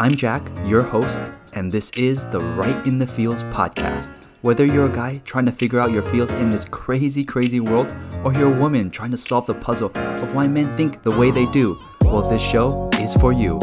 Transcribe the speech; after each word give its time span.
I'm 0.00 0.14
Jack, 0.14 0.48
your 0.64 0.82
host, 0.82 1.24
and 1.54 1.72
this 1.72 1.90
is 1.96 2.24
the 2.26 2.38
Right 2.38 2.86
in 2.86 3.00
the 3.00 3.06
Feels 3.06 3.42
podcast. 3.42 4.12
Whether 4.42 4.64
you're 4.64 4.86
a 4.86 4.94
guy 4.94 5.20
trying 5.24 5.46
to 5.46 5.50
figure 5.50 5.80
out 5.80 5.90
your 5.90 6.04
feels 6.04 6.30
in 6.30 6.50
this 6.50 6.64
crazy, 6.64 7.24
crazy 7.24 7.58
world, 7.58 7.92
or 8.22 8.32
you're 8.32 8.54
a 8.54 8.60
woman 8.60 8.90
trying 8.90 9.10
to 9.10 9.16
solve 9.16 9.46
the 9.46 9.54
puzzle 9.54 9.90
of 9.96 10.36
why 10.36 10.46
men 10.46 10.72
think 10.76 11.02
the 11.02 11.10
way 11.18 11.32
they 11.32 11.46
do, 11.46 11.76
well, 12.02 12.22
this 12.22 12.40
show 12.40 12.88
is 13.00 13.12
for 13.14 13.32
you. 13.32 13.58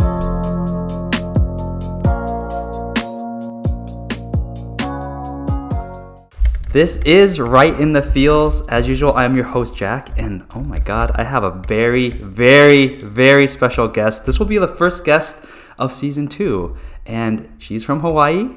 This 6.73 6.97
is 7.05 7.39
Right 7.39 7.79
in 7.79 7.93
the 7.93 8.01
Feels. 8.01 8.67
As 8.67 8.89
usual, 8.89 9.13
I'm 9.13 9.37
your 9.37 9.45
host, 9.45 9.73
Jack, 9.73 10.09
and 10.17 10.45
oh 10.53 10.59
my 10.59 10.79
god, 10.79 11.11
I 11.15 11.23
have 11.23 11.45
a 11.45 11.51
very, 11.51 12.09
very, 12.09 13.01
very 13.03 13.47
special 13.47 13.87
guest. 13.87 14.25
This 14.25 14.37
will 14.37 14.47
be 14.47 14.57
the 14.57 14.67
first 14.67 15.05
guest 15.05 15.45
of 15.77 15.93
season 15.93 16.27
two, 16.27 16.75
and 17.05 17.47
she's 17.57 17.83
from 17.83 17.99
Hawaii. 18.01 18.55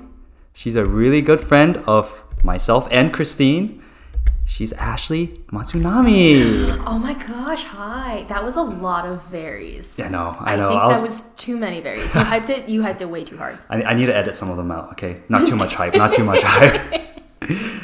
She's 0.52 0.76
a 0.76 0.84
really 0.84 1.20
good 1.22 1.40
friend 1.40 1.76
of 1.86 2.22
myself 2.42 2.88
and 2.90 3.12
Christine. 3.12 3.82
She's 4.44 4.72
Ashley 4.72 5.40
Matsunami. 5.52 6.66
Oh 6.88 6.98
my 6.98 7.12
gosh, 7.12 7.64
hi. 7.64 8.24
That 8.28 8.42
was 8.42 8.56
a 8.56 8.62
lot 8.62 9.06
of 9.06 9.30
berries. 9.30 10.00
I 10.00 10.08
know, 10.08 10.34
I 10.40 10.56
know. 10.56 10.70
think 10.70 10.80
I 10.80 10.94
that 10.94 11.02
was 11.02 11.32
too 11.32 11.56
many 11.58 11.82
berries. 11.82 12.14
You 12.14 12.22
hyped 12.22 12.48
it, 12.48 12.66
you 12.68 12.80
hyped 12.80 13.02
it 13.02 13.10
way 13.10 13.24
too 13.24 13.36
hard. 13.36 13.58
I, 13.68 13.82
I 13.82 13.94
need 13.94 14.06
to 14.06 14.16
edit 14.16 14.34
some 14.34 14.50
of 14.50 14.56
them 14.56 14.70
out. 14.70 14.92
Okay, 14.92 15.22
not 15.28 15.46
too 15.46 15.54
much 15.56 15.74
hype. 15.74 15.94
Not 15.94 16.14
too 16.14 16.24
much 16.24 16.40
hype. 16.44 17.06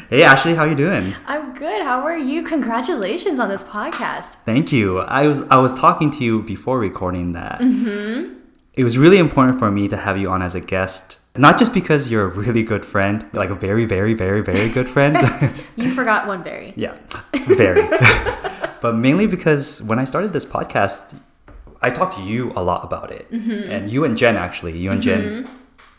hey 0.08 0.22
Ashley, 0.22 0.54
how 0.54 0.64
you 0.64 0.74
doing? 0.74 1.14
I'm 1.26 1.54
good. 1.54 1.82
How 1.82 2.00
are 2.00 2.16
you? 2.16 2.42
Congratulations 2.42 3.38
on 3.38 3.50
this 3.50 3.62
podcast. 3.62 4.36
Thank 4.46 4.72
you. 4.72 5.00
I 5.00 5.28
was 5.28 5.42
I 5.50 5.58
was 5.58 5.74
talking 5.74 6.10
to 6.12 6.24
you 6.24 6.42
before 6.42 6.78
recording 6.78 7.32
that. 7.32 7.60
Mm-hmm. 7.60 8.40
It 8.76 8.82
was 8.82 8.98
really 8.98 9.18
important 9.18 9.58
for 9.58 9.70
me 9.70 9.86
to 9.88 9.96
have 9.96 10.18
you 10.18 10.28
on 10.30 10.42
as 10.42 10.56
a 10.56 10.60
guest, 10.60 11.18
not 11.36 11.58
just 11.58 11.72
because 11.72 12.10
you're 12.10 12.24
a 12.24 12.28
really 12.28 12.64
good 12.64 12.84
friend, 12.84 13.24
like 13.32 13.50
a 13.50 13.54
very, 13.54 13.84
very, 13.84 14.14
very, 14.14 14.40
very 14.40 14.68
good 14.68 14.88
friend. 14.88 15.16
You 15.76 15.90
forgot 15.90 16.26
one 16.26 16.42
very. 16.42 16.72
yeah, 16.76 16.96
very. 17.46 17.82
but 18.80 18.96
mainly 18.96 19.26
because 19.26 19.82
when 19.82 19.98
I 19.98 20.04
started 20.04 20.32
this 20.32 20.44
podcast, 20.44 21.16
I 21.82 21.90
talked 21.90 22.14
to 22.16 22.22
you 22.22 22.52
a 22.56 22.62
lot 22.62 22.84
about 22.84 23.12
it, 23.12 23.30
mm-hmm. 23.30 23.70
and 23.70 23.90
you 23.90 24.04
and 24.04 24.16
Jen 24.16 24.36
actually, 24.36 24.76
you 24.78 24.90
and 24.90 25.02
Jen 25.02 25.22
mm-hmm. 25.22 25.52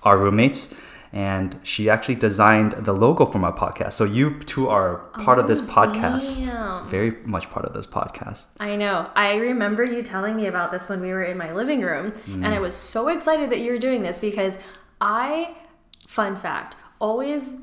are 0.04 0.18
roommates. 0.18 0.74
And 1.16 1.58
she 1.64 1.90
actually 1.90 2.16
designed 2.16 2.74
the 2.74 2.94
logo 2.94 3.26
for 3.26 3.40
my 3.40 3.50
podcast. 3.50 3.94
So 3.94 4.04
you 4.04 4.40
two 4.42 4.68
are 4.68 4.98
part 5.24 5.40
of 5.40 5.48
this 5.48 5.62
Oh, 5.62 5.72
podcast. 5.72 6.46
damn. 6.46 6.90
Very 6.90 7.12
much 7.24 7.50
part 7.50 7.66
of 7.66 7.74
this 7.74 7.88
podcast. 7.88 8.50
I 8.60 8.76
know. 8.76 9.10
I 9.16 9.36
remember 9.36 9.84
you 9.86 10.04
telling 10.04 10.36
me 10.36 10.48
about 10.48 10.72
this 10.72 10.90
when 10.90 11.00
we 11.02 11.08
were 11.08 11.24
in 11.24 11.38
my 11.38 11.54
living 11.54 11.82
room, 11.82 12.14
and 12.28 12.46
I 12.46 12.58
mm. 12.58 12.62
was 12.62 12.76
so 12.76 13.08
excited 13.08 13.50
that 13.50 13.60
you 13.60 13.72
were 13.72 13.80
doing 13.80 14.04
this 14.04 14.20
because 14.20 14.60
I, 15.00 15.56
fun 16.06 16.36
fact, 16.36 16.76
always 17.00 17.56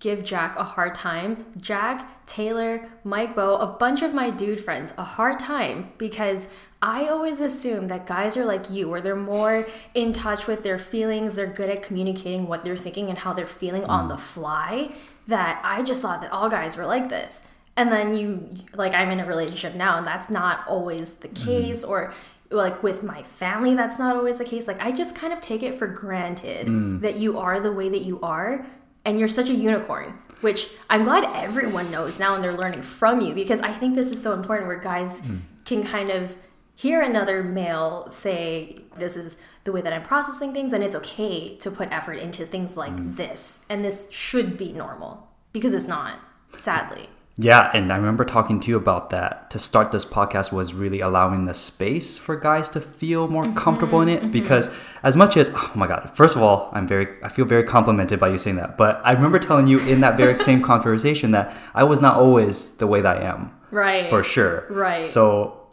give 0.00 0.24
Jack 0.24 0.56
a 0.56 0.64
hard 0.64 0.94
time. 0.94 1.46
Jack, 1.58 2.26
Taylor, 2.26 2.88
Mike 3.04 3.34
Bo, 3.34 3.56
a 3.56 3.66
bunch 3.78 4.02
of 4.02 4.12
my 4.12 4.30
dude 4.30 4.60
friends 4.62 4.92
a 4.98 5.04
hard 5.04 5.38
time 5.38 5.90
because 5.98 6.48
I 6.82 7.06
always 7.06 7.40
assume 7.40 7.88
that 7.88 8.06
guys 8.06 8.36
are 8.36 8.44
like 8.44 8.70
you, 8.70 8.88
where 8.88 9.00
they're 9.00 9.16
more 9.16 9.66
in 9.94 10.12
touch 10.12 10.46
with 10.46 10.62
their 10.62 10.78
feelings, 10.78 11.36
they're 11.36 11.46
good 11.46 11.70
at 11.70 11.82
communicating 11.82 12.46
what 12.46 12.62
they're 12.62 12.76
thinking 12.76 13.08
and 13.08 13.18
how 13.18 13.32
they're 13.32 13.46
feeling 13.46 13.84
on 13.84 14.06
mm. 14.06 14.08
the 14.10 14.18
fly. 14.18 14.94
That 15.26 15.60
I 15.64 15.82
just 15.82 16.02
thought 16.02 16.20
that 16.20 16.30
all 16.30 16.48
guys 16.48 16.76
were 16.76 16.86
like 16.86 17.08
this. 17.08 17.46
And 17.76 17.90
then 17.90 18.16
you, 18.16 18.48
like, 18.74 18.94
I'm 18.94 19.10
in 19.10 19.20
a 19.20 19.26
relationship 19.26 19.74
now, 19.74 19.98
and 19.98 20.06
that's 20.06 20.30
not 20.30 20.66
always 20.68 21.16
the 21.16 21.28
mm. 21.28 21.44
case, 21.44 21.82
or 21.82 22.12
like 22.50 22.82
with 22.82 23.02
my 23.02 23.22
family, 23.22 23.74
that's 23.74 23.98
not 23.98 24.16
always 24.16 24.38
the 24.38 24.44
case. 24.44 24.68
Like, 24.68 24.80
I 24.80 24.92
just 24.92 25.16
kind 25.16 25.32
of 25.32 25.40
take 25.40 25.62
it 25.62 25.74
for 25.74 25.86
granted 25.86 26.68
mm. 26.68 27.00
that 27.00 27.16
you 27.16 27.38
are 27.38 27.58
the 27.58 27.72
way 27.72 27.88
that 27.88 28.02
you 28.02 28.20
are, 28.20 28.64
and 29.04 29.18
you're 29.18 29.28
such 29.28 29.48
a 29.48 29.54
unicorn, 29.54 30.18
which 30.40 30.68
I'm 30.90 31.04
glad 31.04 31.24
everyone 31.24 31.90
knows 31.90 32.18
now 32.18 32.34
and 32.34 32.42
they're 32.42 32.56
learning 32.56 32.82
from 32.82 33.20
you 33.20 33.34
because 33.34 33.60
I 33.60 33.72
think 33.72 33.94
this 33.94 34.10
is 34.10 34.20
so 34.20 34.32
important 34.32 34.66
where 34.66 34.78
guys 34.78 35.22
can 35.64 35.84
kind 35.84 36.10
of 36.10 36.36
hear 36.76 37.00
another 37.02 37.42
male 37.42 38.08
say, 38.10 38.78
This 38.96 39.16
is 39.16 39.38
the 39.64 39.72
way 39.72 39.80
that 39.80 39.92
I'm 39.92 40.04
processing 40.04 40.52
things, 40.52 40.72
and 40.72 40.84
it's 40.84 40.94
okay 40.94 41.56
to 41.56 41.70
put 41.70 41.90
effort 41.90 42.14
into 42.14 42.46
things 42.46 42.76
like 42.76 42.94
mm. 42.94 43.16
this, 43.16 43.66
and 43.68 43.84
this 43.84 44.08
should 44.12 44.56
be 44.56 44.72
normal 44.72 45.28
because 45.52 45.74
it's 45.74 45.88
not, 45.88 46.20
sadly. 46.56 47.08
Yeah, 47.38 47.70
and 47.74 47.92
I 47.92 47.96
remember 47.96 48.24
talking 48.24 48.60
to 48.60 48.68
you 48.68 48.78
about 48.78 49.10
that. 49.10 49.50
To 49.50 49.58
start 49.58 49.92
this 49.92 50.06
podcast 50.06 50.52
was 50.52 50.72
really 50.72 51.00
allowing 51.00 51.44
the 51.44 51.52
space 51.52 52.16
for 52.16 52.34
guys 52.34 52.70
to 52.70 52.80
feel 52.80 53.28
more 53.28 53.44
mm-hmm, 53.44 53.56
comfortable 53.58 54.00
in 54.00 54.08
it 54.08 54.22
mm-hmm. 54.22 54.32
because 54.32 54.70
as 55.02 55.16
much 55.16 55.36
as 55.36 55.50
oh 55.52 55.72
my 55.74 55.86
god, 55.86 56.10
first 56.14 56.34
of 56.34 56.42
all, 56.42 56.70
I'm 56.72 56.88
very 56.88 57.08
I 57.22 57.28
feel 57.28 57.44
very 57.44 57.64
complimented 57.64 58.18
by 58.18 58.28
you 58.28 58.38
saying 58.38 58.56
that. 58.56 58.78
But 58.78 59.02
I 59.04 59.12
remember 59.12 59.38
telling 59.38 59.66
you 59.66 59.78
in 59.80 60.00
that 60.00 60.16
very 60.16 60.38
same 60.48 60.62
conversation 60.62 61.32
that 61.32 61.54
I 61.74 61.84
was 61.84 62.00
not 62.00 62.16
always 62.16 62.70
the 62.76 62.86
way 62.86 63.02
that 63.02 63.18
I 63.18 63.24
am. 63.24 63.54
Right. 63.70 64.08
For 64.08 64.24
sure. 64.24 64.64
Right. 64.70 65.06
So 65.06 65.65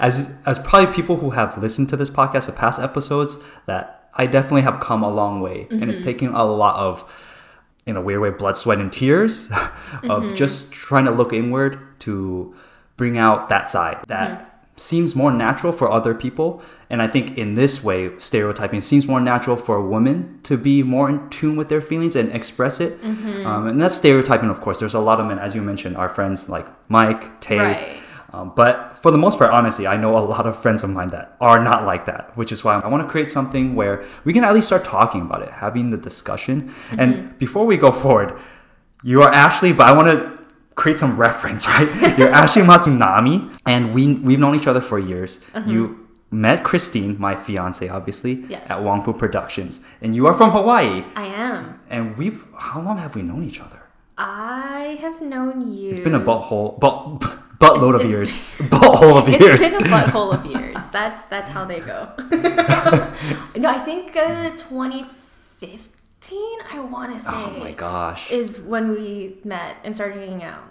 as 0.00 0.30
as 0.46 0.58
probably 0.58 0.94
people 0.94 1.16
who 1.16 1.30
have 1.30 1.56
listened 1.58 1.88
to 1.90 1.96
this 1.96 2.10
podcast 2.10 2.48
of 2.48 2.56
past 2.56 2.80
episodes 2.80 3.38
that 3.66 3.96
I 4.16 4.26
definitely 4.26 4.62
have 4.62 4.80
come 4.80 5.02
a 5.02 5.10
long 5.10 5.40
way. 5.40 5.66
And 5.70 5.84
it's 5.84 5.98
mm-hmm. 5.98 6.04
taken 6.04 6.34
a 6.34 6.44
lot 6.44 6.76
of 6.76 7.04
in 7.84 7.96
a 7.96 8.00
weird 8.00 8.20
way 8.20 8.30
blood 8.30 8.56
sweat 8.56 8.78
and 8.78 8.92
tears 8.92 9.46
of 9.50 9.52
mm-hmm. 9.52 10.34
just 10.34 10.72
trying 10.72 11.04
to 11.04 11.12
look 11.12 11.32
inward 11.32 11.78
to 12.00 12.54
bring 12.96 13.16
out 13.16 13.48
that 13.48 13.68
side 13.68 14.02
that 14.08 14.38
mm-hmm. 14.40 14.48
seems 14.76 15.14
more 15.14 15.32
natural 15.32 15.72
for 15.72 15.88
other 15.90 16.12
people. 16.12 16.60
And 16.90 17.00
i 17.00 17.06
think 17.06 17.38
in 17.38 17.54
this 17.54 17.84
way 17.84 18.10
stereotyping 18.18 18.80
seems 18.80 19.06
more 19.06 19.20
natural 19.20 19.56
for 19.56 19.76
a 19.76 19.86
woman 19.86 20.40
to 20.44 20.56
be 20.56 20.82
more 20.82 21.08
in 21.08 21.28
tune 21.30 21.54
with 21.56 21.68
their 21.68 21.82
feelings 21.82 22.16
and 22.16 22.32
express 22.32 22.80
it. 22.80 22.98
Um, 23.46 23.68
and 23.68 23.80
that's 23.80 23.94
stereotyping 23.94 24.50
of 24.50 24.60
course. 24.60 24.80
There's 24.80 24.94
a 24.94 25.00
lot 25.00 25.20
of 25.20 25.26
men 25.26 25.38
as 25.38 25.54
you 25.54 25.62
mentioned 25.62 25.96
our 25.96 26.08
friends 26.08 26.48
like 26.48 26.66
mike 26.90 27.40
tay 27.40 27.58
Right. 27.58 28.02
Um, 28.36 28.52
but 28.54 28.98
for 29.02 29.10
the 29.10 29.18
most 29.18 29.38
part, 29.38 29.50
honestly, 29.50 29.86
I 29.86 29.96
know 29.96 30.16
a 30.18 30.24
lot 30.34 30.46
of 30.46 30.54
friends 30.64 30.82
of 30.84 30.90
mine 30.90 31.08
that 31.10 31.36
are 31.40 31.62
not 31.62 31.84
like 31.86 32.04
that, 32.06 32.36
which 32.36 32.52
is 32.52 32.62
why 32.64 32.74
I 32.78 32.88
want 32.88 33.02
to 33.04 33.08
create 33.10 33.30
something 33.30 33.74
where 33.74 34.04
we 34.24 34.32
can 34.32 34.44
at 34.44 34.52
least 34.54 34.66
start 34.66 34.84
talking 34.84 35.22
about 35.22 35.40
it, 35.42 35.50
having 35.50 35.90
the 35.90 35.96
discussion. 35.96 36.74
And 37.02 37.36
before 37.38 37.64
we 37.66 37.76
go 37.76 37.90
forward, 37.92 38.38
you 39.02 39.22
are 39.22 39.30
Ashley, 39.32 39.72
but 39.72 39.86
I 39.86 39.92
want 39.92 40.08
to 40.08 40.18
create 40.74 40.98
some 40.98 41.16
reference, 41.26 41.66
right? 41.66 41.88
You're 42.18 42.28
Ashley 42.42 42.62
Matsunami, 42.62 43.36
and 43.66 43.94
we 43.94 44.02
we've 44.26 44.38
known 44.38 44.54
each 44.54 44.66
other 44.66 44.80
for 44.90 44.98
years. 44.98 45.30
You 45.66 46.06
met 46.30 46.64
Christine, 46.64 47.18
my 47.26 47.34
fiance, 47.36 47.88
obviously, 47.88 48.44
Yes. 48.50 48.68
at 48.70 48.82
Wong 48.82 49.00
Fu 49.04 49.12
Productions, 49.12 49.80
and 50.02 50.14
you 50.16 50.26
are 50.26 50.34
from 50.34 50.50
Hawaii. 50.50 51.04
I 51.14 51.26
am. 51.26 51.80
And 51.88 52.16
we've 52.18 52.44
how 52.58 52.80
long 52.82 52.98
have 52.98 53.14
we 53.14 53.22
known 53.22 53.42
each 53.44 53.60
other? 53.60 53.80
I 54.18 54.98
have 55.00 55.20
known 55.22 55.60
you. 55.72 55.90
It's 55.90 56.00
been 56.00 56.14
a 56.14 56.20
butthole, 56.20 56.80
but 56.80 56.92
buttload 57.58 57.94
of 57.94 58.00
It's- 58.02 58.10
years, 58.10 58.32
butthole 58.70 59.20
of 59.20 59.28
It's 59.28 59.40
years. 59.40 59.60
been 59.60 59.74
a 59.74 59.78
butthole 59.88 60.32
of 60.34 60.44
years. 60.46 60.76
That's 60.92 61.22
that's 61.22 61.50
how 61.50 61.64
they 61.64 61.80
go. 61.80 62.08
no, 63.56 63.68
I 63.68 63.80
think 63.84 64.16
uh, 64.16 64.50
2015. 64.56 65.80
I 66.72 66.80
want 66.80 67.12
to 67.14 67.20
say. 67.24 67.30
Oh 67.32 67.50
my 67.58 67.72
gosh. 67.72 68.30
Is 68.30 68.60
when 68.60 68.90
we 68.90 69.36
met 69.44 69.76
and 69.84 69.94
started 69.94 70.16
hanging 70.18 70.42
out. 70.42 70.64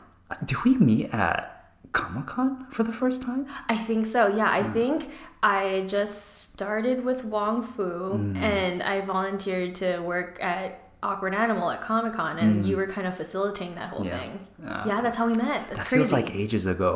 Do 0.45 0.57
we 0.65 0.75
meet 0.77 1.13
at 1.13 1.71
Comic 1.93 2.25
Con 2.27 2.67
for 2.71 2.83
the 2.83 2.91
first 2.91 3.21
time? 3.21 3.47
I 3.69 3.77
think 3.77 4.05
so. 4.05 4.27
Yeah. 4.27 4.49
I 4.51 4.63
think 4.63 5.09
I 5.43 5.85
just 5.87 6.51
started 6.51 7.05
with 7.05 7.23
Wong 7.23 7.61
Fu 7.63 7.83
Hmm. 8.17 8.35
and 8.37 8.81
I 8.83 9.01
volunteered 9.01 9.75
to 9.75 9.99
work 9.99 10.37
at 10.43 10.84
Awkward 11.09 11.33
Animal 11.35 11.69
at 11.75 11.81
Comic 11.81 12.13
Con, 12.13 12.37
and 12.43 12.65
you 12.65 12.75
were 12.79 12.87
kind 12.87 13.05
of 13.07 13.15
facilitating 13.15 13.75
that 13.75 13.89
whole. 13.91 14.05
Yeah. 14.05 14.19
thing. 14.19 14.31
Yeah. 14.63 14.83
yeah, 14.89 15.01
that's 15.01 15.17
how 15.17 15.27
we 15.27 15.33
met. 15.33 15.59
That's 15.69 15.79
That 15.79 15.87
crazy. 15.87 15.95
feels 16.03 16.11
like 16.11 16.27
ages 16.43 16.65
ago. 16.65 16.91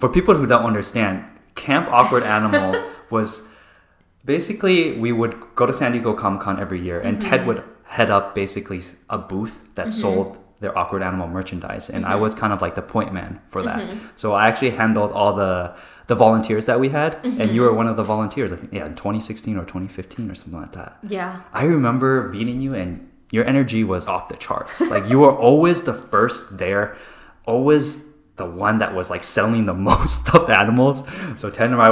For 0.00 0.08
people 0.08 0.34
who 0.38 0.46
don't 0.46 0.64
understand, 0.64 1.28
Camp 1.54 1.86
Awkward 1.90 2.22
Animal 2.38 2.68
was 3.10 3.48
basically 4.24 4.98
we 4.98 5.12
would 5.12 5.34
go 5.54 5.66
to 5.66 5.72
San 5.72 5.92
Diego 5.92 6.14
Comic 6.14 6.40
Con 6.40 6.60
every 6.60 6.80
year, 6.80 7.00
and 7.00 7.18
Mm-hmm. 7.18 7.30
Ted 7.30 7.46
would 7.46 7.62
head 7.84 8.10
up 8.10 8.34
basically 8.34 8.80
a 9.08 9.18
booth 9.18 9.74
that 9.74 9.90
sold 9.92 10.38
their 10.60 10.76
Awkward 10.76 11.02
Animal 11.02 11.26
merchandise, 11.28 11.88
and 11.90 12.04
I 12.04 12.12
Mm-hmm. 12.12 12.22
was 12.22 12.34
kind 12.34 12.52
of 12.52 12.60
like 12.62 12.74
the 12.74 12.82
point 12.82 13.12
man 13.12 13.40
for 13.48 13.62
that. 13.62 13.96
So 14.14 14.32
I 14.34 14.46
actually 14.48 14.70
handled 14.70 15.10
all 15.12 15.32
the 15.34 15.74
the 16.10 16.16
volunteers 16.16 16.66
that 16.66 16.80
we 16.80 16.88
had, 16.88 17.24
and 17.24 17.52
you 17.52 17.60
were 17.60 17.68
mm-hmm. 17.68 17.76
one 17.76 17.86
of 17.86 17.96
the 17.96 18.02
volunteers. 18.02 18.50
I 18.50 18.56
think 18.56 18.72
yeah, 18.72 18.84
in 18.84 18.96
2016 18.96 19.56
or 19.56 19.60
2015 19.60 20.28
or 20.28 20.34
something 20.34 20.60
like 20.60 20.72
that. 20.72 20.98
yeah. 21.06 21.42
I 21.52 21.62
remember 21.66 22.28
meeting 22.30 22.60
you 22.60 22.74
and 22.74 23.08
your 23.30 23.44
energy 23.44 23.84
was 23.84 24.08
off 24.08 24.28
the 24.28 24.36
charts. 24.36 24.80
Like 24.80 25.08
you 25.08 25.20
were 25.20 25.32
always 25.32 25.84
the 25.84 25.94
first 25.94 26.58
there, 26.58 26.96
always 27.46 28.08
the 28.34 28.44
one 28.44 28.78
that 28.78 28.92
was 28.92 29.08
like 29.08 29.22
selling 29.22 29.66
the 29.66 29.74
most 29.90 30.26
stuffed 30.26 30.50
animals. 30.50 31.04
So 31.36 31.48
Ted 31.48 31.70
and 31.70 31.80
I, 31.80 31.90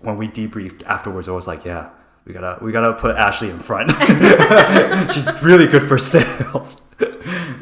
when 0.00 0.16
we 0.16 0.26
debriefed 0.26 0.82
afterwards, 0.82 1.28
I 1.28 1.30
was 1.30 1.46
like, 1.46 1.64
yeah, 1.64 1.90
we 2.24 2.32
gotta 2.32 2.58
we 2.64 2.72
gotta 2.72 2.94
put 2.94 3.14
Ashley 3.14 3.50
in 3.50 3.60
front. 3.60 3.92
She's 5.12 5.28
really 5.40 5.68
good 5.68 5.84
for 5.84 5.98
sales. 5.98 6.82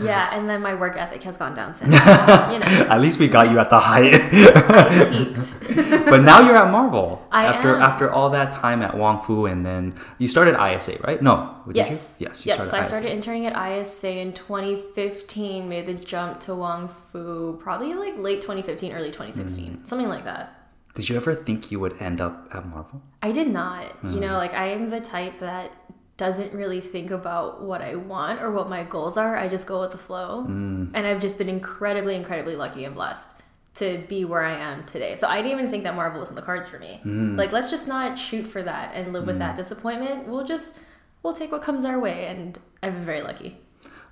Yeah, 0.02 0.34
and 0.36 0.48
then 0.48 0.60
my 0.62 0.74
work 0.74 0.96
ethic 0.96 1.22
has 1.24 1.36
gone 1.36 1.54
down 1.54 1.74
since. 1.74 1.92
you 2.52 2.58
know, 2.58 2.86
At 2.88 3.00
least 3.00 3.18
we 3.18 3.28
got 3.28 3.50
you 3.50 3.58
at 3.58 3.70
the 3.70 3.78
height. 3.78 4.12
But 6.10 6.22
now 6.22 6.40
you're 6.46 6.56
at 6.56 6.70
Marvel. 6.70 7.22
I 7.30 7.46
after 7.46 7.76
am. 7.76 7.82
after 7.82 8.10
all 8.10 8.30
that 8.30 8.52
time 8.52 8.82
at 8.82 8.96
Wong 8.96 9.20
Fu, 9.20 9.46
and 9.46 9.64
then 9.64 9.94
you 10.18 10.28
started 10.28 10.54
ISA, 10.60 10.98
right? 11.06 11.22
No, 11.22 11.56
did 11.66 11.76
Yes. 11.76 12.16
you? 12.18 12.26
Yes, 12.28 12.44
you 12.44 12.50
yes. 12.50 12.56
started 12.58 12.74
I 12.76 12.80
ISA. 12.82 12.88
started 12.88 13.12
interning 13.12 13.46
at 13.46 13.54
ISA 13.56 14.18
in 14.18 14.32
2015. 14.32 15.68
Made 15.68 15.86
the 15.86 15.94
jump 15.94 16.40
to 16.40 16.54
Wong 16.54 16.88
Fu 17.12 17.56
probably 17.62 17.94
like 17.94 18.16
late 18.18 18.40
2015, 18.42 18.92
early 18.92 19.10
2016, 19.10 19.76
Mm. 19.82 19.86
something 19.86 20.08
like 20.08 20.24
that. 20.24 20.56
Did 20.94 21.08
you 21.08 21.16
ever 21.16 21.34
think 21.34 21.70
you 21.70 21.78
would 21.78 21.94
end 22.02 22.20
up 22.20 22.48
at 22.52 22.66
Marvel? 22.66 23.00
I 23.22 23.30
did 23.32 23.48
not. 23.48 23.84
You 24.02 24.10
Hmm. 24.10 24.20
know, 24.20 24.36
like 24.36 24.54
I 24.54 24.66
am 24.70 24.90
the 24.90 25.00
type 25.00 25.38
that 25.38 25.70
doesn't 26.20 26.52
really 26.52 26.82
think 26.82 27.10
about 27.10 27.62
what 27.62 27.80
I 27.80 27.94
want 27.96 28.42
or 28.42 28.50
what 28.52 28.68
my 28.68 28.84
goals 28.84 29.16
are. 29.16 29.36
I 29.44 29.48
just 29.48 29.66
go 29.66 29.80
with 29.80 29.90
the 29.92 29.98
flow. 29.98 30.42
Hmm. 30.42 30.88
And 30.94 31.06
I've 31.06 31.20
just 31.20 31.38
been 31.38 31.48
incredibly, 31.48 32.14
incredibly 32.14 32.56
lucky 32.56 32.84
and 32.84 32.94
blessed 32.94 33.36
to 33.76 34.04
be 34.06 34.26
where 34.26 34.42
I 34.42 34.52
am 34.52 34.84
today. 34.84 35.16
So 35.16 35.26
I 35.28 35.36
didn't 35.40 35.52
even 35.58 35.70
think 35.70 35.84
that 35.84 35.94
Marvel 35.96 36.20
was 36.20 36.28
in 36.28 36.36
the 36.36 36.42
cards 36.42 36.68
for 36.68 36.78
me. 36.78 37.00
Hmm. 37.02 37.36
Like, 37.36 37.52
let's 37.52 37.70
just 37.70 37.88
not 37.88 38.18
shoot 38.18 38.46
for 38.46 38.62
that 38.62 38.92
and 38.94 39.14
live 39.14 39.26
with 39.26 39.38
that 39.38 39.56
disappointment. 39.56 40.28
We'll 40.28 40.44
just, 40.44 40.80
we'll 41.22 41.32
take 41.32 41.50
what 41.52 41.62
comes 41.62 41.84
our 41.86 41.98
way. 41.98 42.26
And 42.26 42.58
I've 42.82 42.92
been 42.92 43.06
very 43.06 43.22
lucky. 43.22 43.56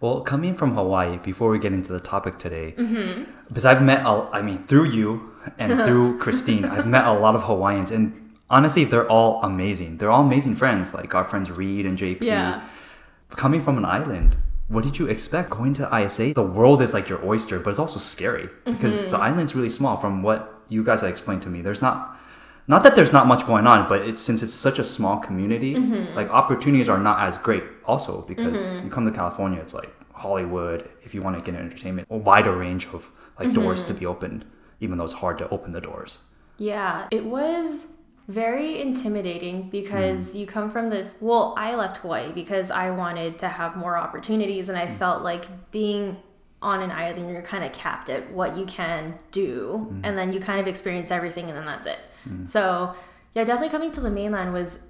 Well, 0.00 0.20
coming 0.22 0.54
from 0.54 0.74
Hawaii, 0.76 1.18
before 1.18 1.50
we 1.50 1.58
get 1.58 1.72
into 1.74 1.92
the 1.92 2.00
topic 2.00 2.38
today, 2.38 2.74
Mm-hmm. 2.78 3.24
because 3.48 3.66
I've 3.66 3.82
met, 3.82 4.06
a, 4.06 4.28
I 4.32 4.40
mean, 4.40 4.62
through 4.62 4.86
you 4.86 5.30
and 5.58 5.84
through 5.86 6.18
Christine, 6.18 6.64
I've 6.64 6.86
met 6.86 7.04
a 7.04 7.12
lot 7.12 7.34
of 7.34 7.42
Hawaiians, 7.42 7.90
and 7.90 8.27
honestly, 8.50 8.84
they're 8.84 9.08
all 9.10 9.42
amazing. 9.42 9.98
They're 9.98 10.10
all 10.10 10.24
amazing 10.24 10.56
friends, 10.56 10.94
like 10.94 11.14
our 11.14 11.24
friends 11.24 11.50
Reed 11.50 11.86
and 11.86 11.96
JP. 11.98 12.22
Yeah. 12.22 12.62
Coming 13.30 13.62
from 13.62 13.76
an 13.78 13.84
island, 13.84 14.36
what 14.68 14.84
did 14.84 14.98
you 14.98 15.06
expect 15.06 15.50
going 15.50 15.74
to 15.74 15.88
ISA? 15.96 16.32
The 16.34 16.42
world 16.42 16.80
is 16.82 16.94
like 16.94 17.08
your 17.08 17.24
oyster, 17.24 17.58
but 17.58 17.70
it's 17.70 17.78
also 17.78 17.98
scary 17.98 18.48
because 18.64 19.02
Mm-hmm. 19.02 19.10
the 19.10 19.18
island's 19.18 19.54
really 19.54 19.68
small. 19.68 19.96
From 19.96 20.22
what 20.22 20.62
you 20.68 20.82
guys 20.84 21.00
have 21.02 21.10
explained 21.10 21.42
to 21.42 21.48
me, 21.48 21.60
there's 21.62 21.82
not. 21.82 22.16
Not 22.70 22.82
that 22.82 22.94
there's 22.96 23.14
not 23.14 23.26
much 23.26 23.46
going 23.46 23.66
on, 23.66 23.88
but 23.88 24.02
it's 24.02 24.20
since 24.20 24.42
it's 24.42 24.52
such 24.52 24.78
a 24.78 24.84
small 24.84 25.18
community, 25.18 25.74
Mm-hmm. 25.74 26.14
like 26.14 26.28
opportunities 26.30 26.88
are 26.90 26.98
not 26.98 27.20
as 27.26 27.38
great. 27.38 27.64
Also, 27.86 28.20
because 28.22 28.82
you 28.82 28.90
come 28.90 29.06
to 29.06 29.12
California, 29.12 29.58
it's 29.60 29.72
like 29.72 29.90
Hollywood. 30.12 30.88
If 31.02 31.14
you 31.14 31.22
want 31.22 31.38
to 31.38 31.44
get 31.44 31.58
an 31.58 31.64
entertainment, 31.66 32.08
a 32.10 32.16
wider 32.16 32.54
range 32.54 32.86
of 32.92 33.08
like 33.38 33.52
doors 33.54 33.80
Mm-hmm. 33.84 33.94
to 33.94 34.00
be 34.00 34.06
opened, 34.06 34.44
even 34.80 34.98
though 34.98 35.04
it's 35.04 35.14
hard 35.14 35.38
to 35.38 35.48
open 35.50 35.72
the 35.72 35.80
doors. 35.80 36.20
Yeah, 36.58 37.06
it 37.10 37.24
was 37.24 37.88
very 38.28 38.80
intimidating 38.80 39.70
because 39.70 40.34
mm. 40.34 40.40
you 40.40 40.46
come 40.46 40.70
from 40.70 40.90
this. 40.90 41.16
Well, 41.20 41.54
I 41.56 41.74
left 41.74 41.98
Hawaii 41.98 42.30
because 42.32 42.70
I 42.70 42.90
wanted 42.90 43.38
to 43.40 43.48
have 43.48 43.76
more 43.76 43.96
opportunities, 43.96 44.68
and 44.68 44.78
I 44.78 44.86
mm. 44.86 44.96
felt 44.96 45.22
like 45.22 45.46
being 45.70 46.18
on 46.60 46.82
an 46.82 46.90
island, 46.90 47.30
you're 47.30 47.42
kind 47.42 47.64
of 47.64 47.72
capped 47.72 48.10
at 48.10 48.30
what 48.32 48.56
you 48.56 48.66
can 48.66 49.18
do, 49.32 49.88
mm. 49.90 50.00
and 50.04 50.16
then 50.16 50.32
you 50.32 50.40
kind 50.40 50.60
of 50.60 50.66
experience 50.66 51.10
everything, 51.10 51.48
and 51.48 51.56
then 51.56 51.64
that's 51.64 51.86
it. 51.86 51.98
So, 52.44 52.94
yeah, 53.34 53.44
definitely 53.44 53.70
coming 53.70 53.90
to 53.92 54.00
the 54.02 54.10
mainland 54.10 54.52
was 54.52 54.82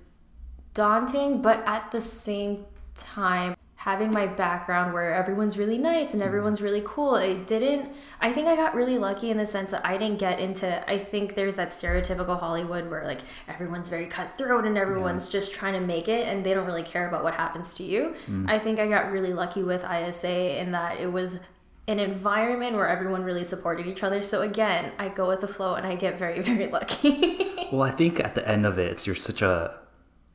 daunting, 0.74 1.40
but 1.40 1.62
at 1.66 1.92
the 1.92 2.00
same 2.00 2.64
time, 2.96 3.54
having 3.78 4.10
my 4.10 4.26
background 4.26 4.92
where 4.92 5.14
everyone's 5.14 5.56
really 5.56 5.78
nice 5.78 6.12
and 6.12 6.20
mm-hmm. 6.20 6.26
everyone's 6.26 6.60
really 6.60 6.82
cool, 6.84 7.14
it 7.14 7.46
didn't. 7.46 7.94
I 8.20 8.32
think 8.32 8.48
I 8.48 8.56
got 8.56 8.74
really 8.74 8.98
lucky 8.98 9.30
in 9.30 9.36
the 9.36 9.46
sense 9.46 9.70
that 9.70 9.86
I 9.86 9.96
didn't 9.96 10.18
get 10.18 10.40
into. 10.40 10.90
I 10.90 10.98
think 10.98 11.36
there's 11.36 11.54
that 11.56 11.68
stereotypical 11.68 12.40
Hollywood 12.40 12.90
where 12.90 13.04
like 13.04 13.20
everyone's 13.46 13.88
very 13.88 14.06
cutthroat 14.06 14.66
and 14.66 14.76
everyone's 14.76 15.28
just 15.28 15.54
trying 15.54 15.74
to 15.74 15.80
make 15.80 16.08
it 16.08 16.26
and 16.26 16.44
they 16.44 16.54
don't 16.54 16.66
really 16.66 16.82
care 16.82 17.06
about 17.06 17.22
what 17.22 17.34
happens 17.34 17.72
to 17.74 17.84
you. 17.84 18.16
Mm. 18.28 18.50
I 18.50 18.58
think 18.58 18.80
I 18.80 18.88
got 18.88 19.12
really 19.12 19.32
lucky 19.32 19.62
with 19.62 19.84
ISA 19.84 20.60
in 20.60 20.72
that 20.72 20.98
it 20.98 21.12
was 21.12 21.38
an 21.86 22.00
environment 22.00 22.74
where 22.74 22.88
everyone 22.88 23.22
really 23.22 23.44
supported 23.44 23.86
each 23.86 24.02
other. 24.02 24.22
So 24.22 24.42
again, 24.42 24.90
I 24.98 25.08
go 25.08 25.28
with 25.28 25.40
the 25.40 25.48
flow 25.48 25.76
and 25.76 25.86
I 25.86 25.94
get 25.94 26.18
very, 26.18 26.42
very 26.42 26.66
lucky. 26.66 27.68
Well, 27.70 27.82
I 27.82 27.92
think 27.92 28.18
at 28.18 28.34
the 28.34 28.46
end 28.48 28.66
of 28.66 28.76
it, 28.76 28.90
it's 28.90 29.06
you're 29.06 29.14
such 29.14 29.40
a 29.40 29.78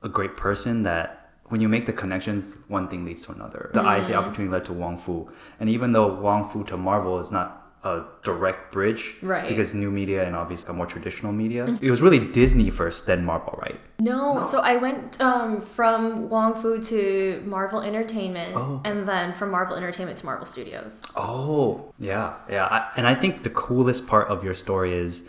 a 0.01 0.09
great 0.09 0.37
person 0.37 0.83
that 0.83 1.22
when 1.49 1.61
you 1.61 1.67
make 1.69 1.85
the 1.85 1.93
connections, 1.93 2.55
one 2.67 2.87
thing 2.87 3.05
leads 3.05 3.21
to 3.23 3.31
another. 3.31 3.69
The 3.73 3.81
Mm. 3.81 3.99
ISA 3.99 4.13
opportunity 4.15 4.51
led 4.51 4.65
to 4.65 4.73
Wong 4.73 4.97
Fu, 4.97 5.29
and 5.59 5.69
even 5.69 5.91
though 5.91 6.07
Wong 6.13 6.43
Fu 6.49 6.63
to 6.65 6.77
Marvel 6.77 7.19
is 7.19 7.31
not 7.31 7.59
a 7.85 8.01
direct 8.23 8.71
bridge, 8.71 9.17
Right. 9.21 9.41
Mm-hmm. 9.43 9.49
Because 9.49 9.73
new 9.73 9.91
media 9.91 10.25
and 10.25 10.37
obviously 10.37 10.73
more 10.73 10.85
traditional 10.85 11.33
media, 11.33 11.65
it 11.81 11.91
was 11.91 12.01
really 12.01 12.17
Disney 12.17 12.69
first, 12.69 13.05
then 13.07 13.25
Marvel, 13.25 13.59
right? 13.61 13.77
No, 13.99 14.41
so 14.41 14.61
I 14.61 14.77
went 14.77 15.19
um, 15.19 15.59
from 15.59 16.29
Wong 16.29 16.55
Fu 16.55 16.81
to 16.81 17.43
Marvel 17.45 17.81
Entertainment, 17.81 18.55
Oh. 18.55 18.79
and 18.85 19.05
then 19.05 19.33
from 19.33 19.51
Marvel 19.51 19.75
Entertainment 19.75 20.17
to 20.19 20.25
Marvel 20.25 20.45
Studios. 20.45 21.03
Oh, 21.17 21.91
yeah, 21.99 22.35
yeah. 22.49 22.65
I, 22.67 22.89
and 22.95 23.05
I 23.05 23.15
think 23.15 23.43
the 23.43 23.49
coolest 23.49 24.07
part 24.07 24.29
of 24.29 24.45
your 24.45 24.55
story 24.55 24.93
is 24.93 25.23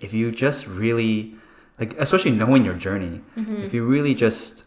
if 0.00 0.14
you 0.14 0.32
just 0.32 0.66
really, 0.66 1.34
like, 1.78 1.92
especially 1.98 2.30
knowing 2.30 2.64
your 2.64 2.74
journey, 2.74 3.20
Mm-hmm. 3.36 3.56
if 3.66 3.74
you 3.74 3.84
really 3.84 4.14
just 4.14 4.64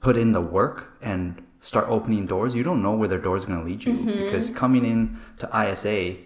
put 0.00 0.16
in 0.16 0.32
the 0.32 0.40
work 0.40 0.96
and 1.02 1.42
start 1.60 1.86
opening 1.88 2.26
doors, 2.26 2.54
you 2.54 2.62
don't 2.62 2.82
know 2.82 2.92
where 2.92 3.08
the 3.08 3.18
doors 3.18 3.44
are 3.44 3.48
going 3.48 3.60
to 3.60 3.66
lead 3.66 3.84
you. 3.84 3.92
Mm-hmm. 3.94 4.24
Because 4.24 4.50
coming 4.50 4.84
in 4.84 5.18
to 5.38 5.46
ISA, 5.52 6.16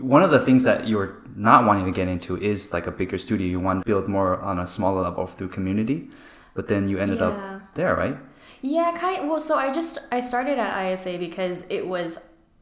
one 0.00 0.22
of 0.22 0.30
the 0.30 0.40
things 0.40 0.64
that 0.64 0.86
you're 0.88 1.22
not 1.36 1.64
wanting 1.64 1.84
to 1.86 1.92
get 1.92 2.08
into 2.08 2.36
is 2.40 2.72
like 2.72 2.86
a 2.86 2.90
bigger 2.90 3.18
studio. 3.18 3.46
You 3.46 3.60
want 3.60 3.84
to 3.84 3.86
build 3.86 4.08
more 4.08 4.38
on 4.40 4.58
a 4.58 4.66
smaller 4.66 5.02
level 5.02 5.26
through 5.26 5.48
community, 5.48 6.10
but 6.54 6.68
then 6.68 6.88
you 6.88 6.98
ended 6.98 7.18
Yeah. 7.18 7.26
up 7.28 7.74
there, 7.74 7.94
right? 7.94 8.18
Yeah, 8.60 8.92
kind. 8.98 9.28
Well, 9.30 9.40
so 9.40 9.56
I 9.56 9.72
just 9.72 9.98
I 10.10 10.20
started 10.20 10.58
at 10.58 10.74
ISA 10.92 11.16
because 11.18 11.64
it 11.70 11.86
was 11.86 12.18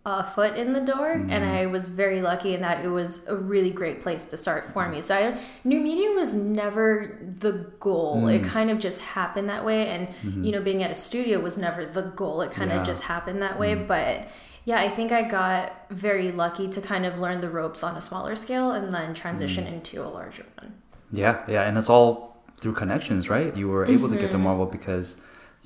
a 0.08 0.23
foot 0.23 0.56
in 0.56 0.73
the 0.73 0.81
door, 0.81 1.11
and 1.11 1.31
mm-hmm. 1.31 1.50
I 1.50 1.67
was 1.67 1.88
very 1.88 2.23
lucky 2.23 2.55
in 2.55 2.62
that 2.62 2.85
it 2.85 2.88
was 2.88 3.26
a 3.26 3.35
really 3.35 3.70
great 3.70 4.00
place 4.00 4.25
to 4.26 4.37
start 4.37 4.73
for 4.73 4.88
me. 4.88 5.00
So 5.00 5.17
I, 5.17 5.38
new 5.64 5.81
media 5.81 6.11
was 6.12 6.32
never 6.32 7.19
the 7.41 7.73
goal. 7.81 8.29
It 8.29 8.43
mm. 8.43 8.49
kind 8.49 8.70
of 8.70 8.79
just 8.79 9.00
happened 9.00 9.49
that 9.49 9.64
way, 9.64 9.88
and 9.88 10.06
mm-hmm. 10.06 10.44
you 10.44 10.53
know, 10.53 10.62
being 10.62 10.85
at 10.85 10.93
a 10.93 10.94
studio 10.94 11.41
was 11.41 11.58
never 11.58 11.85
the 11.85 12.03
goal. 12.03 12.41
It 12.43 12.53
kind 12.53 12.70
Yeah. 12.70 12.81
of 12.81 12.87
just 12.87 13.03
happened 13.03 13.43
that 13.43 13.58
way, 13.58 13.75
mm. 13.75 13.87
but. 13.87 14.29
Yeah, 14.69 14.81
I 14.81 14.88
think 14.88 15.12
I 15.12 15.23
got 15.23 15.88
very 15.91 16.32
lucky 16.32 16.67
to 16.67 16.81
kind 16.81 17.06
of 17.06 17.20
learn 17.20 17.41
the 17.41 17.49
ropes 17.49 17.85
on 17.85 17.94
a 17.94 18.00
smaller 18.00 18.35
scale 18.35 18.73
and 18.73 18.93
then 18.93 19.14
transition 19.14 19.62
mm. 19.62 19.75
into 19.75 20.02
a 20.02 20.11
larger 20.11 20.44
one. 20.61 20.75
Yeah, 21.12 21.44
yeah, 21.47 21.62
and 21.62 21.79
it's 21.79 21.88
all 21.88 22.43
through 22.56 22.73
connections, 22.73 23.31
right? 23.31 23.56
You 23.56 23.69
were 23.69 23.87
able 23.87 24.09
to 24.09 24.17
get 24.17 24.31
to 24.31 24.35
mm-hmm. 24.35 24.43
Marvel 24.43 24.67
because 24.67 25.19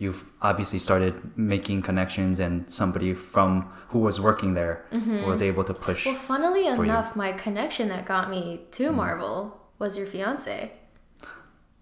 you've 0.03 0.25
obviously 0.41 0.79
started 0.81 1.15
making 1.37 1.83
connections, 1.83 2.41
and 2.41 2.55
somebody 2.81 3.13
from 3.15 3.71
who 3.91 3.99
was 4.01 4.17
working 4.29 4.55
there 4.55 4.85
was 5.29 5.41
able 5.43 5.63
to 5.71 5.75
push. 5.75 6.07
Well, 6.07 6.15
funnily 6.33 6.65
for 6.75 6.77
you. 6.85 6.91
enough, 6.91 7.15
my 7.15 7.31
connection 7.33 7.89
that 7.91 8.07
got 8.07 8.31
me 8.31 8.63
to 8.73 8.91
Marvel 8.93 9.37
was 9.79 9.97
your 9.99 10.07
fiance. 10.07 10.73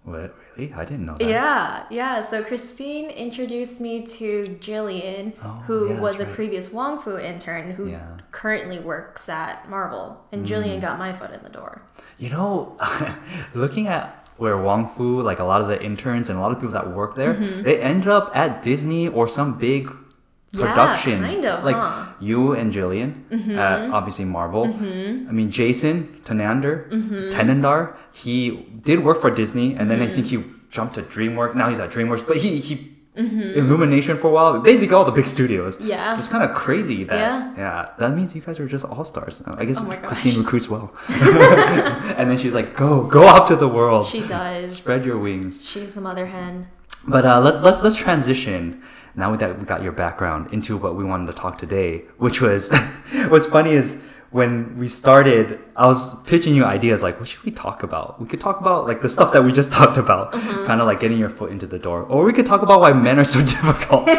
What, 0.04 0.34
really? 0.56 0.72
I 0.72 0.84
didn't 0.86 1.04
know 1.04 1.16
that. 1.18 1.28
Yeah, 1.28 1.84
yeah. 1.90 2.20
So 2.22 2.42
Christine 2.42 3.10
introduced 3.10 3.78
me 3.80 4.06
to 4.06 4.44
Jillian, 4.58 5.34
Oh, 5.44 5.62
who 5.66 5.90
yeah, 5.90 6.00
was 6.00 6.18
a 6.18 6.24
right. 6.24 6.34
previous 6.34 6.72
Wong 6.72 6.98
Fu 6.98 7.18
intern 7.18 7.72
who 7.72 7.88
Yeah. 7.90 7.98
Mm. 7.98 8.20
currently 8.30 8.78
works 8.80 9.28
at 9.28 9.68
Marvel. 9.68 10.18
And 10.32 10.46
Jillian 10.46 10.80
got 10.80 10.98
my 10.98 11.12
foot 11.12 11.32
in 11.32 11.42
the 11.42 11.50
door. 11.50 11.82
You 12.16 12.30
know, 12.30 12.76
looking 13.54 13.86
at 13.86 14.17
where 14.38 14.56
Wong 14.56 14.88
Fu, 14.88 15.20
like 15.20 15.38
a 15.40 15.44
lot 15.44 15.60
of 15.60 15.68
the 15.68 15.82
interns 15.82 16.28
and 16.30 16.38
a 16.38 16.40
lot 16.40 16.52
of 16.52 16.58
people 16.58 16.72
that 16.72 16.90
work 16.90 17.14
there, 17.16 17.34
they 17.34 17.80
ended 17.80 18.08
up 18.08 18.30
at 18.34 18.62
Disney 18.62 19.08
or 19.08 19.28
some 19.28 19.58
big 19.58 19.86
Mm-hmm. 20.50 20.60
Yeah, 20.60 20.66
production. 20.72 21.20
kind 21.20 21.44
of, 21.44 21.62
like 21.62 21.76
huh? 21.76 21.82
Mm-hmm. 22.06 22.24
you 22.24 22.52
and 22.54 22.72
Jillian, 22.72 23.10
at 23.58 23.90
obviously 23.90 24.24
Marvel. 24.24 24.64
I 24.64 25.30
mean, 25.38 25.50
Jason 25.50 26.22
Tenander, 26.24 26.88
Mm-hmm. 26.90 27.28
Tenendar, 27.36 27.94
he 28.14 28.64
did 28.80 29.04
work 29.04 29.20
for 29.20 29.30
Disney, 29.30 29.74
and 29.74 29.90
then 29.90 30.00
I 30.00 30.08
think 30.08 30.24
he 30.32 30.42
jumped 30.70 30.94
to 30.94 31.02
DreamWorks. 31.02 31.54
Now 31.54 31.68
he's 31.68 31.80
at 31.80 31.90
DreamWorks, 31.90 32.26
but 32.26 32.38
he 32.38 32.60
he. 32.60 32.74
Illumination 33.18 34.16
for 34.16 34.28
a 34.28 34.30
while, 34.30 34.60
basically 34.60 34.94
all 34.94 35.04
the 35.04 35.10
big 35.12 35.24
studios. 35.24 35.76
Mm-hmm. 35.76 35.88
Yeah. 35.88 36.12
so 36.12 36.18
it's 36.20 36.28
kind 36.28 36.44
of 36.48 36.54
crazy 36.54 37.04
that 37.04 37.16
Yeah. 37.18 37.54
yeah, 37.56 37.88
that 37.98 38.14
means 38.16 38.34
you 38.36 38.40
guys 38.42 38.60
are 38.60 38.68
just 38.68 38.84
all 38.84 39.04
stars. 39.04 39.42
I 39.46 39.64
guess 39.64 39.82
Oh. 39.82 39.86
Christine 40.08 40.38
recruits 40.38 40.68
well. 40.68 40.92
and 42.18 42.30
then 42.30 42.36
she's 42.38 42.54
like, 42.54 42.76
"Go, 42.76 43.02
go 43.04 43.26
out 43.26 43.48
to 43.48 43.56
the 43.56 43.68
world, 43.68 44.06
She 44.06 44.20
does. 44.26 44.76
spread 44.76 45.04
your 45.04 45.18
wings." 45.18 45.60
She's 45.64 45.94
the 45.94 46.00
mother 46.00 46.26
hen. 46.26 46.68
But 47.08 47.24
uh, 47.24 47.40
let's 47.40 47.60
let's 47.60 47.82
let's 47.82 47.96
transition 47.96 48.82
now 49.14 49.34
that 49.36 49.58
we 49.58 49.64
got 49.64 49.82
your 49.82 49.92
background 49.92 50.52
into 50.52 50.76
what 50.76 50.94
we 50.94 51.04
wanted 51.04 51.26
to 51.26 51.32
talk 51.32 51.58
today, 51.58 52.02
which 52.18 52.40
was 52.40 52.70
what's 53.28 53.46
funny 53.46 53.72
is 53.72 54.02
when 54.30 54.76
we 54.76 54.88
started, 54.88 55.58
I 55.74 55.86
was 55.86 56.20
pitching 56.24 56.54
you 56.54 56.64
ideas 56.64 57.02
like, 57.02 57.18
what 57.18 57.28
should 57.28 57.42
we 57.44 57.50
talk 57.50 57.82
about? 57.82 58.20
We 58.20 58.26
could 58.28 58.40
talk 58.40 58.60
about 58.60 58.86
like 58.86 59.00
the 59.00 59.08
stuff 59.08 59.32
that 59.32 59.42
we 59.42 59.52
just 59.52 59.72
talked 59.78 59.96
about, 59.96 60.32
kind 60.32 60.80
of 60.80 60.86
like 60.86 61.00
getting 61.00 61.18
your 61.18 61.30
foot 61.30 61.50
into 61.50 61.66
the 61.66 61.78
door, 61.78 62.02
or 62.02 62.24
we 62.24 62.32
could 62.32 62.46
talk 62.46 62.62
about 62.62 62.80
why 62.80 62.92
men 62.92 63.18
are 63.18 63.24
so 63.24 63.40
difficult. 63.56 64.06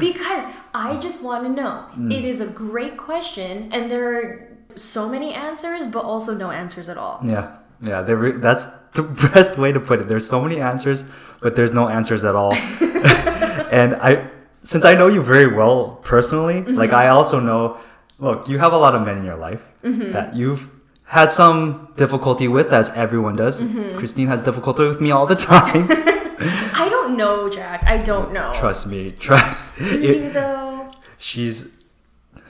Because 0.00 0.44
I 0.74 0.98
just 1.00 1.22
want 1.22 1.44
to 1.44 1.48
know. 1.50 1.84
Mm. 1.96 2.12
It 2.12 2.24
is 2.24 2.40
a 2.40 2.48
great 2.48 2.96
question, 2.96 3.70
and 3.72 3.88
there 3.90 4.04
are 4.16 4.48
so 4.76 5.08
many 5.08 5.32
answers, 5.34 5.86
but 5.86 6.04
also 6.04 6.34
no 6.34 6.50
answers 6.50 6.88
at 6.88 6.96
all. 6.98 7.20
Yeah, 7.22 7.58
yeah, 7.80 8.00
re- 8.10 8.32
that's 8.32 8.66
the 8.94 9.02
best 9.34 9.56
way 9.58 9.70
to 9.70 9.78
put 9.78 10.00
it. 10.00 10.08
There's 10.08 10.26
so 10.28 10.40
many 10.40 10.60
answers, 10.60 11.04
but 11.40 11.54
there's 11.54 11.72
no 11.72 11.88
answers 11.88 12.24
at 12.24 12.34
all. 12.34 12.54
and 12.54 13.94
I, 13.96 14.28
since 14.62 14.84
I 14.84 14.94
know 14.94 15.06
you 15.06 15.22
very 15.22 15.46
well 15.46 16.00
personally, 16.02 16.54
Mm-hmm. 16.62 16.74
like 16.74 16.92
I 16.92 17.08
also 17.08 17.38
know, 17.38 17.78
look, 18.18 18.48
you 18.48 18.58
have 18.58 18.72
a 18.72 18.78
lot 18.78 18.94
of 18.94 19.02
men 19.02 19.18
in 19.18 19.24
your 19.24 19.36
life 19.36 19.68
Mm-hmm. 19.82 20.12
that 20.12 20.34
you've 20.36 20.68
had 21.04 21.30
some 21.32 21.88
difficulty 21.96 22.48
with, 22.48 22.72
as 22.72 22.88
everyone 22.90 23.36
does. 23.36 23.62
Mm-hmm. 23.62 23.98
Christine 23.98 24.28
has 24.28 24.40
difficulty 24.40 24.84
with 24.86 25.00
me 25.00 25.10
all 25.10 25.26
the 25.26 25.34
time. 25.34 25.86
I 26.74 26.88
don't 26.88 27.16
know, 27.16 27.48
Jack. 27.50 27.84
I 27.86 27.98
don't 27.98 28.32
know. 28.32 28.52
trust 28.54 28.86
me, 28.86 29.12
trust. 29.12 29.70
Do 29.78 29.84
It- 29.84 30.16
you 30.22 30.30
though? 30.30 30.90
she's 31.18 31.72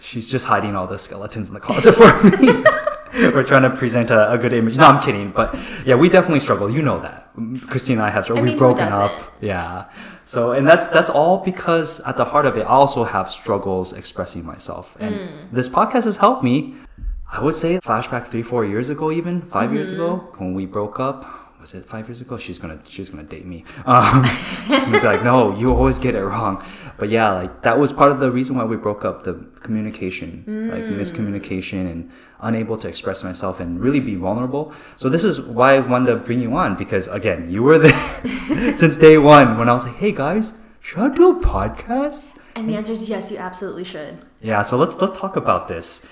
she's 0.00 0.28
just 0.31 0.47
hiding 0.47 0.76
all 0.76 0.87
the 0.87 0.99
skeletons 0.99 1.49
in 1.49 1.54
the 1.54 1.61
closet 1.61 1.92
for 1.95 2.12
me. 2.40 2.64
We're 3.35 3.45
trying 3.45 3.62
to 3.62 3.71
present 3.71 4.11
a, 4.11 4.33
a 4.33 4.38
good 4.38 4.52
image. 4.52 4.76
No, 4.76 4.85
I'm 4.87 5.02
kidding, 5.02 5.31
but 5.31 5.54
yeah, 5.85 5.95
we 5.97 6.09
definitely 6.09 6.40
struggle. 6.40 6.71
You 6.71 6.83
know 6.83 6.99
that. 7.00 7.28
Christine 7.69 7.99
and 7.99 8.07
I 8.07 8.11
have 8.11 8.25
struggled. 8.25 8.42
I 8.45 8.45
mean, 8.45 8.52
We've 8.52 8.59
broken 8.59 8.88
up. 8.88 9.12
Yeah. 9.40 9.90
So, 10.25 10.52
and 10.52 10.66
that's 10.66 10.87
that's 10.87 11.11
all 11.11 11.38
because 11.38 12.00
at 12.00 12.16
the 12.16 12.25
heart 12.25 12.47
of 12.47 12.57
it, 12.57 12.62
I 12.62 12.71
also 12.71 13.04
have 13.04 13.31
struggles 13.31 13.92
expressing 13.92 14.45
myself, 14.47 14.97
and 15.00 15.14
Hmm. 15.14 15.54
this 15.57 15.69
podcast 15.69 16.04
has 16.04 16.16
helped 16.16 16.42
me. 16.42 16.75
I 17.31 17.40
would 17.42 17.54
say 17.54 17.78
flashback 17.81 18.26
three, 18.26 18.42
four 18.42 18.64
years 18.64 18.90
ago, 18.90 19.11
even 19.11 19.40
5 19.40 19.73
years 19.73 19.90
ago 19.90 20.09
Mm-hmm. 20.21 20.45
when 20.45 20.54
we 20.54 20.66
broke 20.66 21.00
up. 21.00 21.25
Was 21.62 21.75
it 21.75 21.85
five 21.85 22.09
years 22.09 22.21
ago? 22.21 22.37
She's 22.38 22.59
gonna 22.59 22.81
she's 22.85 23.09
gonna 23.09 23.23
date 23.23 23.47
me. 23.47 23.64
Um, 23.87 24.25
she's 24.66 24.85
gonna 24.85 25.00
be 25.00 25.07
like, 25.07 25.23
no, 25.23 25.54
you 25.57 25.73
always 25.73 26.00
get 26.00 26.16
it 26.16 26.25
wrong. 26.25 26.61
But 26.99 27.09
yeah, 27.09 27.31
like 27.31 27.62
that 27.62 27.78
was 27.78 27.92
part 27.92 28.11
of 28.11 28.19
the 28.19 28.33
reason 28.33 28.57
why 28.57 28.64
we 28.64 28.76
broke 28.76 29.04
up. 29.04 29.23
The 29.23 29.35
communication, 29.61 30.42
like 30.73 30.83
Mm. 30.83 30.99
miscommunication, 30.99 31.88
and 31.92 32.11
unable 32.40 32.76
to 32.78 32.88
express 32.88 33.23
myself 33.23 33.61
and 33.61 33.78
really 33.81 34.00
be 34.00 34.16
vulnerable. 34.16 34.73
So 34.97 35.09
this 35.09 35.23
is 35.23 35.40
why 35.40 35.76
I 35.76 35.78
wanted 35.78 36.11
to 36.11 36.16
bring 36.16 36.40
you 36.40 36.52
on 36.57 36.75
because 36.76 37.07
again, 37.07 37.49
you 37.49 37.62
were 37.62 37.78
there 37.78 37.95
since 38.75 38.97
day 38.97 39.16
one 39.19 39.57
when 39.57 39.69
I 39.69 39.73
was 39.73 39.85
like, 39.87 39.95
hey 39.95 40.11
guys, 40.11 40.54
should 40.81 40.99
I 40.99 41.14
do 41.14 41.31
a 41.31 41.40
podcast? 41.40 42.28
And 42.57 42.69
the 42.69 42.75
answer 42.75 42.90
is 42.92 43.09
yes, 43.09 43.31
you 43.31 43.38
absolutely 43.38 43.85
should. 43.85 44.19
Yeah, 44.40 44.62
so 44.62 44.76
let's 44.76 44.97
let's 45.00 45.16
talk 45.16 45.37
about 45.37 45.69
this. 45.69 46.04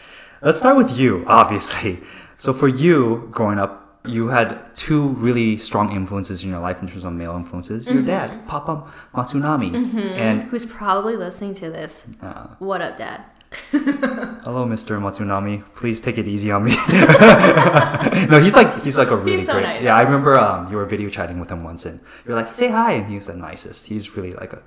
Let's 0.43 0.59
start 0.59 0.77
with 0.77 0.97
you, 0.97 1.25
obviously. 1.27 1.99
So 2.37 2.55
for 2.55 2.69
you, 2.69 3.29
growing 3.33 3.59
up, 3.59 3.80
you 4.07 4.29
had 4.29 4.59
two 4.75 5.09
really 5.09 5.57
strong 5.59 5.93
influences 5.93 6.43
in 6.43 6.51
your 6.51 6.61
life 6.61 6.81
in 6.83 6.89
terms 6.89 7.05
of 7.05 7.13
male 7.13 7.37
influences. 7.37 7.87
Your 7.87 8.03
dad, 8.03 8.47
Papa 8.47 8.91
Matsunami, 9.15 9.75
and 10.17 10.45
Who's 10.45 10.65
probably 10.65 11.17
listening 11.17 11.55
to 11.55 11.71
this? 11.71 12.07
uh, 12.23 12.49
What 12.59 12.81
up, 12.81 12.97
Dad? 12.99 13.25
hello, 13.73 14.65
Mr. 14.65 15.01
Matsunami. 15.01 15.65
Please 15.75 16.01
take 16.01 16.19
it 16.19 16.29
easy 16.29 16.53
on 16.53 16.63
me. 16.65 16.71
no, 18.31 18.41
he's 18.41 18.55
like 18.55 18.83
he's 18.83 18.97
like 18.97 19.11
a 19.11 19.17
really 19.17 19.39
so 19.39 19.55
great. 19.55 19.63
nice. 19.65 19.83
Yeah, 19.83 19.97
I 19.97 20.03
remember 20.03 20.39
um, 20.39 20.71
you 20.71 20.77
were 20.77 20.87
video 20.87 21.09
chatting 21.09 21.41
with 21.41 21.51
him 21.51 21.65
once, 21.65 21.85
and 21.85 22.01
you're 22.25 22.37
like, 22.37 22.55
say 22.55 22.71
hi, 22.71 22.93
and 22.93 23.11
he's 23.11 23.27
the 23.27 23.35
nicest. 23.35 23.87
He's 23.89 24.17
really 24.17 24.33
like 24.35 24.53
a 24.53 24.63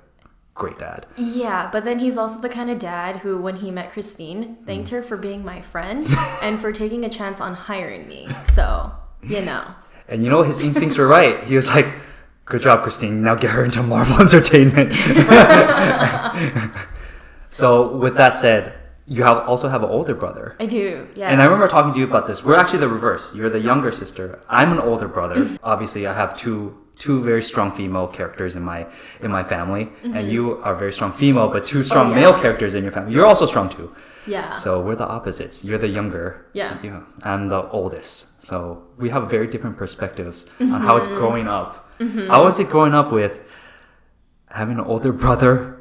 great 0.54 0.78
dad. 0.78 1.06
Yeah, 1.16 1.68
but 1.72 1.84
then 1.84 1.98
he's 1.98 2.16
also 2.18 2.40
the 2.40 2.48
kind 2.50 2.68
of 2.70 2.78
dad 2.78 3.16
who, 3.18 3.38
when 3.40 3.56
he 3.56 3.70
met 3.70 3.90
Christine, 3.92 4.58
thanked 4.66 4.90
her 4.90 5.02
for 5.02 5.16
being 5.16 5.44
my 5.44 5.60
friend 5.62 6.06
and 6.42 6.58
for 6.58 6.70
taking 6.70 7.04
a 7.04 7.08
chance 7.08 7.40
on 7.40 7.54
hiring 7.54 8.06
me. 8.06 8.28
So, 8.52 8.92
you 9.24 9.42
know. 9.42 9.64
And 10.08 10.22
you 10.22 10.30
know 10.30 10.42
his 10.42 10.58
instincts 10.58 10.98
were 10.98 11.06
right. 11.08 11.42
He 11.44 11.54
was 11.54 11.68
like, 11.68 11.86
"Good 12.44 12.62
job, 12.62 12.82
Christine. 12.82 13.22
Now 13.22 13.34
get 13.34 13.50
her 13.50 13.64
into 13.64 13.82
Marvel 13.82 14.20
Entertainment." 14.20 14.92
so, 17.48 17.96
with 17.96 18.16
that 18.16 18.36
said, 18.36 18.74
you 19.06 19.22
have 19.22 19.38
also 19.48 19.68
have 19.68 19.82
an 19.82 19.90
older 19.90 20.14
brother. 20.14 20.56
I 20.58 20.66
do, 20.66 21.06
yes. 21.14 21.30
And 21.30 21.40
I 21.42 21.44
remember 21.44 21.68
talking 21.68 21.92
to 21.94 22.00
you 22.00 22.06
about 22.06 22.26
this. 22.26 22.42
We're 22.44 22.56
actually 22.56 22.80
the 22.80 22.88
reverse. 22.88 23.34
You're 23.34 23.50
the 23.50 23.60
younger 23.60 23.90
sister. 23.92 24.40
I'm 24.48 24.72
an 24.72 24.78
older 24.78 25.08
brother. 25.08 25.56
Obviously, 25.62 26.06
I 26.06 26.14
have 26.14 26.36
two 26.36 26.78
two 26.96 27.20
very 27.20 27.42
strong 27.42 27.72
female 27.72 28.06
characters 28.06 28.54
in 28.56 28.62
my 28.62 28.86
in 29.20 29.30
my 29.30 29.42
family, 29.42 29.90
and 30.02 30.28
you 30.28 30.58
are 30.62 30.74
very 30.74 30.92
strong 30.92 31.12
female, 31.12 31.48
but 31.48 31.66
two 31.66 31.82
strong 31.82 32.08
Mm-hmm. 32.10 32.18
Oh, 32.18 32.20
yeah. 32.20 32.30
male 32.32 32.40
characters 32.40 32.74
in 32.74 32.82
your 32.82 32.92
family. 32.92 33.12
You're 33.12 33.26
also 33.26 33.46
strong 33.46 33.68
too. 33.68 33.92
Yeah. 34.26 34.56
So 34.56 34.80
we're 34.80 34.96
the 34.96 35.06
opposites. 35.06 35.64
You're 35.64 35.78
the 35.78 35.88
younger. 35.88 36.46
Yeah. 36.52 36.82
You, 36.82 37.06
I'm 37.22 37.48
the 37.48 37.68
oldest. 37.70 38.42
So 38.42 38.84
we 38.98 39.10
have 39.10 39.30
very 39.30 39.46
different 39.46 39.76
perspectives 39.76 40.46
on 40.60 40.68
mm-hmm. 40.68 40.86
how 40.86 40.96
it's 40.96 41.06
growing 41.06 41.46
up. 41.46 41.90
Mm-hmm. 41.98 42.28
How 42.28 42.44
was 42.44 42.58
it 42.60 42.68
growing 42.68 42.94
up 42.94 43.12
with 43.12 43.40
having 44.50 44.78
an 44.78 44.84
older 44.84 45.12
brother 45.12 45.78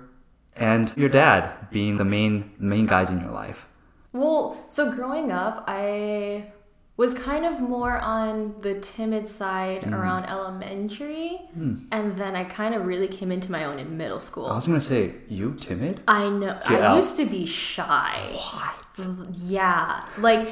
and 0.56 0.92
your 0.96 1.10
dad 1.10 1.70
being 1.72 1.98
the 1.98 2.06
main 2.06 2.52
main 2.60 2.86
guys 2.86 3.10
in 3.10 3.20
your 3.20 3.32
life? 3.32 3.68
Well, 4.12 4.64
so 4.68 4.94
growing 4.94 5.32
up, 5.32 5.64
I 5.68 6.53
was 6.96 7.14
kind 7.16 7.44
of 7.44 7.60
more 7.60 7.98
on 7.98 8.54
the 8.62 8.76
timid 8.76 9.28
side 9.28 9.82
Mm. 9.82 9.94
around 10.00 10.26
elementary, 10.26 11.42
Hmm. 11.56 11.76
and 11.92 12.18
then 12.18 12.36
I 12.36 12.44
kind 12.44 12.76
of 12.76 12.86
really 12.86 13.08
came 13.08 13.32
into 13.32 13.52
my 13.52 13.64
own 13.66 13.80
in 13.80 13.98
middle 13.98 14.20
school. 14.20 14.48
I 14.48 14.54
was 14.54 14.68
gonna 14.68 14.80
say 14.80 15.14
you 15.28 15.56
timid. 15.60 16.02
I 16.08 16.30
know. 16.30 16.56
Get 16.70 16.82
I 16.84 16.86
out. 16.86 16.96
used 16.96 17.18
to 17.18 17.26
be 17.26 17.46
shy. 17.46 18.30
What? 18.32 19.08
Yeah, 19.42 20.02
like 20.20 20.48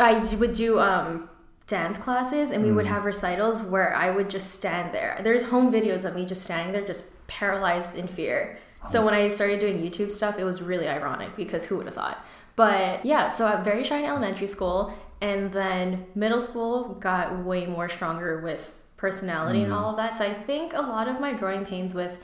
i 0.00 0.18
would 0.38 0.52
do 0.52 0.78
um 0.78 1.28
dance 1.66 1.98
classes, 1.98 2.50
and 2.52 2.64
we 2.64 2.70
Mm. 2.70 2.76
would 2.76 2.86
have 2.86 3.04
recitals 3.04 3.62
where 3.62 3.94
I 3.94 4.10
would 4.10 4.28
just 4.30 4.50
stand 4.54 4.92
there. 4.94 5.20
There's 5.22 5.44
home 5.50 5.72
videos 5.72 6.04
of 6.04 6.14
me 6.16 6.24
just 6.24 6.42
standing 6.42 6.72
there, 6.72 6.84
just 6.84 7.26
paralyzed 7.28 7.96
in 7.96 8.06
fear. 8.08 8.58
Oh. 8.84 8.88
So 8.88 9.04
when 9.04 9.14
I 9.14 9.26
started 9.28 9.58
doing 9.60 9.78
YouTube 9.78 10.10
stuff, 10.12 10.38
it 10.38 10.44
was 10.44 10.62
really 10.62 10.88
ironic 10.88 11.36
because 11.36 11.66
who 11.66 11.76
would 11.78 11.86
have 11.86 11.94
thought? 11.94 12.18
But 12.56 13.04
yeah, 13.06 13.28
so 13.28 13.46
I'm 13.46 13.62
very 13.64 13.82
shy 13.84 13.98
in 13.98 14.04
elementary 14.04 14.46
school, 14.48 14.92
and 15.20 15.52
then 15.52 16.06
middle 16.14 16.40
school 16.40 16.94
got 16.94 17.44
way 17.44 17.66
more 17.66 17.88
stronger 17.88 18.40
with 18.40 18.72
personality 18.96 19.60
Mm. 19.60 19.64
and 19.64 19.72
all 19.72 19.90
of 19.90 19.96
that. 19.96 20.16
So 20.18 20.24
I 20.24 20.32
think 20.34 20.72
a 20.74 20.80
lot 20.82 21.08
of 21.08 21.20
my 21.20 21.32
growing 21.34 21.64
pains 21.64 21.94
with 21.94 22.18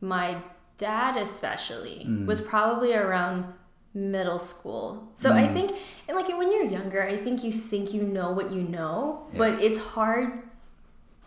my 0.00 0.38
dad 0.78 1.16
especially 1.16 2.04
Mm. 2.08 2.26
was 2.26 2.40
probably 2.40 2.94
around 2.94 3.44
middle 3.92 4.38
school. 4.38 5.08
So 5.14 5.30
Mm. 5.30 5.36
I 5.36 5.46
think 5.52 5.72
and 6.08 6.16
like 6.16 6.28
when 6.28 6.50
you're 6.52 6.64
younger, 6.64 7.02
I 7.02 7.16
think 7.16 7.42
you 7.44 7.52
think 7.52 7.92
you 7.92 8.02
know 8.02 8.30
what 8.32 8.50
you 8.52 8.62
know, 8.62 9.26
but 9.36 9.52
it's 9.60 9.78
hard 9.80 10.42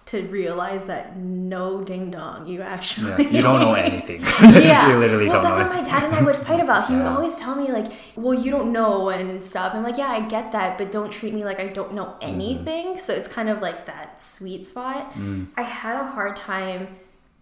to 0.06 0.22
realize 0.24 0.86
that 0.88 1.16
no 1.18 1.84
ding 1.84 2.12
dong, 2.12 2.46
you 2.46 2.62
actually 2.62 3.10
Yeah, 3.24 3.30
you 3.30 3.42
don't 3.42 3.60
know 3.62 3.74
anything. 3.74 4.22
yeah. 4.62 4.90
you 4.90 4.98
literally 4.98 5.30
well, 5.30 5.42
don't 5.42 5.44
that's 5.44 5.60
know. 5.60 5.68
what 5.68 5.76
my 5.78 5.82
dad 5.84 6.04
and 6.04 6.14
I 6.14 6.22
would 6.24 6.36
fight 6.36 6.60
about. 6.60 6.88
He 6.88 6.96
would 6.96 7.06
always 7.06 7.36
tell 7.36 7.56
me 7.56 7.72
like, 7.72 7.92
"Well, 8.16 8.34
you 8.34 8.52
don't 8.52 8.72
know" 8.74 9.10
and 9.10 9.44
stuff. 9.44 9.74
I'm 9.74 9.82
like, 9.84 9.98
"Yeah, 9.98 10.08
I 10.10 10.20
get 10.22 10.52
that, 10.52 10.78
but 10.78 10.92
don't 10.92 11.10
treat 11.12 11.34
me 11.34 11.46
like 11.46 11.60
I 11.60 11.68
don't 11.68 11.94
know 11.94 12.06
Mm-hmm. 12.22 12.30
anything." 12.34 12.98
So 13.00 13.14
it's 13.14 13.28
kind 13.30 13.48
of 13.50 13.62
like 13.62 13.86
that 13.86 14.22
sweet 14.22 14.68
spot. 14.68 15.14
Mm. 15.14 15.48
I 15.58 15.64
had 15.64 15.96
a 16.00 16.06
hard 16.06 16.36
time 16.36 16.88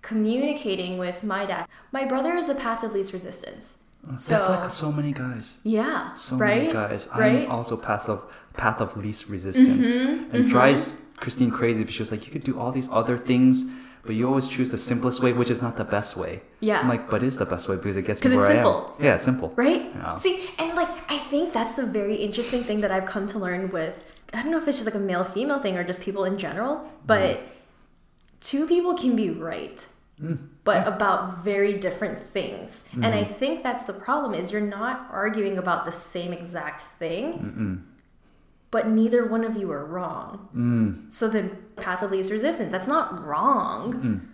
communicating 0.01 0.97
with 0.97 1.23
my 1.23 1.45
dad. 1.45 1.67
My 1.91 2.05
brother 2.05 2.33
is 2.35 2.47
the 2.47 2.55
path 2.55 2.83
of 2.83 2.93
least 2.93 3.13
resistance. 3.13 3.77
That's 4.03 4.29
like 4.49 4.69
so 4.71 4.91
many 4.91 5.11
guys. 5.13 5.57
yeah, 5.63 6.11
So 6.13 6.35
right, 6.35 6.61
many 6.61 6.73
guys. 6.73 7.07
right. 7.15 7.45
I'm 7.45 7.51
also 7.51 7.77
path 7.77 8.09
of 8.09 8.23
path 8.57 8.81
of 8.81 8.97
least 8.97 9.29
resistance. 9.29 9.85
Mm-hmm, 9.85 10.35
and 10.35 10.45
it 10.45 10.49
drives 10.49 11.03
Christine 11.21 11.51
crazy 11.51 11.83
because 11.83 11.95
she's 11.95 12.11
like, 12.11 12.25
you 12.25 12.31
could 12.33 12.43
do 12.43 12.59
all 12.59 12.73
these 12.73 12.89
other 12.91 13.17
things, 13.17 13.65
but 14.03 14.15
you 14.15 14.27
always 14.27 14.49
choose 14.49 14.71
the 14.71 14.77
simplest 14.77 15.23
way, 15.23 15.31
which 15.31 15.49
is 15.49 15.61
not 15.61 15.77
the 15.77 15.85
best 15.85 16.17
way. 16.17 16.41
Yeah. 16.59 16.81
I'm 16.81 16.89
like, 16.89 17.09
but 17.09 17.23
it's 17.23 17.37
the 17.37 17.45
best 17.45 17.69
way 17.69 17.77
because 17.77 17.95
it 17.95 18.05
gets 18.05 18.21
me 18.23 18.35
where 18.35 18.45
it's 18.45 18.55
I 18.55 18.57
am. 18.57 18.65
simple. 18.65 18.95
Yeah, 18.99 19.15
it's 19.15 19.23
simple. 19.23 19.53
Right? 19.55 19.89
Yeah. 19.95 20.17
See, 20.17 20.49
and 20.59 20.75
like 20.75 20.89
I 21.09 21.17
think 21.17 21.53
that's 21.53 21.75
the 21.75 21.85
very 21.85 22.15
interesting 22.15 22.63
thing 22.63 22.81
that 22.81 22.91
I've 22.91 23.05
come 23.05 23.25
to 23.27 23.39
learn 23.39 23.71
with 23.71 24.03
I 24.33 24.41
don't 24.41 24.51
know 24.51 24.57
if 24.57 24.67
it's 24.67 24.77
just 24.77 24.85
like 24.85 24.95
a 24.95 25.05
male 25.05 25.23
female 25.23 25.59
thing 25.59 25.77
or 25.77 25.83
just 25.83 26.01
people 26.01 26.23
in 26.23 26.37
general, 26.37 26.89
but 27.05 27.37
mm-hmm. 27.37 27.45
two 28.39 28.67
people 28.67 28.95
can 28.95 29.15
be 29.15 29.29
right. 29.29 29.85
Mm. 30.21 30.47
But 30.63 30.87
about 30.87 31.43
very 31.43 31.73
different 31.73 32.19
things. 32.19 32.87
And 32.93 33.07
I 33.07 33.23
mm-hmm. 33.23 33.33
think 33.33 33.63
that's 33.63 33.83
the 33.83 33.93
problem 33.93 34.35
is 34.35 34.51
you're 34.51 34.61
not 34.61 35.07
arguing 35.11 35.57
about 35.57 35.85
the 35.85 35.91
same 35.91 36.31
exact 36.31 36.81
thing. 36.99 37.87
But 38.71 38.87
neither 38.87 39.25
one 39.25 39.43
of 39.43 39.57
you 39.57 39.69
are 39.71 39.85
wrong. 39.85 40.47
Mm. 40.55 41.11
So 41.11 41.27
the 41.27 41.49
path 41.75 42.01
of 42.01 42.11
least 42.11 42.31
resistance, 42.31 42.71
that's 42.71 42.87
not 42.87 43.25
wrong. 43.25 44.29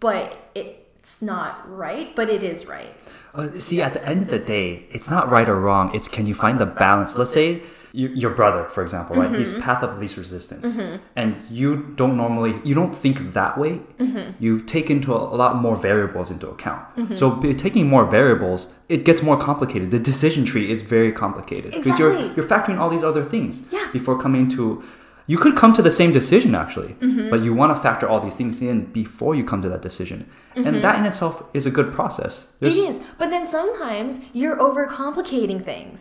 But 0.00 0.50
it's 0.54 1.20
not 1.22 1.70
right, 1.70 2.14
but 2.16 2.28
it 2.30 2.42
is 2.42 2.66
right. 2.66 2.94
Uh, 3.34 3.48
see, 3.50 3.82
at 3.82 3.92
the 3.92 4.06
end 4.06 4.22
of 4.22 4.28
the 4.28 4.38
day, 4.38 4.86
it's 4.90 5.10
not 5.10 5.30
right 5.30 5.48
or 5.48 5.60
wrong. 5.60 5.94
It's 5.94 6.08
can 6.08 6.26
you 6.26 6.34
find 6.34 6.58
the 6.58 6.66
balance? 6.66 7.16
Let's 7.16 7.32
say 7.32 7.62
you, 7.96 8.08
your 8.08 8.30
brother, 8.30 8.64
for 8.68 8.82
example, 8.82 9.16
right? 9.16 9.34
He's 9.34 9.52
mm-hmm. 9.52 9.62
path 9.62 9.82
of 9.82 9.98
least 9.98 10.16
resistance, 10.18 10.76
mm-hmm. 10.76 10.96
and 11.16 11.30
you 11.50 11.94
don't 11.96 12.16
normally 12.16 12.52
you 12.68 12.74
don't 12.74 12.94
think 12.94 13.32
that 13.32 13.56
way. 13.56 13.80
Mm-hmm. 13.98 14.42
You 14.44 14.60
take 14.60 14.90
into 14.90 15.14
a, 15.14 15.18
a 15.34 15.36
lot 15.42 15.56
more 15.56 15.76
variables 15.76 16.30
into 16.30 16.46
account. 16.48 16.82
So 17.16 17.40
taking 17.54 17.88
more 17.88 18.04
variables, 18.18 18.74
it 18.88 19.04
gets 19.08 19.22
more 19.22 19.38
complicated. 19.48 19.90
The 19.90 19.98
decision 20.12 20.44
tree 20.44 20.70
is 20.70 20.82
very 20.82 21.12
complicated 21.12 21.72
because 21.72 21.98
you're 21.98 22.14
you're 22.34 22.48
factoring 22.54 22.78
all 22.78 22.90
these 22.90 23.06
other 23.10 23.24
things 23.24 23.52
Yeah. 23.70 23.88
before 23.92 24.16
coming 24.26 24.48
to. 24.56 24.82
You 25.28 25.38
could 25.38 25.56
come 25.56 25.72
to 25.72 25.82
the 25.82 25.90
same 26.00 26.12
decision 26.12 26.54
actually, 26.54 26.92
but 27.32 27.40
you 27.46 27.52
want 27.60 27.74
to 27.74 27.82
factor 27.86 28.06
all 28.08 28.20
these 28.20 28.36
things 28.36 28.62
in 28.62 28.76
before 28.92 29.34
you 29.34 29.44
come 29.50 29.60
to 29.62 29.70
that 29.70 29.82
decision, 29.82 30.18
and 30.54 30.76
that 30.84 30.94
in 31.00 31.04
itself 31.10 31.42
is 31.58 31.64
a 31.66 31.72
good 31.78 31.90
process. 31.98 32.32
There's- 32.60 32.76
It 32.76 32.88
is, 32.90 32.96
but 33.18 33.28
then 33.30 33.44
sometimes 33.58 34.10
you're 34.32 34.58
overcomplicating 34.68 35.60
things. 35.64 35.98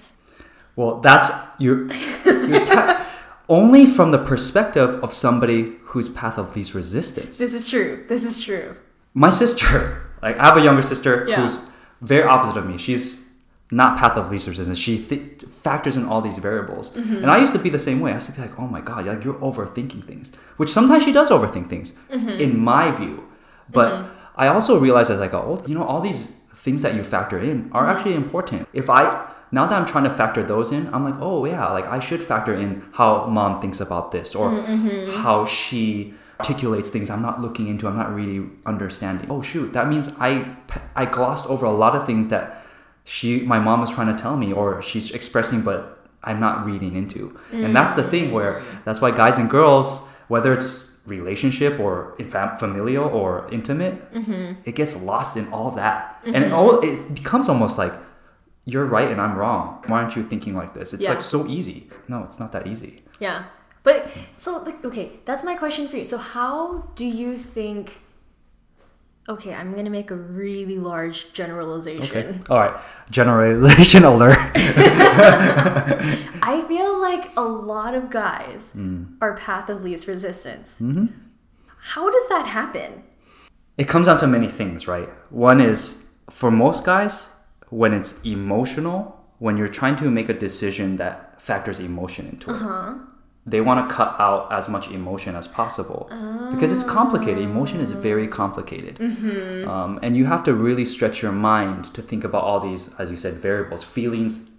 Well, 0.76 1.00
that's 1.00 1.32
you're 1.60 1.88
ta- 2.66 3.06
only 3.50 3.86
from 3.86 4.12
the 4.12 4.18
perspective 4.18 5.04
of 5.04 5.14
somebody 5.14 5.74
whose 5.84 6.10
path 6.10 6.38
of 6.38 6.56
least 6.56 6.74
resistance. 6.74 7.38
This 7.38 7.54
is 7.54 7.70
true. 7.70 8.04
This 8.08 8.24
is 8.24 8.44
true. 8.44 8.76
My 9.14 9.30
sister, 9.30 10.02
like 10.22 10.38
I 10.38 10.46
have 10.46 10.58
a 10.58 10.62
younger 10.62 10.82
sister 10.82 11.26
Yeah. 11.30 11.42
who's 11.42 11.70
very 12.02 12.24
opposite 12.28 12.58
of 12.58 12.66
me. 12.68 12.78
She's 12.78 13.24
not 13.72 13.98
path 13.98 14.16
of 14.18 14.30
least 14.32 14.48
resistance. 14.48 14.78
She 14.78 14.98
th- 15.04 15.44
factors 15.44 15.96
in 15.98 16.06
all 16.06 16.22
these 16.22 16.38
variables. 16.38 16.92
Mm-hmm. 16.92 17.18
And 17.18 17.32
I 17.32 17.40
used 17.40 17.54
to 17.54 17.60
be 17.60 17.70
the 17.70 17.80
same 17.80 18.00
way. 18.02 18.12
I 18.12 18.16
used 18.16 18.28
to 18.28 18.34
be 18.34 18.42
like, 18.42 18.60
oh 18.60 18.68
my 18.68 18.82
God, 18.82 19.06
like 19.06 19.24
you're 19.24 19.34
overthinking 19.36 20.04
things. 20.04 20.32
Which 20.58 20.70
sometimes 20.70 21.04
she 21.04 21.12
does 21.12 21.30
overthink 21.30 21.70
things, 21.70 21.94
Mm-hmm. 22.12 22.30
in 22.30 22.60
my 22.60 22.92
view. 22.92 23.24
But 23.72 24.06
I 24.36 24.48
also 24.50 24.78
realized 24.80 25.10
as 25.10 25.20
I 25.22 25.28
got 25.28 25.46
older, 25.46 25.64
you 25.68 25.74
know, 25.76 25.84
all 25.84 26.02
these 26.02 26.28
things 26.54 26.82
that 26.84 26.94
you 26.94 27.04
factor 27.04 27.40
in 27.40 27.70
are 27.72 27.84
Mm-hmm. 27.84 27.98
actually 27.98 28.16
important. 28.16 28.68
If 28.74 28.90
I 28.90 29.32
now 29.52 29.66
that 29.66 29.76
I'm 29.76 29.86
trying 29.86 30.04
to 30.06 30.10
factor 30.10 30.44
those 30.44 30.72
in, 30.72 30.94
I'm 30.94 31.04
like, 31.04 31.16
oh 31.20 31.46
yeah, 31.46 31.72
like 31.72 31.86
I 31.86 32.00
should 32.00 32.24
factor 32.24 32.54
in 32.54 32.84
how 32.94 33.28
mom 33.28 33.62
thinks 33.62 33.80
about 33.80 34.12
this 34.12 34.36
or 34.36 34.50
mm, 34.50 34.66
Mm-hmm. 34.66 35.22
how 35.22 35.46
she 35.46 36.14
articulates 36.40 36.90
things 36.90 37.10
I'm 37.10 37.22
not 37.22 37.42
looking 37.42 37.68
into, 37.68 37.88
I'm 37.88 37.98
not 37.98 38.14
really 38.14 38.50
understanding. 38.66 39.28
Oh 39.30 39.42
shoot, 39.42 39.74
that 39.74 39.88
means 39.88 40.14
I 40.20 40.56
I 40.96 41.06
glossed 41.06 41.48
over 41.48 41.66
a 41.66 41.72
lot 41.72 41.96
of 41.96 42.06
things 42.06 42.28
that 42.30 42.66
she 43.04 43.42
my 43.42 43.60
mom 43.60 43.82
was 43.82 43.92
trying 43.92 44.16
to 44.16 44.22
tell 44.22 44.36
me 44.36 44.52
or 44.52 44.82
she's 44.82 45.12
expressing 45.12 45.62
but 45.62 45.96
I'm 46.24 46.40
not 46.40 46.66
reading 46.66 46.96
into. 46.96 47.40
And 47.52 47.76
that's 47.76 47.94
the 47.94 48.04
thing 48.04 48.32
where 48.32 48.62
mm. 48.62 48.84
that's 48.84 49.00
why 49.00 49.12
guys 49.12 49.38
and 49.38 49.50
girls, 49.50 50.08
whether 50.28 50.52
it's 50.52 50.98
relationship 51.06 51.80
or 51.80 52.16
familial 52.60 53.06
or 53.06 53.48
intimate, 53.52 54.12
mm-hmm. 54.12 54.60
it 54.66 54.76
gets 54.76 55.04
lost 55.04 55.38
in 55.38 55.48
all 55.54 55.72
that. 55.72 56.20
And 56.26 56.44
it 56.44 56.52
all 56.52 56.80
it 56.80 57.14
becomes 57.14 57.48
almost 57.48 57.78
like 57.78 57.94
you're 58.66 58.86
right 58.86 59.10
and 59.12 59.22
I'm 59.22 59.36
wrong. 59.38 59.84
Why 59.88 60.02
aren't 60.02 60.16
you 60.16 60.24
thinking 60.24 60.56
like 60.56 60.74
this? 60.74 60.94
It's 60.94 61.04
Yeah. 61.04 61.12
like 61.12 61.22
so 61.22 61.46
easy. 61.48 61.90
No, 62.08 62.24
it's 62.24 62.40
not 62.40 62.52
that 62.54 62.66
easy. 62.68 63.04
Yeah. 63.20 63.44
But 63.84 64.10
so 64.36 64.58
like 64.64 64.84
okay, 64.84 65.12
that's 65.26 65.44
my 65.44 65.56
question 65.56 65.88
for 65.88 65.98
you. 65.98 66.06
So 66.06 66.18
how 66.18 66.90
do 66.96 67.06
you 67.06 67.38
think 67.38 68.02
Okay, 69.28 69.56
I'm 69.56 69.72
going 69.74 69.86
to 69.86 69.92
make 69.92 70.12
a 70.12 70.16
really 70.16 70.78
large 70.78 71.34
generalization. 71.34 72.04
Okay. 72.06 72.40
All 72.48 72.60
right. 72.60 72.76
Generalization 73.10 74.04
alert. 74.14 74.38
I 76.44 76.64
feel 76.68 77.02
like 77.02 77.32
a 77.36 77.42
lot 77.42 77.96
of 77.96 78.10
guys 78.12 78.72
Hmm. 78.74 79.04
are 79.22 79.36
path 79.36 79.70
of 79.70 79.84
least 79.84 80.08
resistance. 80.08 80.80
Mm-hmm. 80.82 81.06
How 81.94 82.10
does 82.10 82.28
that 82.30 82.46
happen? 82.48 83.04
it 83.78 83.90
comes 83.90 84.06
down 84.08 84.18
to 84.20 84.28
many 84.28 84.48
things, 84.48 84.88
right? 84.88 85.10
One 85.32 85.60
is 85.60 86.06
for 86.30 86.50
most 86.50 86.86
guys, 86.86 87.30
when 87.70 87.94
it's 87.94 88.24
emotional, 88.24 89.20
when 89.40 89.58
you're 89.58 89.68
trying 89.68 89.96
to 89.98 90.10
make 90.10 90.30
a 90.30 90.34
decision 90.34 90.98
that 90.98 91.42
factors 91.42 91.80
emotion 91.80 92.28
into 92.28 92.50
it, 92.52 92.56
uh-huh. 92.56 92.96
they 93.46 93.62
want 93.62 93.88
to 93.88 93.96
cut 93.96 94.16
out 94.20 94.52
as 94.52 94.70
much 94.70 94.90
emotion 94.90 95.36
as 95.36 95.48
possible 95.48 96.08
because 96.52 96.72
it's 96.72 96.84
complicated. 96.84 97.44
Emotion 97.44 97.80
is 97.80 97.92
very 97.92 98.28
complicated. 98.28 98.98
Mm-hmm. 98.98 99.68
Um, 99.70 100.00
and 100.02 100.16
you 100.16 100.26
have 100.26 100.44
to 100.46 100.54
really 100.54 100.86
stretch 100.86 101.22
your 101.22 101.32
mind 101.32 101.94
to 101.94 102.02
think 102.02 102.24
about 102.24 102.44
all 102.44 102.60
these, 102.60 102.94
as 103.00 103.12
you 103.12 103.18
said, 103.18 103.36
variables. 103.36 103.84
Feelings, 103.84 104.50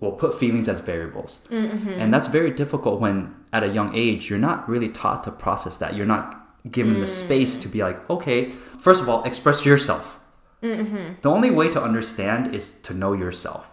we'll 0.00 0.12
put 0.12 0.38
feelings 0.38 0.68
as 0.68 0.80
variables. 0.80 1.40
Mm-hmm. 1.50 1.90
And 1.90 2.12
that's 2.12 2.28
very 2.28 2.50
difficult 2.50 3.00
when 3.00 3.34
at 3.52 3.62
a 3.62 3.68
young 3.68 3.94
age, 3.94 4.28
you're 4.28 4.38
not 4.38 4.68
really 4.68 4.88
taught 4.88 5.22
to 5.24 5.30
process 5.30 5.76
that. 5.78 5.94
You're 5.94 6.06
not 6.06 6.40
given 6.70 6.94
the 7.00 7.06
mm. 7.06 7.08
space 7.08 7.58
to 7.58 7.68
be 7.68 7.82
like, 7.82 8.08
okay, 8.10 8.52
first 8.78 9.02
of 9.02 9.08
all, 9.08 9.22
express 9.24 9.64
yourself. 9.64 10.18
Mm-hmm. 10.64 11.20
The 11.20 11.30
only 11.30 11.50
way 11.50 11.70
to 11.70 11.82
understand 11.82 12.54
is 12.54 12.70
to 12.82 12.94
know 12.94 13.12
yourself. 13.12 13.70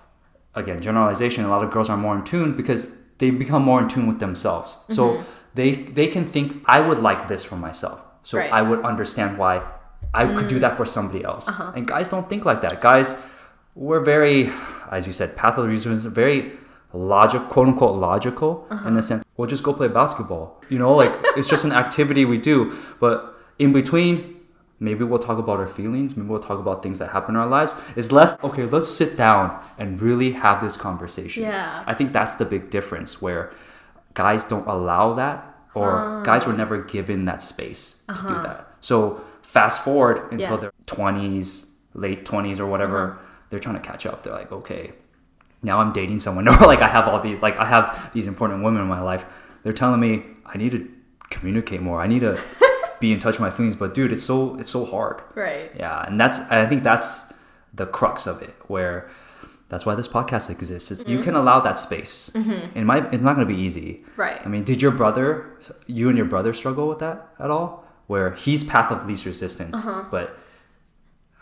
Again, 0.53 0.81
generalization, 0.81 1.45
a 1.45 1.49
lot 1.49 1.63
of 1.63 1.71
girls 1.71 1.89
are 1.89 1.97
more 1.97 2.15
in 2.15 2.23
tune 2.23 2.57
because 2.57 2.97
they 3.19 3.31
become 3.31 3.63
more 3.63 3.81
in 3.81 3.87
tune 3.87 4.07
with 4.07 4.19
themselves. 4.19 4.77
So 4.89 5.03
mm-hmm. 5.03 5.23
they 5.53 5.75
they 5.75 6.07
can 6.07 6.25
think, 6.25 6.63
I 6.65 6.81
would 6.81 6.99
like 6.99 7.27
this 7.27 7.43
for 7.43 7.55
myself. 7.55 8.01
So 8.23 8.37
Right. 8.37 8.51
I 8.51 8.61
would 8.61 8.83
understand 8.83 9.37
why 9.37 9.63
I 10.13 10.25
could 10.35 10.49
do 10.49 10.59
that 10.59 10.73
mm. 10.73 10.77
for 10.77 10.85
somebody 10.85 11.23
else. 11.23 11.47
Uh-huh. 11.47 11.71
And 11.75 11.87
guys 11.87 12.09
don't 12.09 12.27
think 12.27 12.43
like 12.43 12.61
that. 12.61 12.81
Guys, 12.81 13.17
we're 13.75 14.01
very, 14.01 14.51
as 14.91 15.07
you 15.07 15.13
said, 15.13 15.37
path 15.37 15.57
of 15.57 15.67
resistance, 15.67 16.03
very 16.03 16.51
logic, 16.93 17.41
quote 17.47 17.67
unquote 17.67 17.97
logical 17.97 18.67
uh-huh. 18.69 18.87
in 18.87 18.95
the 18.95 19.01
sense, 19.01 19.23
we'll 19.37 19.47
just 19.47 19.63
go 19.63 19.73
play 19.73 19.87
basketball. 19.87 20.61
You 20.69 20.79
know, 20.79 20.93
like 20.93 21.13
it's 21.37 21.47
just 21.47 21.63
an 21.63 21.71
activity 21.71 22.25
we 22.25 22.37
do. 22.37 22.77
But 22.99 23.39
in 23.57 23.71
between, 23.71 24.40
maybe 24.81 25.03
we'll 25.03 25.19
talk 25.19 25.37
about 25.37 25.59
our 25.59 25.67
feelings, 25.67 26.17
maybe 26.17 26.27
we'll 26.27 26.39
talk 26.39 26.59
about 26.59 26.81
things 26.81 26.97
that 26.99 27.11
happen 27.11 27.35
in 27.35 27.39
our 27.39 27.47
lives. 27.47 27.75
It's 27.95 28.11
less, 28.11 28.35
okay, 28.43 28.65
let's 28.65 28.89
sit 28.89 29.15
down 29.15 29.63
and 29.77 30.01
really 30.01 30.31
have 30.31 30.59
this 30.59 30.75
conversation. 30.75 31.43
Yeah. 31.43 31.83
I 31.85 31.93
think 31.93 32.11
that's 32.11 32.35
the 32.35 32.45
big 32.45 32.71
difference 32.71 33.21
where 33.21 33.53
guys 34.15 34.43
don't 34.43 34.67
allow 34.67 35.13
that 35.13 35.55
or 35.75 36.23
guys 36.25 36.47
were 36.47 36.53
never 36.53 36.83
given 36.83 37.25
that 37.25 37.41
space 37.43 38.03
to 38.07 38.13
do 38.13 38.19
uh-huh. 38.27 38.43
that. 38.43 38.67
So 38.81 39.21
fast 39.43 39.83
forward 39.83 40.31
until 40.31 40.55
Yeah. 40.55 40.57
their 40.57 40.73
20s, 40.87 41.67
late 41.93 42.25
20s 42.25 42.59
or 42.59 42.65
whatever, 42.65 43.11
uh-huh. 43.11 43.19
they're 43.51 43.59
trying 43.59 43.75
to 43.75 43.81
catch 43.81 44.07
up. 44.07 44.23
They're 44.23 44.33
like, 44.33 44.51
okay, 44.51 44.93
now 45.61 45.77
I'm 45.77 45.93
dating 45.93 46.19
someone 46.19 46.47
or 46.49 46.57
like 46.65 46.81
I 46.81 46.87
have 46.87 47.07
all 47.07 47.19
these 47.19 47.41
like 47.43 47.55
I 47.57 47.65
have 47.65 48.11
these 48.13 48.25
important 48.25 48.63
women 48.63 48.81
in 48.81 48.87
my 48.87 49.01
life. 49.01 49.25
They're 49.61 49.73
telling 49.73 49.99
me 49.99 50.23
I 50.43 50.57
need 50.57 50.71
to 50.71 50.89
communicate 51.29 51.81
more. 51.83 52.01
I 52.01 52.07
need 52.07 52.21
to 52.21 52.41
be 53.01 53.11
in 53.11 53.19
touch 53.19 53.33
with 53.33 53.41
my 53.41 53.49
feelings, 53.49 53.75
but 53.75 53.93
dude, 53.93 54.11
it's 54.11 54.23
so 54.23 54.57
it's 54.57 54.69
so 54.69 54.85
hard. 54.85 55.21
Right. 55.35 55.71
Yeah, 55.75 56.05
and 56.07 56.19
that's 56.19 56.39
I 56.51 56.65
think 56.65 56.83
that's 56.83 57.33
the 57.73 57.85
crux 57.85 58.27
of 58.27 58.41
it 58.41 58.55
where 58.67 59.09
that's 59.69 59.85
why 59.85 59.95
this 59.95 60.07
podcast 60.07 60.49
exists. 60.49 60.91
It's, 60.91 61.07
You 61.07 61.15
mm-hmm. 61.15 61.23
can 61.23 61.35
allow 61.35 61.61
that 61.61 61.79
space. 61.79 62.29
Mm-hmm. 62.33 62.77
It 62.77 62.83
might 62.83 63.13
it's 63.13 63.23
not 63.23 63.35
going 63.35 63.47
to 63.47 63.53
be 63.53 63.59
easy. 63.59 64.03
Right. 64.15 64.39
I 64.45 64.47
mean, 64.47 64.63
did 64.63 64.81
your 64.81 64.91
brother 64.91 65.57
you 65.87 66.09
and 66.09 66.17
your 66.17 66.27
brother 66.27 66.53
struggle 66.53 66.87
with 66.87 66.99
that 66.99 67.27
at 67.39 67.49
all? 67.49 67.85
Where 68.07 68.35
he's 68.35 68.63
path 68.63 68.91
of 68.91 69.05
least 69.07 69.25
resistance, 69.25 69.75
uh-huh. 69.75 70.05
but 70.11 70.37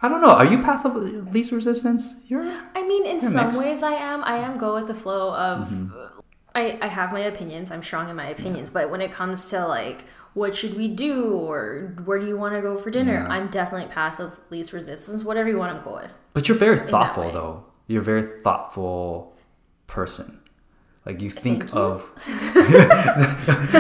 I 0.02 0.08
don't 0.08 0.22
know. 0.22 0.32
Are 0.32 0.46
you 0.46 0.62
path 0.62 0.86
of 0.86 0.96
least 1.34 1.52
resistance? 1.52 2.16
You're 2.28 2.44
I 2.76 2.88
mean, 2.88 3.06
in 3.06 3.20
some 3.20 3.34
mixed. 3.34 3.60
ways, 3.60 3.84
I 3.84 3.94
am. 3.94 4.24
I 4.24 4.38
am 4.38 4.58
go 4.58 4.76
with 4.76 4.88
the 4.88 4.94
flow 4.94 5.34
of. 5.34 5.68
Mm-hmm. 5.68 6.09
I 6.56 6.78
I 6.82 6.88
have 6.88 7.12
my 7.12 7.22
opinions. 7.22 7.72
I'm 7.72 7.84
strong 7.84 8.10
in 8.10 8.16
my 8.16 8.28
opinions, 8.28 8.70
but 8.70 8.90
when 8.90 9.02
it 9.02 9.12
comes 9.12 9.50
to 9.50 9.66
like 9.66 10.06
what 10.34 10.56
should 10.56 10.78
we 10.78 10.88
do 10.88 11.34
or 11.34 11.94
where 12.06 12.20
do 12.20 12.28
you 12.28 12.38
want 12.38 12.54
to 12.56 12.62
go 12.62 12.78
for 12.78 12.92
dinner, 12.92 13.26
I'm 13.30 13.48
definitely 13.50 13.92
path 13.92 14.20
of 14.20 14.40
least 14.50 14.74
resistance. 14.74 15.24
Whatever 15.24 15.50
you 15.50 15.58
want 15.58 15.78
to 15.78 15.84
go 15.84 15.96
with. 15.96 16.16
But 16.34 16.48
you're 16.48 16.58
very 16.58 16.80
thoughtful, 16.80 17.32
though. 17.32 17.66
You're 17.88 18.02
a 18.02 18.06
very 18.06 18.42
thoughtful 18.44 19.36
person. 19.88 20.40
Like 21.06 21.22
you 21.22 21.32
think 21.32 21.70
Thank 21.70 21.74
you. 21.74 21.80
of. 21.82 22.10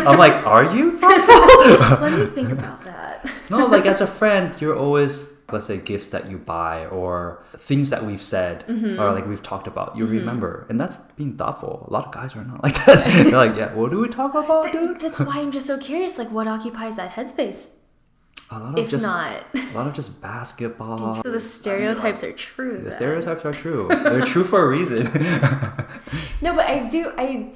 I'm 0.07 0.17
like, 0.17 0.33
are 0.45 0.75
you 0.75 0.91
thoughtful? 0.91 1.97
Let 2.01 2.19
me 2.19 2.25
think 2.33 2.49
about 2.51 2.83
that. 2.85 3.29
no, 3.51 3.67
like 3.67 3.85
as 3.85 4.01
a 4.01 4.07
friend, 4.07 4.59
you're 4.59 4.75
always, 4.75 5.37
let's 5.53 5.65
say, 5.65 5.77
gifts 5.77 6.09
that 6.09 6.29
you 6.29 6.37
buy 6.37 6.85
or 6.87 7.43
things 7.57 7.89
that 7.89 8.03
we've 8.03 8.21
said 8.21 8.65
Mm-hmm. 8.67 8.99
or 9.01 9.11
like 9.13 9.27
we've 9.27 9.43
talked 9.43 9.67
about. 9.67 9.95
You 9.97 10.05
remember, 10.05 10.65
and 10.69 10.79
that's 10.79 10.97
being 11.17 11.35
thoughtful. 11.37 11.85
A 11.89 11.93
lot 11.93 12.05
of 12.07 12.11
guys 12.13 12.35
are 12.35 12.43
not 12.43 12.61
like 12.63 12.75
that. 12.85 13.05
They're 13.29 13.31
like, 13.47 13.55
yeah, 13.57 13.73
what 13.73 13.91
do 13.91 13.99
we 13.99 14.07
talk 14.09 14.33
about, 14.35 14.71
dude? 14.71 14.99
That's 14.99 15.19
why 15.19 15.39
I'm 15.39 15.51
just 15.51 15.67
so 15.67 15.77
curious. 15.77 16.17
Like, 16.17 16.31
what 16.31 16.47
occupies 16.47 16.95
that 16.97 17.11
headspace? 17.11 17.75
A 18.51 18.57
lot 18.59 18.73
of 18.73 18.77
If 18.79 18.89
just, 18.89 19.05
not, 19.05 19.43
a 19.53 19.71
lot 19.75 19.85
of 19.85 19.93
just 19.93 20.21
basketball. 20.23 21.21
so 21.23 21.31
the 21.31 21.39
stereotypes 21.39 22.23
are 22.23 22.31
true. 22.31 22.77
The 22.77 22.83
then. 22.83 22.91
stereotypes 22.91 23.45
are 23.45 23.53
true. 23.53 23.87
They're 23.89 24.25
true 24.25 24.43
for 24.43 24.63
a 24.63 24.67
reason. 24.67 25.03
No, 26.41 26.55
but 26.55 26.65
I 26.65 26.87
do. 26.89 27.11
I 27.17 27.51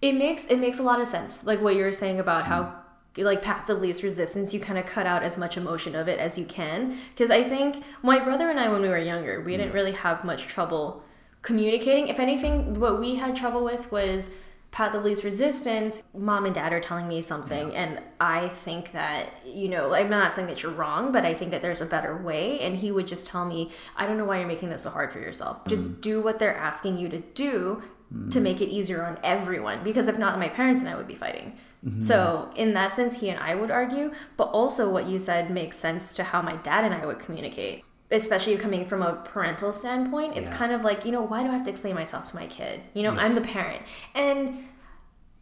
it 0.00 0.14
makes 0.14 0.46
it 0.46 0.58
makes 0.58 0.78
a 0.78 0.82
lot 0.82 1.00
of 1.00 1.08
sense. 1.08 1.44
Like 1.44 1.60
what 1.60 1.74
you 1.76 1.82
were 1.82 1.92
saying 1.92 2.18
about 2.20 2.44
how 2.46 2.74
like 3.16 3.42
path 3.42 3.68
of 3.68 3.80
least 3.80 4.02
resistance, 4.02 4.54
you 4.54 4.60
kind 4.60 4.78
of 4.78 4.86
cut 4.86 5.06
out 5.06 5.22
as 5.22 5.36
much 5.36 5.56
emotion 5.56 5.94
of 5.94 6.08
it 6.08 6.18
as 6.18 6.38
you 6.38 6.44
can. 6.44 6.98
Because 7.10 7.30
I 7.30 7.42
think 7.42 7.82
my 8.02 8.18
brother 8.18 8.50
and 8.50 8.60
I, 8.60 8.68
when 8.68 8.82
we 8.82 8.88
were 8.88 8.98
younger, 8.98 9.40
we 9.40 9.56
didn't 9.56 9.72
mm. 9.72 9.74
really 9.74 9.92
have 9.92 10.24
much 10.24 10.46
trouble 10.46 11.02
communicating. 11.42 12.08
If 12.08 12.20
anything, 12.20 12.74
what 12.74 13.00
we 13.00 13.16
had 13.16 13.34
trouble 13.36 13.64
with 13.64 13.90
was 13.90 14.30
path 14.70 14.94
of 14.94 15.04
least 15.04 15.24
resistance. 15.24 16.02
Mom 16.14 16.44
and 16.44 16.54
dad 16.54 16.72
are 16.72 16.80
telling 16.80 17.08
me 17.08 17.22
something, 17.22 17.74
and 17.74 18.00
I 18.20 18.48
think 18.48 18.92
that 18.92 19.46
you 19.46 19.68
know, 19.68 19.94
I'm 19.94 20.10
not 20.10 20.32
saying 20.32 20.48
that 20.48 20.62
you're 20.62 20.72
wrong, 20.72 21.10
but 21.10 21.24
I 21.24 21.34
think 21.34 21.50
that 21.52 21.62
there's 21.62 21.80
a 21.80 21.86
better 21.86 22.16
way. 22.16 22.60
And 22.60 22.76
he 22.76 22.92
would 22.92 23.06
just 23.06 23.26
tell 23.26 23.44
me, 23.44 23.70
I 23.96 24.06
don't 24.06 24.18
know 24.18 24.24
why 24.24 24.38
you're 24.38 24.48
making 24.48 24.68
this 24.68 24.82
so 24.82 24.90
hard 24.90 25.12
for 25.12 25.18
yourself. 25.18 25.64
Mm. 25.64 25.68
Just 25.68 26.00
do 26.00 26.20
what 26.20 26.38
they're 26.38 26.56
asking 26.56 26.98
you 26.98 27.08
to 27.08 27.18
do 27.18 27.82
to 28.30 28.38
mm. 28.38 28.42
make 28.42 28.60
it 28.60 28.68
easier 28.70 29.04
on 29.04 29.18
everyone 29.22 29.84
because 29.84 30.08
if 30.08 30.18
not 30.18 30.38
my 30.38 30.48
parents 30.48 30.80
and 30.80 30.88
I 30.88 30.96
would 30.96 31.08
be 31.08 31.14
fighting. 31.14 31.58
Mm-hmm. 31.86 32.00
So 32.00 32.50
in 32.56 32.74
that 32.74 32.94
sense 32.94 33.20
he 33.20 33.28
and 33.30 33.38
I 33.40 33.54
would 33.54 33.70
argue, 33.70 34.12
but 34.36 34.44
also 34.44 34.90
what 34.90 35.06
you 35.06 35.18
said 35.18 35.50
makes 35.50 35.76
sense 35.76 36.12
to 36.14 36.24
how 36.24 36.42
my 36.42 36.56
dad 36.56 36.84
and 36.84 36.94
I 36.94 37.06
would 37.06 37.18
communicate. 37.18 37.84
Especially 38.10 38.56
coming 38.56 38.86
from 38.86 39.02
a 39.02 39.16
parental 39.16 39.72
standpoint, 39.72 40.36
it's 40.36 40.48
Yeah. 40.48 40.56
kind 40.56 40.72
of 40.72 40.82
like, 40.82 41.04
you 41.04 41.12
know, 41.12 41.22
why 41.22 41.42
do 41.42 41.50
I 41.50 41.52
have 41.52 41.64
to 41.64 41.70
explain 41.70 41.94
myself 41.94 42.30
to 42.30 42.36
my 42.36 42.46
kid? 42.46 42.80
You 42.94 43.02
know, 43.02 43.12
Yes. 43.14 43.24
I'm 43.24 43.34
the 43.34 43.42
parent. 43.42 43.82
And 44.14 44.64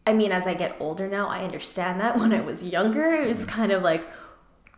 I 0.07 0.13
mean, 0.13 0.31
as 0.33 0.47
I 0.47 0.55
get 0.55 0.77
older 0.81 1.09
now, 1.09 1.29
I 1.29 1.41
understand 1.45 2.01
that. 2.01 2.19
When 2.21 2.33
I 2.33 2.41
was 2.41 2.63
younger, 2.63 3.13
it 3.13 3.29
was 3.29 3.45
mm. 3.45 3.49
kind 3.49 3.73
of 3.73 3.83
like, 3.83 4.07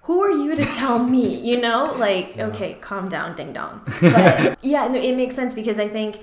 who 0.03 0.23
are 0.23 0.31
you 0.31 0.57
to 0.57 0.65
tell 0.65 0.99
me? 1.01 1.37
You 1.39 1.61
know, 1.61 1.95
like, 1.99 2.39
okay, 2.39 2.75
calm 2.81 3.09
down, 3.11 3.37
ding 3.37 3.53
dong. 3.53 3.83
But 4.01 4.59
yeah, 4.63 4.89
no, 4.89 4.99
it 4.99 5.15
makes 5.17 5.35
sense 5.35 5.55
because 5.55 5.79
I 5.79 5.89
think 5.89 6.21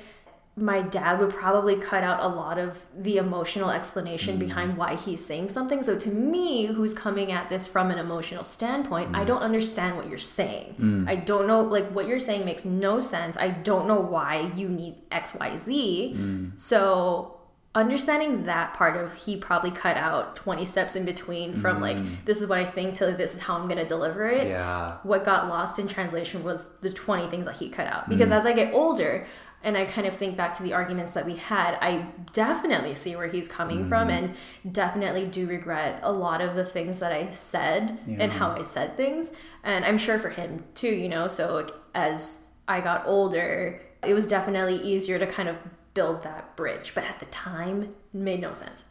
my 0.57 0.81
dad 0.81 1.19
would 1.19 1.31
probably 1.35 1.75
cut 1.75 2.01
out 2.01 2.19
a 2.23 2.27
lot 2.27 2.57
of 2.57 2.85
the 2.97 3.17
emotional 3.17 3.69
explanation 3.71 4.37
Mm. 4.37 4.39
behind 4.39 4.77
why 4.77 4.95
he's 4.95 5.25
saying 5.25 5.49
something. 5.49 5.83
So 5.83 5.99
to 5.99 6.09
me, 6.09 6.67
who's 6.67 6.93
coming 6.93 7.29
at 7.33 7.49
this 7.49 7.67
from 7.67 7.91
an 7.91 7.97
emotional 7.97 8.45
standpoint, 8.45 9.11
Mm. 9.11 9.17
I 9.17 9.25
don't 9.25 9.41
understand 9.41 9.97
what 9.97 10.07
you're 10.07 10.17
saying. 10.17 11.05
I 11.09 11.17
don't 11.17 11.45
know 11.47 11.59
like 11.61 11.89
what 11.91 12.07
you're 12.07 12.21
saying 12.21 12.45
makes 12.45 12.63
no 12.63 13.01
sense. 13.01 13.35
I 13.37 13.49
don't 13.49 13.85
know 13.85 13.99
why 13.99 14.49
you 14.55 14.69
need 14.69 14.95
XYZ. 15.11 16.15
Mm. 16.15 16.57
So 16.59 17.31
understanding 17.73 18.43
that 18.45 18.73
part 18.73 18.95
of 18.95 19.11
he 19.11 19.35
probably 19.35 19.69
cut 19.69 19.97
out 19.97 20.33
20 20.37 20.63
steps 20.63 20.95
in 20.95 21.03
between 21.05 21.53
from 21.57 21.81
like 21.81 21.97
this 22.23 22.41
is 22.41 22.47
what 22.47 22.57
I 22.57 22.63
think 22.63 22.95
to 22.95 23.07
this 23.11 23.33
is 23.35 23.41
how 23.41 23.55
I'm 23.57 23.67
going 23.67 23.79
to 23.79 23.85
deliver 23.85 24.25
it 24.25 24.47
Mm. 24.47 24.51
Yeah. 24.51 24.93
what 25.03 25.25
got 25.25 25.49
lost 25.49 25.77
in 25.77 25.85
translation 25.85 26.41
was 26.45 26.69
the 26.81 26.89
20 26.89 27.27
things 27.27 27.45
that 27.47 27.55
he 27.55 27.67
cut 27.69 27.87
out 27.87 28.07
because 28.07 28.31
as 28.31 28.45
i 28.45 28.53
get 28.53 28.73
older 28.73 29.25
and 29.65 29.77
i 29.77 29.83
kind 29.83 30.07
of 30.07 30.15
think 30.15 30.37
back 30.37 30.55
to 30.55 30.63
the 30.63 30.71
arguments 30.71 31.13
that 31.13 31.25
we 31.25 31.35
had 31.35 31.77
i 31.81 32.05
definitely 32.31 32.93
see 32.93 33.15
where 33.15 33.27
he's 33.27 33.47
coming 33.49 33.79
mm-hmm. 33.79 33.89
from 33.89 34.09
and 34.09 34.33
definitely 34.71 35.25
do 35.25 35.45
regret 35.47 35.99
a 36.03 36.11
lot 36.11 36.39
of 36.39 36.55
the 36.55 36.63
things 36.63 36.99
that 36.99 37.11
i 37.11 37.29
said 37.31 37.97
and 38.07 38.31
how 38.31 38.51
i 38.51 38.61
said 38.61 38.95
things 38.95 39.33
and 39.63 39.83
i'm 39.83 39.97
sure 39.97 40.19
for 40.19 40.29
him 40.29 40.63
too 40.75 40.93
you 40.93 41.09
know 41.09 41.27
so 41.27 41.55
like, 41.55 41.71
as 41.93 42.51
i 42.67 42.79
got 42.79 43.05
older 43.05 43.81
it 44.03 44.13
was 44.13 44.27
definitely 44.27 44.77
easier 44.77 45.19
to 45.19 45.27
kind 45.27 45.49
of 45.49 45.57
build 45.93 46.23
that 46.23 46.55
bridge 46.55 46.93
but 46.93 47.03
at 47.03 47.19
the 47.19 47.25
time 47.25 47.83
it 47.83 47.89
made 48.13 48.39
no 48.39 48.53
sense 48.53 48.85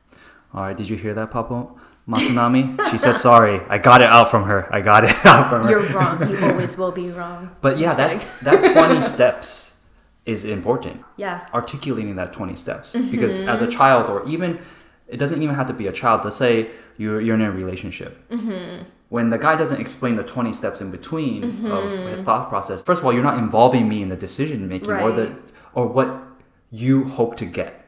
All 0.52 0.62
right, 0.62 0.76
did 0.76 0.88
you 0.88 0.96
hear 0.96 1.14
that, 1.14 1.30
Papa 1.30 1.68
Matsunami? 2.08 2.90
she 2.90 2.98
said 2.98 3.16
sorry. 3.16 3.60
I 3.68 3.78
got 3.78 4.00
it 4.00 4.08
out 4.08 4.30
from 4.30 4.44
her. 4.44 4.72
I 4.72 4.80
got 4.80 5.04
it 5.04 5.10
out 5.26 5.48
from 5.48 5.64
her. 5.64 5.70
you're 5.70 5.88
wrong 5.92 6.28
you 6.28 6.38
always 6.38 6.76
will 6.76 6.92
be 6.92 7.10
wrong 7.10 7.54
But 7.60 7.78
yeah, 7.78 7.94
that 7.94 8.24
that 8.42 8.72
20 8.72 9.02
steps 9.14 9.73
is 10.26 10.44
important. 10.44 11.04
yeah 11.16 11.46
Articulating 11.52 12.16
that 12.16 12.32
20 12.32 12.54
steps 12.56 12.94
mm-hmm. 12.94 13.10
because 13.10 13.38
as 13.40 13.60
a 13.62 13.66
child 13.66 14.08
or 14.08 14.26
even 14.28 14.58
it 15.06 15.18
doesn't 15.18 15.42
even 15.42 15.54
have 15.54 15.66
to 15.66 15.72
be 15.72 15.87
a 15.87 15.92
child. 15.92 16.24
Let's 16.24 16.37
say 16.37 16.70
you're 16.96 17.20
you're 17.20 17.34
in 17.34 17.42
a 17.42 17.52
relationship. 17.52 18.28
Mm-hmm. 18.30 18.84
When 19.10 19.28
the 19.28 19.38
guy 19.38 19.54
doesn't 19.54 19.80
explain 19.80 20.16
the 20.16 20.24
20 20.24 20.52
steps 20.52 20.80
in 20.80 20.90
between 20.90 21.42
mm-hmm. 21.42 21.70
of 21.70 21.90
the 21.90 22.24
thought 22.24 22.48
process, 22.48 22.82
first 22.82 23.00
of 23.00 23.06
all, 23.06 23.12
you're 23.12 23.22
not 23.22 23.38
involving 23.38 23.88
me 23.88 24.02
in 24.02 24.08
the 24.08 24.16
decision 24.16 24.66
making 24.68 24.90
or 24.90 25.12
the 25.12 25.28
Right. 25.28 25.37
or 25.74 25.87
what 25.87 26.08
you 26.70 27.04
hope 27.04 27.37
to 27.37 27.44
get. 27.44 27.80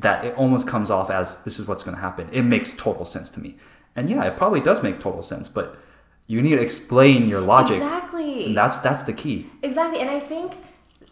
That 0.00 0.24
it 0.24 0.34
almost 0.36 0.66
comes 0.66 0.90
off 0.90 1.08
as 1.08 1.42
this 1.44 1.60
is 1.60 1.68
what's 1.68 1.84
going 1.84 1.96
to 1.96 2.00
happen. 2.02 2.28
It 2.32 2.42
makes 2.42 2.74
total 2.74 3.04
sense 3.04 3.30
to 3.30 3.40
me. 3.40 3.56
And 3.94 4.10
yeah, 4.10 4.24
it 4.24 4.36
probably 4.36 4.60
does 4.60 4.82
make 4.82 4.98
total 4.98 5.22
sense, 5.22 5.48
but 5.48 5.78
you 6.26 6.42
need 6.42 6.56
to 6.56 6.62
explain 6.62 7.28
your 7.28 7.40
logic. 7.40 7.76
exactly 7.76 8.46
And 8.46 8.56
that's 8.56 8.78
that's 8.78 9.04
the 9.04 9.12
key. 9.12 9.46
Exactly. 9.62 10.00
And 10.00 10.10
I 10.10 10.18
think 10.18 10.54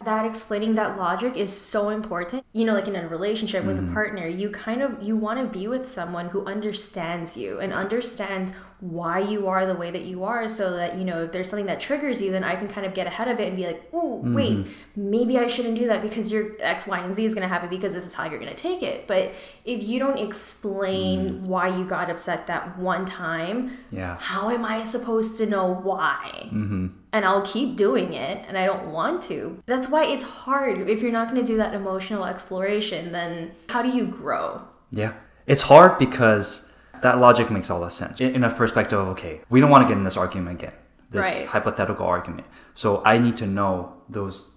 that 0.05 0.25
explaining 0.25 0.75
that 0.75 0.97
logic 0.97 1.37
is 1.37 1.55
so 1.55 1.89
important. 1.89 2.45
You 2.53 2.65
know, 2.65 2.73
like 2.73 2.87
in 2.87 2.95
a 2.95 3.07
relationship 3.07 3.63
with 3.65 3.79
a 3.79 3.81
mm. 3.81 3.93
partner, 3.93 4.27
you 4.27 4.49
kind 4.49 4.81
of 4.81 5.01
you 5.01 5.15
want 5.15 5.39
to 5.39 5.59
be 5.59 5.67
with 5.67 5.89
someone 5.89 6.29
who 6.29 6.45
understands 6.45 7.37
you 7.37 7.59
and 7.59 7.73
understands 7.73 8.53
why 8.81 9.19
you 9.19 9.47
are 9.47 9.65
the 9.67 9.75
way 9.75 9.91
that 9.91 10.01
you 10.01 10.23
are 10.23 10.49
so 10.49 10.75
that, 10.75 10.95
you 10.97 11.05
know, 11.05 11.23
if 11.23 11.31
there's 11.31 11.47
something 11.49 11.67
that 11.67 11.79
triggers 11.79 12.19
you, 12.19 12.31
then 12.31 12.43
I 12.43 12.55
can 12.55 12.67
kind 12.67 12.85
of 12.85 12.93
get 12.95 13.05
ahead 13.07 13.27
of 13.27 13.39
it 13.39 13.47
and 13.47 13.55
be 13.55 13.65
like, 13.67 13.93
"Ooh, 13.93 14.21
wait, 14.33 14.65
maybe 14.95 15.37
I 15.37 15.45
shouldn't 15.47 15.75
do 15.77 15.85
that 15.87 16.01
because 16.01 16.31
your 16.31 16.53
X, 16.59 16.87
Y, 16.87 16.97
and 16.99 17.13
Z 17.13 17.23
is 17.23 17.35
going 17.35 17.43
to 17.43 17.47
happen 17.47 17.69
because 17.69 17.93
this 17.93 18.05
is 18.07 18.15
how 18.15 18.25
you're 18.25 18.39
going 18.39 18.53
to 18.55 18.57
take 18.57 18.81
it." 18.81 19.05
But 19.07 19.33
if 19.65 19.83
you 19.83 19.99
don't 19.99 20.17
explain 20.17 21.47
why 21.47 21.67
you 21.67 21.83
got 21.85 22.09
upset 22.09 22.47
that 22.47 22.77
one 22.77 23.05
time, 23.05 23.77
Yeah. 23.91 24.17
how 24.19 24.49
am 24.49 24.65
I 24.65 24.83
supposed 24.83 25.37
to 25.37 25.45
know 25.45 25.73
why? 25.73 26.31
Mm-hmm. 26.45 26.87
And 27.13 27.25
I'll 27.25 27.45
keep 27.45 27.75
doing 27.75 28.13
it, 28.13 28.45
and 28.47 28.57
I 28.57 28.65
don't 28.65 28.87
want 28.91 29.21
to. 29.23 29.61
That's 29.65 29.89
why 29.89 30.05
it's 30.05 30.23
hard. 30.23 30.89
If 30.89 31.01
you're 31.01 31.11
not 31.11 31.29
going 31.29 31.41
to 31.41 31.45
do 31.45 31.57
that 31.57 31.73
emotional 31.73 32.25
exploration, 32.25 33.11
then 33.11 33.51
how 33.69 33.81
do 33.81 33.89
you 33.89 34.05
grow? 34.05 34.61
Yeah. 34.91 35.13
It's 35.45 35.63
hard 35.63 35.99
because 35.99 36.70
that 37.01 37.19
logic 37.19 37.49
makes 37.49 37.69
all 37.69 37.81
the 37.81 37.89
sense. 37.89 38.19
In, 38.19 38.35
in 38.35 38.43
a 38.43 38.53
perspective 38.53 38.99
of, 38.99 39.07
okay, 39.09 39.41
we 39.49 39.59
don't 39.59 39.69
want 39.69 39.87
to 39.87 39.87
get 39.87 39.97
in 39.97 40.03
this 40.03 40.17
argument 40.17 40.61
again, 40.61 40.73
this 41.09 41.25
Right. 41.25 41.47
hypothetical 41.47 42.05
argument. 42.05 42.47
So 42.73 43.01
I 43.05 43.17
need 43.17 43.37
to 43.37 43.47
know 43.47 43.93
those, 44.09 44.47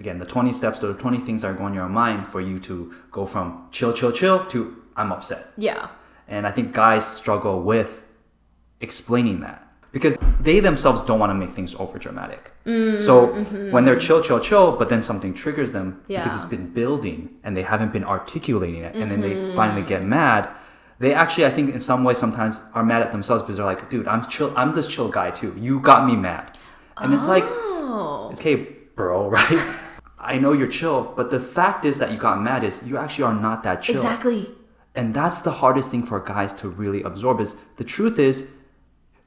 again, 0.00 0.18
the 0.18 0.26
20 0.26 0.52
steps, 0.52 0.80
the 0.80 0.94
20 0.94 1.18
things 1.18 1.42
that 1.42 1.48
are 1.48 1.54
going 1.54 1.72
in 1.72 1.74
your 1.74 1.88
mind 1.88 2.26
for 2.26 2.40
you 2.40 2.58
to 2.60 2.92
go 3.10 3.26
from 3.26 3.68
chill, 3.70 3.92
chill, 3.92 4.12
chill 4.12 4.44
to 4.46 4.82
I'm 4.96 5.12
upset. 5.12 5.46
Yeah. 5.56 5.88
And 6.26 6.46
I 6.46 6.50
think 6.50 6.74
guys 6.74 7.06
struggle 7.06 7.62
with 7.62 8.02
explaining 8.80 9.40
that 9.40 9.66
because 9.92 10.16
they 10.40 10.60
themselves 10.60 11.00
don't 11.02 11.18
want 11.18 11.30
to 11.30 11.34
make 11.34 11.52
things 11.52 11.74
over 11.76 11.98
dramatic. 11.98 12.52
Mm, 12.66 12.98
so 12.98 13.28
mm-hmm. 13.28 13.70
when 13.70 13.84
they're 13.84 13.98
chill, 13.98 14.20
chill, 14.20 14.40
chill, 14.40 14.72
but 14.72 14.88
then 14.88 15.00
something 15.00 15.32
triggers 15.32 15.72
them 15.72 16.02
because 16.06 16.34
it's 16.34 16.44
been 16.44 16.68
building 16.68 17.30
and 17.44 17.56
they 17.56 17.62
haven't 17.62 17.92
been 17.92 18.04
articulating 18.04 18.82
it, 18.82 18.94
and 18.94 19.10
then 19.10 19.20
they 19.20 19.32
mm-hmm. 19.32 19.56
finally 19.56 19.82
get 19.82 20.04
mad. 20.04 20.50
They 20.98 21.14
actually, 21.14 21.46
I 21.46 21.50
think, 21.50 21.70
in 21.72 21.80
some 21.80 22.02
ways, 22.04 22.18
sometimes 22.18 22.60
are 22.74 22.82
mad 22.82 23.02
at 23.02 23.12
themselves 23.12 23.42
because 23.42 23.56
they're 23.56 23.66
like, 23.66 23.88
"Dude, 23.88 24.08
I'm 24.08 24.26
chill. 24.28 24.52
I'm 24.56 24.74
this 24.74 24.88
chill 24.88 25.08
guy 25.08 25.30
too. 25.30 25.54
You 25.58 25.80
got 25.80 26.06
me 26.06 26.16
mad," 26.16 26.58
and 26.96 27.14
it's 27.14 27.26
like, 27.26 27.44
Oh. 27.46 28.28
"It's 28.32 28.40
okay, 28.40 28.56
bro, 28.96 29.28
right?" 29.38 29.60
I 30.18 30.38
know 30.38 30.52
you're 30.52 30.68
chill, 30.68 31.12
but 31.16 31.30
the 31.30 31.38
fact 31.40 31.84
is 31.84 31.98
that 31.98 32.10
you 32.10 32.18
got 32.18 32.42
mad 32.42 32.64
is 32.64 32.82
you 32.84 32.98
actually 32.98 33.24
are 33.24 33.34
not 33.34 33.62
that 33.62 33.82
chill. 33.82 33.96
Exactly. 33.96 34.50
And 34.94 35.14
that's 35.14 35.40
the 35.40 35.52
hardest 35.52 35.90
thing 35.90 36.04
for 36.04 36.18
guys 36.18 36.52
to 36.54 36.68
really 36.68 37.02
absorb 37.04 37.40
is 37.40 37.56
the 37.76 37.84
truth 37.84 38.18
is, 38.18 38.48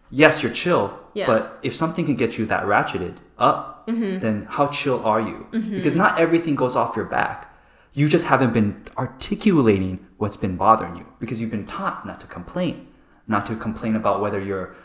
yes, 0.09 0.43
you're 0.43 0.51
chill, 0.51 0.99
Yeah. 1.13 1.27
but 1.27 1.59
if 1.63 1.73
something 1.73 2.05
can 2.05 2.15
get 2.15 2.37
you 2.37 2.45
that 2.47 2.65
ratcheted 2.65 3.15
up, 3.37 3.87
mm-hmm. 3.87 4.19
then 4.19 4.47
how 4.49 4.67
chill 4.67 5.03
are 5.05 5.21
you? 5.21 5.47
Mm-hmm. 5.51 5.75
Because 5.77 5.95
not 5.95 6.19
everything 6.19 6.55
goes 6.55 6.75
off 6.75 6.95
your 6.97 7.05
back. 7.05 7.47
You 7.93 8.07
just 8.07 8.25
haven't 8.25 8.53
been 8.53 8.83
articulating 8.97 10.05
what's 10.17 10.37
been 10.37 10.55
bothering 10.55 10.95
you 10.95 11.05
because 11.19 11.41
you've 11.41 11.51
been 11.51 11.65
taught 11.65 12.05
not 12.05 12.19
to 12.21 12.27
complain, 12.27 12.87
not 13.27 13.45
to 13.45 13.55
complain 13.55 13.95
about 13.95 14.21
whether 14.21 14.39
you're. 14.39 14.75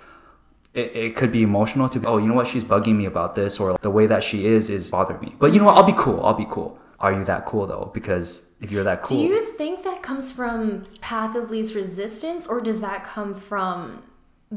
It, 0.74 0.94
it 0.94 1.16
could 1.16 1.32
be 1.32 1.42
emotional 1.42 1.88
to, 1.88 2.02
oh, 2.04 2.18
you 2.18 2.26
know 2.26 2.34
what, 2.34 2.46
she's 2.46 2.64
bugging 2.64 2.96
me 2.96 3.06
about 3.06 3.34
this, 3.34 3.58
or 3.58 3.78
the 3.80 3.90
way 3.90 4.06
that 4.06 4.22
she 4.22 4.46
is 4.46 4.68
is 4.68 4.90
bothering 4.90 5.20
me. 5.20 5.34
But 5.38 5.54
you 5.54 5.58
know 5.58 5.64
what, 5.64 5.78
I'll 5.78 5.84
be 5.84 5.94
cool, 5.96 6.22
I'll 6.24 6.34
be 6.34 6.46
cool. 6.50 6.78
Are 6.98 7.12
you 7.12 7.24
that 7.24 7.46
cool 7.46 7.66
though? 7.66 7.90
Because 7.94 8.46
if 8.60 8.70
you're 8.70 8.84
that 8.84 9.02
cool. 9.02 9.16
Do 9.16 9.22
you 9.22 9.40
think 9.52 9.84
that 9.84 10.02
comes 10.02 10.32
from 10.32 10.84
path 11.00 11.36
of 11.36 11.50
least 11.50 11.74
resistance, 11.74 12.46
or 12.46 12.60
does 12.60 12.80
that 12.80 13.04
come 13.04 13.34
from 13.34 14.02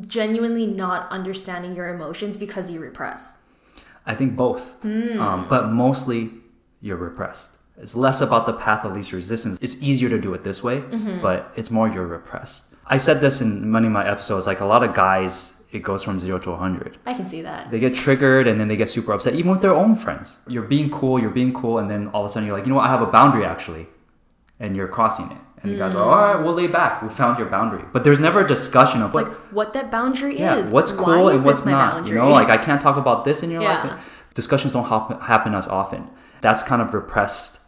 genuinely 0.08 0.66
not 0.66 1.10
understanding 1.12 1.76
your 1.76 1.94
emotions 1.94 2.36
because 2.36 2.72
you 2.72 2.80
repress? 2.80 3.38
I 4.06 4.16
think 4.16 4.36
both, 4.36 4.84
um, 4.86 5.48
but 5.48 5.70
mostly 5.70 6.32
you're 6.82 6.98
repressed. 6.98 7.59
It's 7.80 7.96
less 7.96 8.22
about 8.22 8.46
the 8.46 8.54
path 8.54 8.84
of 8.86 8.94
least 8.94 9.12
resistance. 9.14 9.58
It's 9.62 9.82
easier 9.82 10.10
to 10.10 10.20
do 10.20 10.34
it 10.34 10.44
this 10.44 10.62
way, 10.62 10.82
mm-hmm. 10.82 11.22
but 11.22 11.52
it's 11.56 11.72
more 11.72 11.88
you're 11.88 12.06
repressed. 12.06 12.76
I 12.86 12.98
said 12.98 13.22
this 13.22 13.40
in 13.42 13.72
many 13.72 13.88
of 13.88 13.94
my 13.94 14.08
episodes. 14.08 14.46
Like 14.48 14.60
a 14.60 14.66
lot 14.66 14.84
of 14.84 14.94
guys, 14.94 15.62
it 15.72 15.80
goes 15.80 16.04
from 16.04 16.20
zero 16.20 16.40
to 16.40 16.52
100. 16.52 16.98
I 17.06 17.14
can 17.14 17.26
see 17.26 17.42
that. 17.44 17.72
They 17.72 17.80
get 17.80 17.94
triggered 17.94 18.48
and 18.48 18.60
then 18.60 18.68
they 18.68 18.76
get 18.76 18.90
super 18.90 19.14
upset, 19.14 19.34
even 19.36 19.52
with 19.52 19.62
their 19.62 19.74
own 19.74 19.96
friends. 19.96 20.40
You're 20.48 20.64
being 20.64 20.90
cool, 20.90 21.20
you're 21.22 21.30
being 21.30 21.54
cool, 21.54 21.78
and 21.78 21.90
then 21.90 22.08
all 22.10 22.26
of 22.26 22.30
a 22.30 22.34
sudden 22.34 22.48
you're 22.48 22.58
like, 22.58 22.66
you 22.66 22.72
know 22.72 22.78
what, 22.78 22.86
I 22.86 22.90
have 22.90 23.02
a 23.02 23.06
boundary 23.06 23.46
actually. 23.46 23.88
And 24.60 24.76
you're 24.76 24.90
crossing 24.90 25.32
it. 25.32 25.38
And 25.62 25.74
the 25.74 25.78
guys 25.78 25.94
are, 25.94 25.98
mm. 25.98 26.06
all 26.06 26.36
right, 26.36 26.44
we'll 26.44 26.54
lay 26.54 26.68
back. 26.68 27.02
We 27.02 27.10
found 27.10 27.38
your 27.38 27.48
boundary. 27.48 27.84
But 27.94 28.04
there's 28.04 28.20
never 28.20 28.42
a 28.42 28.48
discussion 28.48 29.02
of 29.02 29.14
Like 29.14 29.28
what 29.52 29.74
that 29.74 29.92
boundary 29.92 30.38
yeah, 30.40 30.58
is. 30.58 30.70
what's 30.70 30.92
cool 30.92 31.30
is 31.30 31.38
and 31.38 31.46
what's 31.46 31.66
not. 31.66 31.94
boundary? 31.94 32.16
You 32.16 32.22
know, 32.22 32.30
like 32.30 32.50
I 32.50 32.58
can't 32.58 32.82
talk 32.82 32.98
about 32.98 33.24
this 33.24 33.44
in 33.44 33.52
your 33.52 33.62
Yeah. 33.62 33.84
life. 33.84 34.24
Discussions 34.34 34.74
don't 34.74 34.86
happen 35.22 35.54
as 35.54 35.68
often. 35.68 36.10
That's 36.42 36.64
kind 36.64 36.82
of 36.82 36.94
repressed, 36.94 37.59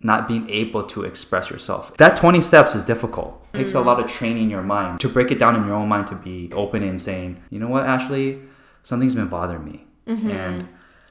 not 0.00 0.28
being 0.28 0.48
able 0.48 0.84
to 0.84 1.02
express 1.02 1.50
yourself. 1.50 1.96
That 1.96 2.16
20 2.16 2.40
steps 2.40 2.74
is 2.74 2.84
difficult. 2.84 3.44
It 3.52 3.58
takes 3.58 3.74
a 3.74 3.78
mm. 3.78 3.86
lot 3.86 3.98
of 3.98 4.06
training 4.06 4.44
in 4.44 4.50
your 4.50 4.62
mind 4.62 5.00
to 5.00 5.08
break 5.08 5.30
it 5.30 5.38
down 5.38 5.56
in 5.56 5.66
your 5.66 5.74
own 5.74 5.88
mind 5.88 6.06
to 6.08 6.14
be 6.14 6.50
open 6.52 6.82
and 6.82 7.00
saying, 7.00 7.42
you 7.50 7.58
know 7.58 7.68
what, 7.68 7.84
Ashley, 7.84 8.40
something's 8.82 9.14
been 9.14 9.28
bothering 9.28 9.64
me. 9.64 9.86
Mm-hmm. 10.06 10.30
And 10.30 10.68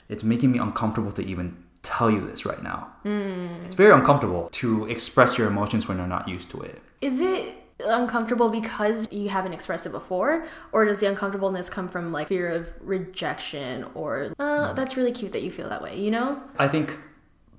it's 0.08 0.24
making 0.24 0.52
me 0.52 0.60
uncomfortable 0.60 1.12
to 1.14 1.22
even 1.22 1.58
tell 1.84 2.10
you 2.10 2.26
this 2.26 2.46
right 2.46 2.64
now. 2.64 2.94
Mm. 3.04 3.66
It's 3.66 3.76
very 3.76 3.92
uncomfortable 3.92 4.50
to 4.54 4.86
express 4.86 5.38
your 5.38 5.48
emotions 5.48 5.88
when 5.88 5.98
you're 5.98 6.08
not 6.08 6.28
used 6.28 6.50
to 6.52 6.62
it. 6.62 6.82
Is 7.02 7.20
it 7.20 7.56
uncomfortable 7.86 8.50
because 8.50 9.08
you 9.12 9.30
haven't 9.30 9.54
expressed 9.54 9.86
it 9.86 9.92
before 9.92 10.48
or 10.72 10.86
does 10.86 11.00
the 11.00 11.08
uncomfortableness 11.08 11.70
come 11.70 11.88
from 11.88 12.12
like 12.12 12.28
fear 12.28 12.50
of 12.50 12.74
rejection 12.82 13.86
or 13.94 14.34
uh, 14.40 14.44
mm. 14.44 14.76
that's 14.76 14.98
really 14.98 15.12
cute 15.12 15.32
that 15.32 15.44
you 15.44 15.52
feel 15.52 15.70
that 15.70 15.80
way 15.80 15.96
you 15.96 16.10
know 16.10 16.42
I 16.58 16.68
think 16.68 16.98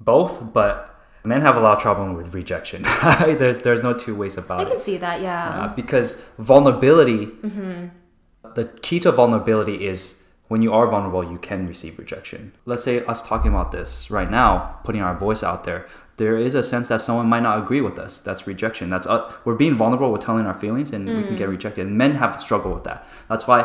both, 0.01 0.53
but 0.53 0.98
men 1.25 1.41
have 1.43 1.57
a 1.57 1.61
lot 1.61 1.77
of 1.77 1.83
trouble 1.83 2.13
with 2.15 2.35
rejection. 2.35 2.83
there's 3.41 3.59
there's 3.61 3.83
no 3.83 3.93
two 3.95 4.15
ways 4.15 4.37
about 4.39 4.61
it. 4.61 4.63
i 4.63 4.65
can 4.71 4.77
it. 4.79 4.81
see 4.81 4.97
that 4.99 5.21
yeah 5.21 5.49
Uh, 5.65 5.69
because 5.75 6.23
vulnerability, 6.39 7.27
Mm-hmm. 7.27 7.87
the 8.55 8.65
key 8.83 9.01
to 9.01 9.13
vulnerability 9.13 9.87
is 9.87 10.23
when 10.49 10.63
you 10.63 10.73
are 10.73 10.87
vulnerable, 10.87 11.23
you 11.23 11.39
can 11.39 11.67
receive 11.69 11.99
rejection. 11.99 12.53
Let's 12.65 12.83
say 12.83 13.05
us 13.05 13.21
talking 13.23 13.51
about 13.53 13.71
this 13.71 14.11
right 14.11 14.31
now, 14.31 14.77
putting 14.85 15.03
our 15.03 15.15
voice 15.15 15.43
out 15.43 15.65
there. 15.65 15.87
There 16.17 16.37
is 16.39 16.55
a 16.55 16.63
sense 16.63 16.89
that 16.89 17.01
someone 17.03 17.29
might 17.29 17.43
not 17.43 17.59
agree 17.63 17.81
with 17.83 17.99
us. 17.99 18.21
That's 18.23 18.47
rejection. 18.47 18.89
That's 18.91 19.07
uh, 19.07 19.31
we're 19.45 19.55
being 19.55 19.77
vulnerable. 19.77 20.11
We're 20.11 20.19
telling 20.31 20.47
our 20.47 20.55
feelings, 20.55 20.93
and 20.93 21.05
we 21.07 21.23
can 21.23 21.35
Mm. 21.35 21.39
get 21.39 21.49
rejected. 21.49 21.87
And 21.87 21.97
men 21.99 22.13
have 22.17 22.41
struggle 22.41 22.73
with 22.73 22.85
that. 22.85 23.07
That's 23.29 23.47
why 23.47 23.61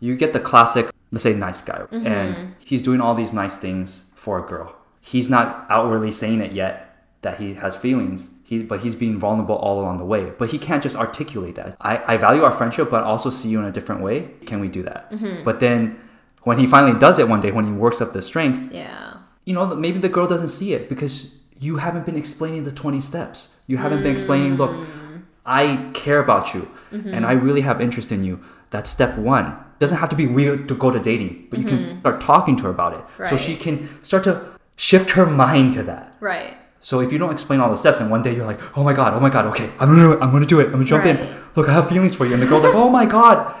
you 0.00 0.16
get 0.16 0.32
the 0.32 0.40
classic, 0.40 0.88
let's 1.12 1.22
say, 1.22 1.34
nice 1.34 1.60
guy, 1.62 1.80
Mm-hmm. 1.92 2.06
and 2.06 2.54
he's 2.58 2.82
doing 2.82 3.00
all 3.00 3.14
these 3.14 3.32
nice 3.34 3.56
things 3.56 4.10
for 4.16 4.38
a 4.42 4.48
girl. 4.48 4.74
He's 5.02 5.28
not 5.28 5.66
outwardly 5.68 6.10
saying 6.10 6.40
it 6.40 6.52
yet, 6.52 6.83
that 7.24 7.40
he 7.40 7.54
has 7.54 7.74
feelings. 7.74 8.30
He, 8.44 8.62
but 8.62 8.80
he's 8.80 8.94
being 8.94 9.18
vulnerable 9.18 9.56
all 9.56 9.80
along 9.80 9.96
the 9.96 10.04
way. 10.04 10.32
But 10.38 10.50
he 10.50 10.58
can't 10.58 10.82
just 10.82 10.96
articulate 10.96 11.54
that. 11.56 11.76
I, 11.80 12.14
I 12.14 12.16
value 12.18 12.44
our 12.44 12.52
friendship, 12.52 12.90
but 12.90 13.02
also 13.02 13.30
see 13.30 13.48
you 13.48 13.58
in 13.58 13.64
a 13.64 13.72
different 13.72 14.02
way. 14.02 14.30
Can 14.46 14.60
we 14.60 14.68
do 14.68 14.82
that? 14.82 15.10
Mm-hmm. 15.10 15.42
But 15.44 15.60
then 15.60 15.98
when 16.42 16.58
he 16.58 16.66
finally 16.66 16.96
does 16.98 17.18
it 17.18 17.28
one 17.28 17.40
day, 17.40 17.50
when 17.50 17.64
he 17.64 17.72
works 17.72 18.00
up 18.00 18.12
the 18.12 18.22
strength, 18.22 18.72
Yeah. 18.72 19.14
you 19.44 19.54
know, 19.54 19.74
maybe 19.74 19.98
the 19.98 20.10
girl 20.10 20.26
doesn't 20.26 20.50
see 20.50 20.74
it 20.74 20.88
because 20.88 21.38
you 21.58 21.78
haven't 21.78 22.04
been 22.06 22.16
explaining 22.16 22.64
the 22.64 22.70
20 22.70 23.00
steps. 23.00 23.56
You 23.66 23.78
haven't 23.78 24.02
been 24.02 24.12
explaining, 24.12 24.56
look, 24.56 24.70
mm. 24.70 25.22
I 25.46 25.90
care 25.94 26.18
about 26.18 26.54
you 26.54 26.68
mm-hmm. 26.92 27.14
and 27.14 27.24
I 27.24 27.32
really 27.32 27.62
have 27.62 27.80
interest 27.80 28.12
in 28.12 28.24
you. 28.24 28.40
That's 28.70 28.90
step 28.90 29.16
one. 29.16 29.56
Doesn't 29.78 29.98
have 29.98 30.10
to 30.10 30.16
be 30.16 30.26
weird 30.26 30.68
to 30.68 30.74
go 30.74 30.90
to 30.90 30.98
dating, 30.98 31.46
but 31.48 31.58
you 31.58 31.64
can 31.64 31.78
mm-hmm. 31.78 32.00
start 32.00 32.20
talking 32.20 32.56
to 32.56 32.64
her 32.64 32.70
about 32.70 32.92
it. 32.94 33.28
So 33.28 33.36
she 33.36 33.56
can 33.56 34.02
start 34.02 34.24
to 34.24 34.54
shift 34.76 35.12
her 35.12 35.26
mind 35.26 35.72
to 35.74 35.82
that. 35.84 36.16
Right. 36.20 36.56
So 36.88 37.00
if 37.00 37.10
you 37.12 37.18
don't 37.18 37.32
explain 37.32 37.60
all 37.60 37.70
the 37.70 37.76
steps 37.84 37.98
and 38.00 38.10
one 38.10 38.22
day 38.22 38.34
you're 38.36 38.44
like, 38.52 38.60
oh 38.76 38.84
my 38.84 38.92
god, 38.92 39.14
oh 39.14 39.20
my 39.26 39.30
god, 39.30 39.46
okay, 39.52 39.68
I'm 39.80 39.88
gonna 39.88 40.18
I'm 40.22 40.30
gonna 40.30 40.44
do 40.54 40.60
it. 40.60 40.66
I'm 40.66 40.72
gonna 40.72 40.84
jump 40.84 41.06
in. 41.06 41.16
Look, 41.56 41.66
I 41.68 41.72
have 41.72 41.88
feelings 41.88 42.14
for 42.14 42.26
you. 42.26 42.34
And 42.34 42.42
the 42.42 42.46
girl's 42.46 42.62
like, 42.68 42.74
oh 42.74 42.90
my 42.90 43.06
god. 43.06 43.54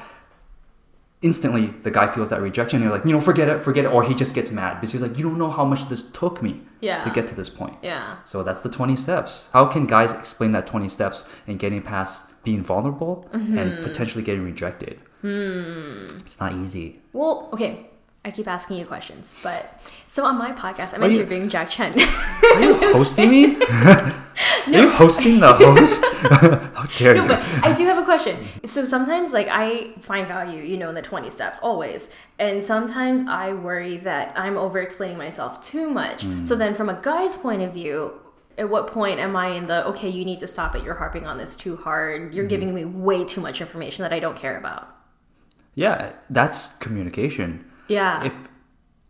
Instantly 1.22 1.68
the 1.84 1.90
guy 1.90 2.06
feels 2.06 2.28
that 2.28 2.42
rejection. 2.42 2.76
And 2.76 2.84
you're 2.84 2.94
like, 2.96 3.06
you 3.06 3.12
know, 3.12 3.20
forget 3.20 3.48
it, 3.48 3.62
forget 3.64 3.86
it. 3.86 3.88
Or 3.88 4.02
he 4.04 4.14
just 4.14 4.34
gets 4.34 4.50
mad 4.50 4.74
because 4.74 4.92
he's 4.92 5.00
like, 5.00 5.16
you 5.16 5.24
don't 5.24 5.38
know 5.38 5.48
how 5.50 5.64
much 5.64 5.88
this 5.88 6.02
took 6.12 6.42
me 6.42 6.60
Yeah. 6.82 7.02
to 7.02 7.08
get 7.10 7.26
to 7.28 7.34
this 7.34 7.48
point. 7.48 7.76
Yeah. 7.82 8.16
So 8.26 8.42
that's 8.42 8.60
the 8.60 8.68
20 8.68 8.94
steps. 8.96 9.48
How 9.54 9.64
can 9.64 9.86
guys 9.86 10.12
explain 10.12 10.52
that 10.52 10.66
20 10.66 10.90
steps 10.90 11.26
and 11.46 11.58
getting 11.58 11.80
past 11.80 12.30
being 12.44 12.62
vulnerable 12.62 13.26
Mm-hmm. 13.32 13.56
and 13.58 13.82
potentially 13.82 14.22
getting 14.22 14.44
rejected? 14.44 15.00
Hmm. 15.22 16.04
It's 16.20 16.38
not 16.38 16.52
easy. 16.52 17.00
Well, 17.14 17.48
okay. 17.54 17.88
I 18.26 18.30
keep 18.30 18.48
asking 18.48 18.78
you 18.78 18.86
questions, 18.86 19.34
but 19.42 19.78
so 20.08 20.24
on 20.24 20.38
my 20.38 20.52
podcast, 20.52 20.94
I'm 20.94 21.02
Are 21.02 21.08
you- 21.08 21.16
interviewing 21.16 21.48
Jack 21.50 21.68
Chen. 21.70 21.92
Are 22.54 22.62
you 22.62 22.74
hosting 22.92 23.30
me? 23.30 23.56
Are 23.66 24.70
you 24.70 24.88
hosting 24.90 25.40
the 25.40 25.52
host? 25.52 26.04
How 26.74 26.86
dare 26.96 27.14
no, 27.14 27.22
you? 27.22 27.28
but 27.28 27.40
I 27.62 27.74
do 27.74 27.84
have 27.84 27.98
a 27.98 28.02
question. 28.04 28.38
So 28.64 28.86
sometimes, 28.86 29.32
like, 29.34 29.48
I 29.50 29.92
find 30.00 30.26
value, 30.26 30.62
you 30.62 30.78
know, 30.78 30.88
in 30.88 30.94
the 30.94 31.02
20 31.02 31.28
steps, 31.28 31.58
always. 31.60 32.10
And 32.38 32.64
sometimes 32.64 33.20
I 33.28 33.52
worry 33.52 33.98
that 33.98 34.32
I'm 34.38 34.56
over 34.56 34.78
explaining 34.80 35.18
myself 35.18 35.60
too 35.60 35.90
much. 35.90 36.22
Hmm. 36.22 36.42
So 36.42 36.56
then, 36.56 36.74
from 36.74 36.88
a 36.88 36.94
guy's 37.00 37.36
point 37.36 37.60
of 37.62 37.74
view, 37.74 38.20
at 38.56 38.70
what 38.70 38.86
point 38.86 39.20
am 39.20 39.36
I 39.36 39.48
in 39.48 39.66
the, 39.66 39.86
okay, 39.88 40.08
you 40.08 40.24
need 40.24 40.38
to 40.38 40.46
stop 40.46 40.74
it, 40.74 40.82
you're 40.82 40.94
harping 40.94 41.26
on 41.26 41.36
this 41.36 41.56
too 41.56 41.76
hard, 41.76 42.30
Hmm. 42.30 42.32
you're 42.32 42.46
giving 42.46 42.74
me 42.74 42.86
way 42.86 43.22
too 43.24 43.42
much 43.42 43.60
information 43.60 44.02
that 44.02 44.14
I 44.14 44.18
don't 44.18 44.36
care 44.36 44.56
about? 44.56 44.88
Yeah, 45.74 46.12
that's 46.30 46.76
communication. 46.78 47.66
Yeah. 47.88 48.24
If 48.24 48.36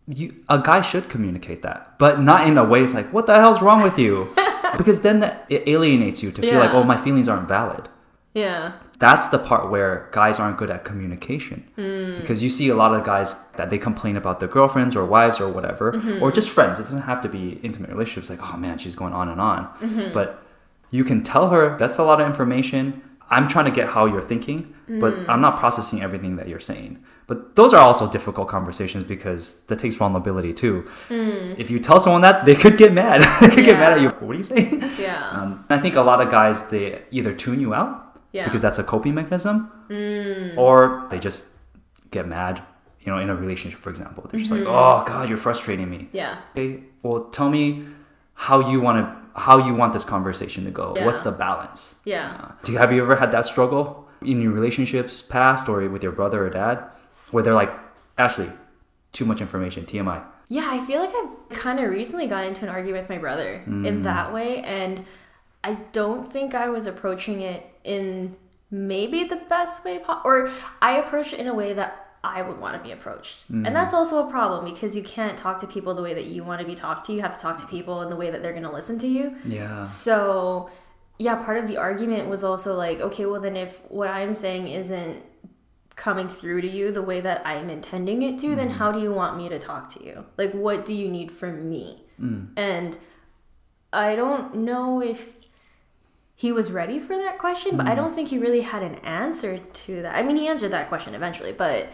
you 0.07 0.35
a 0.49 0.59
guy 0.59 0.81
should 0.83 1.09
communicate 1.09 1.63
that, 1.63 1.99
but 1.99 2.21
not 2.21 2.47
in 2.47 2.59
a 2.59 2.65
way 2.65 2.83
it's 2.85 2.95
like, 2.95 3.13
what 3.13 3.27
the 3.27 3.35
hell's 3.37 3.63
wrong 3.63 3.83
with 3.83 3.99
you? 3.99 4.29
because 4.77 5.01
then 5.01 5.21
that, 5.21 5.47
it 5.49 5.67
alienates 5.69 6.23
you 6.23 6.31
to 6.33 6.41
feel 6.43 6.59
like, 6.59 6.73
oh, 6.73 6.83
my 6.85 6.97
feelings 6.97 7.29
aren't 7.29 7.49
valid. 7.49 7.89
yeah. 8.35 8.73
That's 9.01 9.27
the 9.27 9.39
part 9.41 9.71
where 9.73 10.09
guys 10.13 10.39
aren't 10.39 10.57
good 10.57 10.71
at 10.71 10.85
communication. 10.85 11.65
Hmm. 11.75 12.21
Because 12.21 12.45
you 12.45 12.49
see 12.49 12.69
a 12.69 12.77
lot 12.77 12.95
of 12.95 13.03
guys 13.05 13.29
that 13.57 13.69
they 13.69 13.77
complain 13.77 14.17
about 14.17 14.39
their 14.39 14.49
girlfriends 14.49 14.95
or 14.95 15.05
wives 15.05 15.41
or 15.41 15.49
whatever, 15.51 15.93
Mm-hmm. 15.93 16.23
or 16.23 16.31
just 16.31 16.49
friends. 16.49 16.79
It 16.79 16.85
doesn't 16.85 17.03
have 17.03 17.21
to 17.23 17.29
be 17.29 17.59
intimate 17.65 17.91
relationships. 17.91 18.31
Like, 18.31 18.41
oh 18.55 18.57
man, 18.57 18.79
she's 18.79 18.95
going 18.95 19.13
on 19.13 19.29
and 19.29 19.41
on. 19.41 19.67
Mm-hmm. 19.81 20.13
But 20.15 20.41
you 20.93 21.03
can 21.05 21.23
tell 21.25 21.49
her 21.51 21.77
that's 21.77 21.99
a 21.99 22.05
lot 22.05 22.21
of 22.21 22.27
information. 22.29 23.03
I'm 23.31 23.49
trying 23.49 23.65
to 23.67 23.71
get 23.71 23.89
how 23.89 24.07
you're 24.07 24.23
thinking, 24.23 24.75
but 24.89 25.15
Mm. 25.15 25.29
I'm 25.29 25.41
not 25.41 25.59
processing 25.59 26.03
everything 26.03 26.37
that 26.37 26.47
you're 26.49 26.61
saying. 26.61 26.99
But 27.27 27.57
those 27.57 27.73
are 27.73 27.81
also 27.81 28.07
difficult 28.11 28.49
conversations 28.49 29.03
because 29.05 29.57
that 29.69 29.79
takes 29.79 29.97
vulnerability 29.97 30.53
too. 30.53 30.85
If 31.09 31.71
you 31.71 31.79
tell 31.79 31.99
someone 31.99 32.21
that, 32.21 32.45
they 32.45 32.55
could 32.55 32.77
get 32.77 32.93
mad. 32.93 33.23
they 33.41 33.49
could 33.55 33.65
get 33.65 33.79
mad 33.79 33.93
at 33.93 33.99
Mm. 33.99 34.03
You. 34.03 34.09
What 34.27 34.35
are 34.37 34.39
you 34.39 34.45
saying? 34.45 34.83
Yeah. 35.01 35.31
Um, 35.31 35.65
I 35.71 35.79
think 35.79 35.95
a 35.97 36.03
lot 36.03 36.21
of 36.21 36.31
guys 36.31 36.69
they 36.69 37.03
either 37.11 37.33
tune 37.33 37.61
you 37.61 37.73
out 37.73 38.19
Yeah. 38.33 38.45
because 38.45 38.61
that's 38.61 38.79
a 38.79 38.85
coping 38.85 39.15
mechanism, 39.15 39.71
or 40.57 41.07
they 41.11 41.19
just 41.19 41.57
get 42.11 42.27
mad. 42.29 42.63
You 43.01 43.13
know, 43.13 43.19
in 43.19 43.29
a 43.29 43.37
relationship, 43.37 43.79
for 43.81 43.91
example, 43.91 44.25
they're 44.29 44.41
just 44.41 44.51
like, 44.53 44.63
"Oh 44.67 45.05
God, 45.07 45.29
you're 45.29 45.37
frustrating 45.49 45.89
me." 45.91 46.09
yeah. 46.13 46.39
Okay, 46.57 46.85
well, 47.03 47.25
tell 47.37 47.51
me 47.51 47.85
how 48.35 48.71
you 48.71 48.81
want 48.81 48.99
to 48.99 49.41
how 49.41 49.67
you 49.67 49.75
want 49.75 49.93
this 49.93 50.05
conversation 50.05 50.65
to 50.65 50.71
go. 50.71 50.95
Yeah. 50.97 51.07
What's 51.07 51.23
the 51.23 51.33
balance? 51.33 51.97
Yeah. 52.05 52.37
Uh, 52.41 52.53
do 52.65 52.73
you 52.73 52.79
have 52.79 52.93
you 52.93 53.03
ever 53.03 53.17
had 53.17 53.33
that 53.33 53.47
struggle 53.47 54.09
in 54.23 54.41
your 54.41 54.53
relationships 54.53 55.21
past 55.23 55.69
or 55.69 55.89
with 55.89 56.03
your 56.03 56.13
brother 56.13 56.47
or 56.47 56.51
dad, 56.51 56.85
where 57.31 57.43
they're 57.43 57.55
like, 57.55 57.73
"Ashley, 58.17 58.51
too 59.13 59.25
much 59.25 59.41
information, 59.41 59.87
TMI." 59.87 60.23
Yeah, 60.49 60.69
I 60.71 60.85
feel 60.87 61.01
like 61.01 61.13
I've 61.15 61.59
kind 61.59 61.81
of 61.81 61.91
recently 61.91 62.27
got 62.27 62.45
into 62.45 62.63
an 62.63 62.69
argument 62.69 63.03
with 63.05 63.11
my 63.11 63.19
brother 63.19 63.63
in 63.67 64.03
that 64.03 64.33
way, 64.33 64.59
and 64.63 65.05
I 65.65 65.75
don't 65.93 66.31
think 66.31 66.55
I 66.55 66.69
was 66.69 66.87
approaching 66.87 67.41
it 67.41 67.65
in 67.83 68.37
maybe 68.71 69.25
the 69.25 69.37
best 69.37 69.85
way, 69.85 70.01
po- 70.01 70.21
or 70.25 70.51
I 70.83 70.99
approached 70.99 71.33
it 71.33 71.41
in 71.41 71.49
a 71.49 71.55
way 71.55 71.73
that 71.73 72.04
I 72.25 72.43
would 72.43 72.59
want 72.59 72.75
to 72.77 72.83
be 72.83 72.93
approached, 72.93 73.45
and 73.51 73.67
mm. 73.67 73.73
that's 73.73 73.93
also 73.93 74.27
a 74.27 74.31
problem 74.31 74.65
because 74.65 74.97
you 74.97 75.03
can't 75.03 75.37
talk 75.37 75.61
to 75.61 75.67
people 75.67 75.95
the 75.95 76.03
way 76.03 76.15
that 76.15 76.25
you 76.25 76.43
want 76.43 76.61
to 76.61 76.67
be 76.67 76.75
talked 76.75 77.07
to. 77.07 77.13
You 77.13 77.21
have 77.21 77.37
to 77.37 77.41
talk 77.41 77.59
to 77.59 77.67
people 77.67 78.01
in 78.03 78.11
the 78.11 78.17
way 78.17 78.31
that 78.31 78.43
they're 78.43 78.53
going 78.53 78.65
to 78.65 78.73
listen 78.73 78.99
to 79.01 79.07
you. 79.07 79.37
Yeah. 79.45 79.83
So, 79.83 80.71
yeah, 81.19 81.37
part 81.43 81.59
of 81.59 81.69
the 81.69 81.77
argument 81.77 82.29
was 82.29 82.43
also 82.43 82.75
like, 82.75 83.01
okay, 83.01 83.27
well, 83.27 83.41
then 83.41 83.57
if 83.57 83.81
what 83.91 84.09
I'm 84.09 84.33
saying 84.33 84.69
isn't 84.69 85.23
coming 85.97 86.27
through 86.27 86.63
to 86.63 86.69
you 86.69 86.91
the 86.91 87.03
way 87.03 87.21
that 87.21 87.43
I'm 87.47 87.71
intending 87.71 88.23
it 88.23 88.39
to, 88.41 88.57
then 88.57 88.71
mm. 88.71 88.73
how 88.73 88.91
do 88.91 89.01
you 89.01 89.13
want 89.13 89.37
me 89.37 89.49
to 89.51 89.59
talk 89.59 89.93
to 89.93 90.05
you? 90.05 90.25
Like, 90.39 90.53
what 90.53 90.87
do 90.87 90.95
you 90.95 91.09
need 91.09 91.31
from 91.31 91.69
me? 91.69 92.05
Mm. 92.21 92.49
And 92.57 92.97
I 93.93 94.17
don't 94.17 94.57
know 94.57 95.03
if 95.03 95.37
he 96.37 96.51
was 96.51 96.73
ready 96.73 96.99
for 96.99 97.17
that 97.17 97.39
question, 97.39 97.77
but 97.77 97.87
I 97.87 97.95
don't 97.95 98.13
think 98.13 98.29
he 98.29 98.39
really 98.39 98.63
had 98.63 98.83
an 98.83 98.97
answer 98.97 99.59
to 99.59 100.03
that. 100.03 100.17
I 100.17 100.23
mean, 100.23 100.37
he 100.37 100.49
answered 100.49 100.73
that 100.73 100.89
question 100.89 101.15
eventually, 101.15 101.53
but 101.53 101.87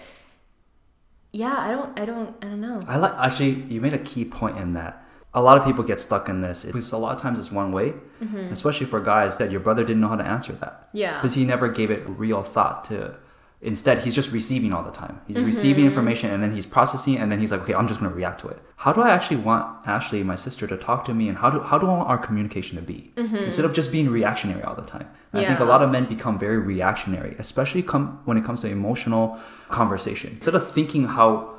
yeah, 1.32 1.56
I 1.56 1.70
don't, 1.70 1.98
I 1.98 2.04
don't, 2.04 2.34
I 2.42 2.46
don't 2.46 2.60
know. 2.60 2.82
I 2.86 2.96
like 2.96 3.12
actually 3.14 3.62
you 3.72 3.80
made 3.80 3.94
a 3.94 3.98
key 3.98 4.24
point 4.24 4.58
in 4.58 4.74
that. 4.74 5.04
A 5.32 5.40
lot 5.40 5.56
of 5.56 5.64
people 5.64 5.84
get 5.84 6.00
stuck 6.00 6.28
in 6.28 6.40
this 6.40 6.64
because 6.64 6.90
a 6.90 6.98
lot 6.98 7.14
of 7.14 7.22
times 7.22 7.38
it's 7.38 7.52
one 7.52 7.70
way, 7.70 7.94
mm-hmm. 8.20 8.52
especially 8.52 8.86
for 8.86 9.00
guys 9.00 9.38
that 9.38 9.52
your 9.52 9.60
brother 9.60 9.84
didn't 9.84 10.00
know 10.00 10.08
how 10.08 10.16
to 10.16 10.26
answer 10.26 10.52
that. 10.54 10.88
Yeah. 10.92 11.18
Because 11.18 11.34
he 11.34 11.44
never 11.44 11.68
gave 11.68 11.90
it 11.90 12.02
real 12.08 12.42
thought 12.42 12.82
to. 12.84 13.16
Instead, 13.62 13.98
he's 13.98 14.14
just 14.14 14.32
receiving 14.32 14.72
all 14.72 14.82
the 14.82 14.90
time. 14.90 15.20
He's 15.26 15.36
mm-hmm. 15.36 15.44
receiving 15.44 15.84
information 15.84 16.30
and 16.30 16.42
then 16.42 16.52
he's 16.52 16.64
processing 16.64 17.18
and 17.18 17.30
then 17.30 17.40
he's 17.40 17.52
like, 17.52 17.60
okay, 17.62 17.74
I'm 17.74 17.86
just 17.86 18.00
going 18.00 18.10
to 18.10 18.16
react 18.16 18.40
to 18.40 18.48
it. 18.48 18.58
How 18.76 18.90
do 18.90 19.02
I 19.02 19.10
actually 19.10 19.36
want 19.36 19.86
Ashley, 19.86 20.22
my 20.22 20.34
sister, 20.34 20.66
to 20.66 20.78
talk 20.78 21.04
to 21.04 21.14
me 21.14 21.28
and 21.28 21.36
how 21.36 21.50
do, 21.50 21.60
how 21.60 21.78
do 21.78 21.86
I 21.86 21.98
want 21.98 22.08
our 22.08 22.16
communication 22.16 22.76
to 22.76 22.82
be? 22.82 23.12
Mm-hmm. 23.16 23.36
Instead 23.36 23.66
of 23.66 23.74
just 23.74 23.92
being 23.92 24.08
reactionary 24.08 24.62
all 24.62 24.74
the 24.74 24.82
time. 24.82 25.10
And 25.32 25.44
I 25.44 25.46
think 25.46 25.60
a 25.60 25.64
lot 25.64 25.82
of 25.82 25.90
men 25.90 26.06
become 26.06 26.38
very 26.38 26.58
reactionary, 26.58 27.36
especially 27.38 27.82
come, 27.82 28.20
when 28.24 28.38
it 28.38 28.44
comes 28.44 28.62
to 28.62 28.68
emotional 28.68 29.38
conversation. 29.68 30.32
Instead 30.32 30.54
of 30.54 30.72
thinking 30.72 31.04
how 31.04 31.54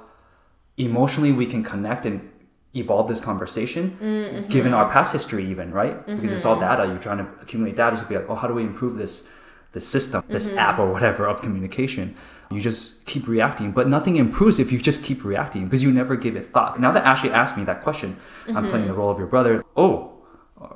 emotionally 0.78 1.32
we 1.32 1.46
can 1.46 1.64
connect 1.64 2.08
and 2.08 2.32
evolve 2.74 3.08
this 3.08 3.20
conversation 3.20 3.98
mm-hmm. 4.02 4.50
given 4.50 4.74
our 4.74 4.90
past 4.90 5.12
history 5.12 5.46
even 5.46 5.72
right 5.72 6.06
because 6.08 6.32
it's 6.32 6.46
all 6.46 6.58
data 6.58 6.86
you're 6.86 6.98
trying 6.98 7.18
to 7.18 7.28
accumulate 7.42 7.76
data 7.76 7.98
to 7.98 8.06
be 8.06 8.16
like 8.16 8.30
oh 8.30 8.36
how 8.36 8.48
do 8.48 8.54
we 8.54 8.64
improve 8.64 8.98
this 8.98 9.30
this 9.74 9.88
system 9.88 10.24
this 10.28 10.56
app 10.58 10.80
or 10.80 10.92
whatever 10.92 11.26
of 11.28 11.42
communication 11.42 12.16
you 12.50 12.60
just 12.60 13.06
keep 13.06 13.28
reacting 13.28 13.72
but 13.72 13.88
nothing 13.88 14.16
improves 14.18 14.60
if 14.60 14.72
you 14.72 14.80
just 14.80 15.04
keep 15.04 15.24
reacting 15.24 15.64
because 15.66 15.82
you 15.84 15.92
never 15.92 16.16
give 16.16 16.36
it 16.36 16.46
thought 16.54 16.80
now 16.80 16.92
that 16.92 17.04
ashley 17.06 17.32
asked 17.32 17.56
me 17.58 17.64
that 17.64 17.82
question 17.84 18.18
i'm 18.56 18.68
playing 18.68 18.88
the 18.88 18.94
role 18.94 19.10
of 19.10 19.18
your 19.18 19.28
brother 19.28 19.64
oh 19.78 20.12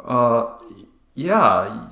uh 0.05 0.45
yeah 1.13 1.87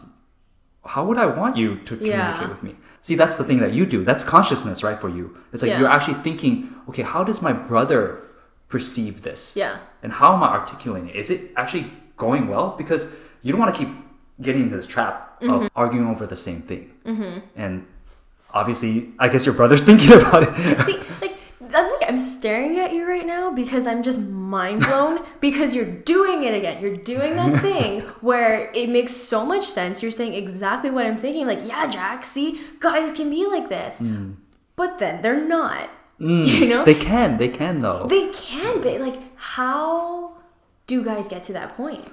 how 0.86 1.06
would 1.06 1.18
I 1.18 1.26
want 1.26 1.56
you 1.56 1.78
to 1.78 1.96
communicate 1.96 2.10
Yeah. 2.42 2.50
with 2.50 2.62
me? 2.62 2.76
See, 3.02 3.16
that's 3.16 3.36
the 3.38 3.44
thing 3.46 3.60
that 3.60 3.72
you 3.72 3.86
do. 3.86 4.04
That's 4.04 4.22
consciousness, 4.24 4.84
right, 4.84 5.00
for 5.00 5.08
you. 5.08 5.38
It's 5.54 5.63
like 5.63 5.70
Yeah. 5.70 5.80
you're 5.80 5.89
actually 5.89 6.16
thinking, 6.16 6.76
okay, 6.89 7.04
how 7.04 7.24
does 7.24 7.42
my 7.42 7.54
brother 7.54 8.22
perceive 8.68 9.22
this? 9.22 9.56
Yeah. 9.56 9.78
And 10.02 10.12
how 10.12 10.34
am 10.36 10.44
I 10.44 10.48
articulating 10.50 11.08
it? 11.10 11.16
Is 11.16 11.30
it 11.30 11.52
actually 11.56 11.94
going 12.18 12.50
well? 12.50 12.76
Because 12.78 13.13
you 13.44 13.54
don't 13.54 13.62
want 13.62 13.74
to 13.74 13.80
keep 13.86 13.94
getting 14.42 14.63
into 14.63 14.76
this 14.76 14.86
trap 14.88 15.33
Mm-hmm. 15.43 15.65
of 15.65 15.69
arguing 15.75 16.08
over 16.08 16.25
the 16.25 16.36
same 16.38 16.62
thing. 16.62 16.91
And 17.56 17.86
obviously, 18.53 19.12
I 19.19 19.27
guess 19.29 19.45
your 19.45 19.56
brother's 19.56 19.84
thinking 19.89 20.13
about 20.13 20.43
it. 20.43 20.86
See, 20.86 20.97
like 21.21 21.36
I'm 21.75 21.89
like 21.91 22.03
I'm 22.08 22.17
staring 22.17 22.77
at 22.79 22.93
you 22.93 23.06
right 23.08 23.25
now 23.25 23.51
because 23.51 23.88
I'm 23.88 24.03
just 24.03 24.19
mind 24.21 24.82
blown 24.82 25.19
because 25.41 25.73
you're 25.75 25.89
doing 25.89 26.43
it 26.43 26.53
again. 26.53 26.82
You're 26.82 26.95
doing 26.97 27.36
that 27.36 27.62
thing 27.62 28.01
where 28.21 28.71
it 28.73 28.89
makes 28.89 29.12
so 29.12 29.45
much 29.45 29.65
sense. 29.65 30.01
You're 30.01 30.12
saying 30.12 30.34
exactly 30.34 30.89
what 30.91 31.06
I'm 31.06 31.17
thinking. 31.17 31.45
Like, 31.47 31.67
yeah, 31.67 31.88
Jack. 31.88 32.23
See, 32.23 32.62
guys 32.79 33.12
can 33.12 33.29
be 33.29 33.45
like 33.47 33.69
this, 33.69 34.01
but 34.75 34.99
then 34.99 35.21
they're 35.21 35.43
not. 35.45 35.89
You 36.19 36.67
know, 36.69 36.84
Mm. 36.84 36.86
they 36.86 36.95
can, 36.95 37.38
they 37.38 37.49
can 37.49 37.82
though. 37.82 38.06
they 38.08 38.29
can 38.29 38.79
be. 38.82 38.97
Like, 38.97 39.17
how 39.36 40.38
do 40.88 41.03
guys 41.03 41.27
get 41.27 41.43
to 41.45 41.53
that 41.53 41.75
point? 41.75 42.06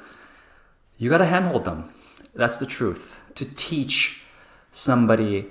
You 0.96 1.10
gotta 1.10 1.26
handhold 1.26 1.64
them. 1.64 1.90
That's 2.34 2.56
the 2.56 2.66
truth. 2.66 3.19
To 3.34 3.44
teach 3.54 4.22
somebody 4.70 5.46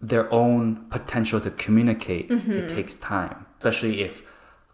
their 0.00 0.32
own 0.32 0.86
potential 0.90 1.40
to 1.40 1.50
communicate, 1.50 2.30
it 2.30 2.38
mm-hmm. 2.38 2.74
takes 2.74 2.94
time. 2.94 3.46
Especially 3.58 4.02
if 4.02 4.22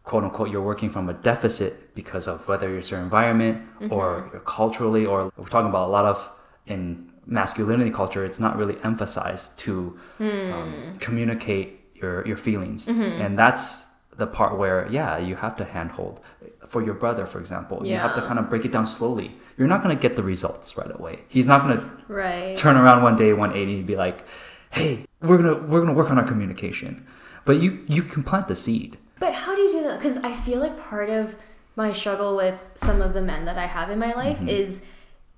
quote 0.03 0.25
unquote 0.25 0.51
you're 0.51 0.62
working 0.62 0.90
from 0.90 1.09
a 1.09 1.14
deficit 1.14 1.94
because 1.94 2.29
of 2.29 2.47
whether 2.47 2.77
it's 2.77 2.90
your 2.90 3.01
environment 3.01 3.62
or 3.90 4.29
mm-hmm. 4.29 4.38
culturally 4.44 5.07
or 5.07 5.33
we're 5.38 5.47
talking 5.47 5.70
about 5.70 5.88
a 5.88 5.90
lot 5.90 6.05
of 6.05 6.31
in 6.66 7.11
masculinity 7.25 7.90
culture 7.90 8.23
it's 8.23 8.38
not 8.38 8.55
really 8.59 8.77
emphasized 8.85 9.57
to 9.59 9.99
um, 10.20 10.27
mm. 10.27 11.01
communicate 11.01 11.81
your 11.94 12.27
your 12.27 12.37
feelings. 12.37 12.87
Mm-hmm. 12.87 13.23
And 13.23 13.38
that's 13.38 13.84
the 14.16 14.27
part 14.27 14.59
where 14.59 14.87
yeah 14.90 15.18
you 15.18 15.35
have 15.37 15.57
to 15.57 15.64
handhold 15.64 16.20
for 16.66 16.83
your 16.85 16.94
brother 16.94 17.27
for 17.27 17.38
example 17.38 17.77
yeah. 17.85 17.92
you 17.94 17.98
have 17.98 18.14
to 18.14 18.22
kind 18.22 18.38
of 18.38 18.48
break 18.48 18.64
it 18.64 18.72
down 18.72 18.87
slowly 18.87 19.37
you're 19.57 19.68
not 19.68 19.83
going 19.83 19.94
to 19.96 20.00
get 20.00 20.16
the 20.16 20.22
results 20.22 20.77
right 20.77 20.90
away 20.98 21.18
he's 21.29 21.46
not 21.46 21.62
going 21.62 21.77
to 21.79 21.90
Right. 22.09 22.57
turn 22.57 22.77
around 22.77 23.03
one 23.03 23.16
day 23.16 23.33
180 23.33 23.79
and 23.79 23.87
be 23.87 23.96
like 23.96 24.24
hey 24.70 25.05
we're 25.22 25.37
gonna 25.38 25.55
we're 25.68 25.81
gonna 25.81 25.92
work 25.94 26.11
on 26.11 26.18
our 26.18 26.27
communication 26.27 27.07
but 27.44 27.61
you 27.61 27.85
you 27.88 28.03
can 28.03 28.22
plant 28.22 28.46
the 28.48 28.55
seed 28.55 28.96
But 29.20 29.35
how 29.35 29.55
do 29.55 29.61
you 29.62 29.70
do 29.79 29.83
that? 29.85 29.98
Because 29.98 30.16
I 30.18 30.33
feel 30.46 30.59
like 30.61 30.74
part 30.81 31.09
of 31.09 31.37
my 31.77 31.92
struggle 31.92 32.37
with 32.37 32.57
some 32.74 33.00
of 33.00 33.14
the 33.14 33.22
men 33.22 33.44
that 33.46 33.57
I 33.59 33.66
have 33.66 33.88
in 33.90 33.98
my 33.98 34.12
life 34.22 34.38
Mm-hmm. 34.38 34.48
is 34.48 34.85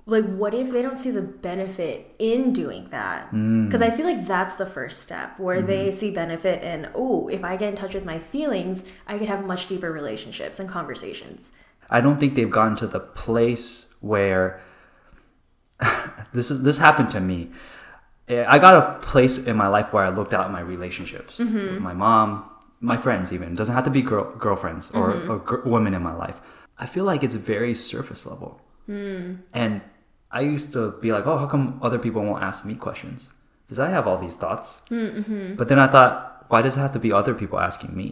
like, 0.09 0.25
what 0.25 0.55
if 0.55 0.71
they 0.71 0.83
don't 0.83 0.99
see 0.99 1.11
the 1.11 1.21
benefit 1.23 2.15
in 2.19 2.53
doing 2.53 2.89
that? 2.91 3.31
Mm. 3.33 3.67
Because 3.67 3.83
I 3.83 3.91
feel 3.91 4.07
like 4.07 4.25
that's 4.27 4.55
the 4.55 4.67
first 4.67 5.01
step 5.01 5.39
where 5.39 5.57
Mm-hmm. 5.59 5.67
they 5.67 5.91
see 5.91 6.13
benefit 6.13 6.63
in, 6.63 6.89
oh, 6.95 7.27
if 7.29 7.43
I 7.45 7.57
get 7.57 7.71
in 7.71 7.77
touch 7.77 7.93
with 7.95 8.05
my 8.05 8.19
feelings, 8.21 8.89
I 9.09 9.19
could 9.19 9.27
have 9.29 9.45
much 9.45 9.67
deeper 9.67 9.91
relationships 9.91 10.61
and 10.61 10.69
conversations. 10.71 11.53
I 11.91 12.01
don't 12.01 12.19
think 12.21 12.35
they've 12.35 12.51
gotten 12.51 12.77
to 12.77 12.87
the 12.87 13.01
place 13.01 13.93
where 14.01 14.61
this 16.33 16.51
is 16.51 16.63
this 16.63 16.79
happened 16.79 17.11
to 17.11 17.21
me. 17.21 17.51
Eh, 18.29 18.45
I 18.47 18.59
got 18.59 18.75
a 18.75 18.99
place 19.01 19.47
in 19.47 19.57
my 19.57 19.69
life 19.69 19.93
where 19.93 20.05
I 20.05 20.09
looked 20.09 20.33
at 20.35 20.51
my 20.51 20.61
relationships 20.61 21.39
with 21.39 21.79
my 21.81 21.93
mom, 21.93 22.51
my 22.81 22.97
friends, 22.97 23.33
even 23.33 23.53
it 23.53 23.57
doesn't 23.57 23.75
have 23.75 23.85
to 23.85 23.91
be 23.91 24.03
girl, 24.03 24.35
girlfriends 24.37 24.91
or, 24.93 25.13
or 25.31 25.39
gr- 25.39 25.69
women 25.69 25.95
in 25.95 26.03
my 26.03 26.15
life. 26.15 26.41
I 26.79 26.87
feel 26.87 27.05
like 27.05 27.23
it's 27.23 27.35
very 27.35 27.73
surface 27.75 28.27
level, 28.27 28.61
and 28.89 29.81
I 30.39 30.41
used 30.55 30.69
to 30.77 30.83
be 31.05 31.09
like, 31.17 31.27
"Oh, 31.31 31.39
how 31.43 31.49
come 31.55 31.65
other 31.87 32.01
people 32.05 32.21
won't 32.23 32.43
ask 32.51 32.59
me 32.71 32.75
questions?" 32.87 33.21
Because 33.63 33.81
I 33.87 33.89
have 33.97 34.05
all 34.09 34.19
these 34.27 34.37
thoughts. 34.43 34.83
Mm-hmm. 34.91 35.57
But 35.59 35.67
then 35.69 35.79
I 35.87 35.89
thought, 35.95 36.47
why 36.51 36.63
does 36.63 36.77
it 36.77 36.81
have 36.81 36.95
to 36.99 37.03
be 37.07 37.11
other 37.21 37.35
people 37.35 37.59
asking 37.69 37.93
me? 38.03 38.11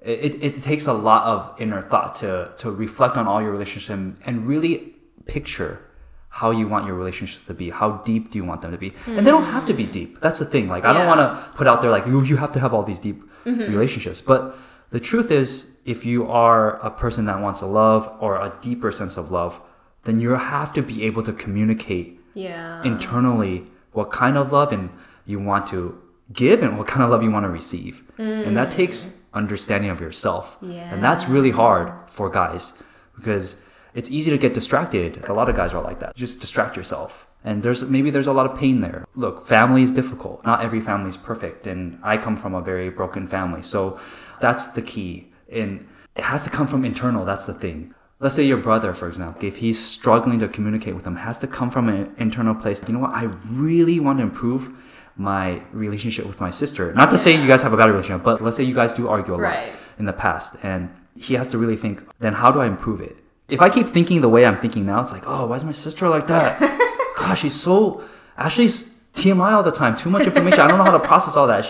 it, 0.00 0.34
it, 0.34 0.44
it 0.56 0.62
takes 0.62 0.86
a 0.86 0.92
lot 0.92 1.24
of 1.24 1.60
inner 1.60 1.82
thought 1.82 2.14
to 2.16 2.52
to 2.58 2.70
reflect 2.70 3.16
on 3.16 3.26
all 3.26 3.42
your 3.42 3.50
relationships 3.50 3.90
and 4.24 4.46
really 4.46 4.94
picture 5.26 5.84
how 6.30 6.50
you 6.50 6.68
want 6.68 6.86
your 6.86 6.94
relationships 6.94 7.42
to 7.44 7.54
be 7.54 7.70
how 7.70 7.92
deep 8.04 8.30
do 8.30 8.38
you 8.38 8.44
want 8.44 8.62
them 8.62 8.70
to 8.70 8.78
be? 8.78 8.94
And 9.06 9.26
they 9.26 9.30
don't 9.30 9.44
have 9.44 9.66
to 9.66 9.74
be 9.74 9.84
mm-hmm. 9.84 9.92
deep. 9.92 10.20
That's 10.20 10.38
the 10.38 10.44
thing. 10.44 10.68
Like 10.68 10.84
i 10.84 10.92
don't 10.92 11.06
want 11.06 11.20
to 11.20 11.50
put 11.56 11.66
out 11.66 11.82
there 11.82 11.90
like 11.90 12.06
you, 12.06 12.22
you 12.22 12.36
have 12.36 12.52
to 12.52 12.60
have 12.60 12.72
all 12.72 12.84
these 12.84 13.00
deep 13.00 13.22
mm-hmm. 13.44 13.72
relationships. 13.72 14.20
But 14.20 14.56
the 14.90 15.00
truth 15.00 15.30
is 15.30 15.78
if 15.84 16.04
you 16.06 16.28
are 16.28 16.78
a 16.78 16.90
person 16.90 17.26
that 17.26 17.40
wants 17.40 17.58
to 17.58 17.66
love 17.66 18.14
or 18.20 18.36
a 18.36 18.56
deeper 18.60 18.92
sense 18.92 19.16
of 19.16 19.30
love 19.30 19.60
then 20.08 20.18
you 20.20 20.30
have 20.30 20.72
to 20.72 20.82
be 20.82 21.04
able 21.04 21.22
to 21.22 21.32
communicate 21.32 22.20
Yeah. 22.34 22.82
internally 22.84 23.66
what 23.92 24.10
kind 24.10 24.36
of 24.36 24.52
love 24.52 24.72
and 24.72 24.90
you 25.26 25.38
want 25.38 25.66
to 25.68 26.00
give 26.32 26.62
and 26.62 26.78
what 26.78 26.86
kind 26.86 27.02
of 27.02 27.10
love 27.10 27.22
you 27.22 27.30
want 27.30 27.44
to 27.44 27.50
receive. 27.50 28.02
And 28.18 28.56
that 28.56 28.68
mm. 28.68 28.72
takes 28.72 29.18
understanding 29.34 29.90
of 29.90 30.00
yourself. 30.00 30.56
And 30.92 31.02
that's 31.02 31.28
really 31.28 31.50
hard 31.50 31.92
for 32.08 32.30
guys 32.30 32.74
because 33.16 33.60
it's 33.94 34.10
easy 34.10 34.30
to 34.30 34.38
get 34.38 34.54
distracted. 34.54 35.24
A 35.28 35.32
lot 35.32 35.48
of 35.48 35.56
guys 35.56 35.74
are 35.74 35.82
like 35.82 36.00
that. 36.00 36.14
Just 36.16 36.40
distract 36.40 36.76
yourself. 36.76 37.26
And 37.44 37.62
there's 37.62 37.82
maybe 37.88 38.10
there's 38.10 38.26
a 38.26 38.32
lot 38.32 38.46
of 38.50 38.58
pain 38.58 38.80
there. 38.80 39.06
Look, 39.14 39.46
family 39.46 39.82
is 39.82 39.92
difficult. 39.92 40.44
Not 40.44 40.62
every 40.62 40.80
family 40.80 41.08
is 41.08 41.16
perfect 41.16 41.66
and 41.66 41.98
I 42.02 42.18
come 42.18 42.36
from 42.36 42.54
a 42.54 42.60
very 42.60 42.90
broken 42.90 43.26
family. 43.26 43.62
So 43.62 43.98
that's 44.40 44.68
the 44.68 44.82
key. 44.82 45.28
And 45.50 45.86
it 46.16 46.24
has 46.24 46.44
to 46.44 46.50
come 46.50 46.66
from 46.66 46.84
internal. 46.84 47.24
That's 47.24 47.44
the 47.44 47.54
thing. 47.54 47.94
Let's 48.20 48.34
say 48.34 48.42
your 48.44 48.56
brother, 48.56 48.94
for 48.94 49.06
example, 49.06 49.44
if 49.46 49.58
he's 49.58 49.78
struggling 49.82 50.40
to 50.40 50.48
communicate 50.48 50.94
with 50.96 51.06
him, 51.06 51.16
it 51.16 51.20
has 51.20 51.38
to 51.38 51.46
come 51.46 51.70
from 51.70 51.88
an 51.88 52.12
internal 52.18 52.54
place. 52.54 52.82
You 52.86 52.94
know 52.94 53.00
what? 53.00 53.12
I 53.12 53.24
really 53.48 54.00
want 54.00 54.18
to 54.18 54.24
improve 54.24 54.70
my 55.16 55.62
relationship 55.72 56.26
with 56.26 56.40
my 56.40 56.50
sister. 56.50 56.92
Not 56.94 57.10
to 57.10 57.18
say 57.18 57.40
you 57.40 57.46
guys 57.46 57.62
have 57.62 57.72
a 57.72 57.76
bad 57.76 57.88
relationship, 57.90 58.24
but 58.24 58.40
let's 58.40 58.56
say 58.56 58.64
you 58.64 58.74
guys 58.74 58.92
do 58.92 59.08
argue 59.08 59.34
a 59.34 59.36
lot 59.36 59.42
Right. 59.42 59.72
in 60.00 60.04
the 60.06 60.12
past, 60.12 60.56
and 60.64 60.90
he 61.16 61.34
has 61.34 61.46
to 61.48 61.58
really 61.58 61.76
think, 61.76 62.02
then 62.18 62.34
how 62.34 62.50
do 62.50 62.60
I 62.60 62.66
improve 62.66 63.00
it? 63.00 63.16
If 63.48 63.60
I 63.62 63.68
keep 63.68 63.86
thinking 63.86 64.20
the 64.20 64.28
way 64.28 64.44
I'm 64.44 64.58
thinking 64.58 64.84
now, 64.84 65.00
it's 65.00 65.12
like, 65.12 65.24
oh, 65.26 65.46
why 65.46 65.56
is 65.56 65.64
my 65.64 65.72
sister 65.72 66.08
like 66.08 66.26
that? 66.26 66.58
Gosh, 67.18 67.40
she's 67.42 67.54
so 67.58 68.02
Ashley's 68.36 68.98
TMI 69.14 69.52
all 69.52 69.62
the 69.62 69.72
time. 69.72 69.96
Too 69.96 70.10
much 70.10 70.26
information. 70.26 70.60
I 70.60 70.68
don't 70.68 70.78
know 70.78 70.84
how 70.84 70.92
to 70.98 71.00
process 71.00 71.34
all 71.36 71.46
that. 71.46 71.64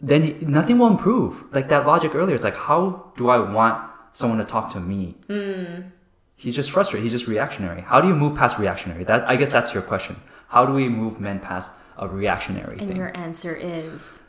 Then 0.00 0.38
nothing 0.42 0.78
will 0.78 0.86
improve. 0.86 1.44
Like 1.52 1.68
that 1.70 1.86
logic 1.86 2.14
earlier, 2.14 2.34
it's 2.34 2.44
like, 2.44 2.56
how 2.56 3.12
do 3.16 3.28
I 3.30 3.38
want 3.38 3.87
someone 4.12 4.38
to 4.38 4.44
talk 4.44 4.70
to 4.72 4.80
me? 4.80 5.16
Hmm. 5.26 5.88
He's 6.36 6.54
just 6.54 6.70
frustrated. 6.70 7.02
He's 7.02 7.12
just 7.12 7.26
reactionary. 7.26 7.80
How 7.80 8.00
do 8.00 8.08
you 8.08 8.14
move 8.14 8.36
past 8.36 8.58
reactionary? 8.58 9.04
That 9.04 9.28
I 9.28 9.36
guess 9.36 9.50
that's 9.50 9.74
your 9.74 9.82
question. 9.82 10.16
How 10.48 10.64
do 10.64 10.72
we 10.72 10.88
move 10.88 11.20
men 11.20 11.40
past 11.40 11.72
a 11.98 12.08
reactionary 12.08 12.78
and 12.78 12.88
thing? 12.88 12.96
your 12.96 13.14
answer 13.16 13.54
is 13.54 14.22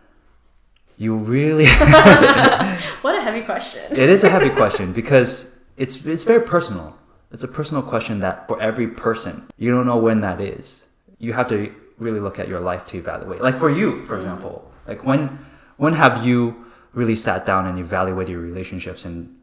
You 0.98 1.16
really 1.16 1.68
what 3.02 3.16
a 3.16 3.22
heavy 3.22 3.42
question. 3.42 3.92
it 3.92 4.10
is 4.10 4.24
a 4.24 4.30
heavy 4.30 4.50
question 4.62 4.92
because 4.92 5.60
it's 5.78 6.06
it's 6.06 6.24
very 6.24 6.42
personal. 6.42 6.98
It's 7.32 7.44
a 7.44 7.48
personal 7.48 7.84
question 7.84 8.22
that 8.22 8.48
for 8.48 8.60
every 8.60 8.88
person, 8.88 9.48
you 9.58 9.70
don't 9.70 9.86
know 9.86 9.98
when 9.98 10.22
that 10.22 10.42
is. 10.42 10.86
You 11.20 11.34
have 11.34 11.48
to 11.50 11.74
really 12.00 12.20
look 12.20 12.40
at 12.40 12.48
your 12.48 12.60
life 12.60 12.88
to 12.88 12.98
evaluate. 12.98 13.42
Like 13.42 13.56
for 13.56 13.70
you, 13.70 14.04
for 14.08 14.16
hmm. 14.16 14.22
example, 14.22 14.72
like 14.88 15.06
when 15.06 15.40
when 15.78 15.94
have 15.94 16.26
you 16.26 16.66
really 16.94 17.16
sat 17.16 17.46
down 17.46 17.68
and 17.68 17.78
evaluated 17.78 18.32
your 18.32 18.42
relationships 18.42 19.06
and 19.06 19.39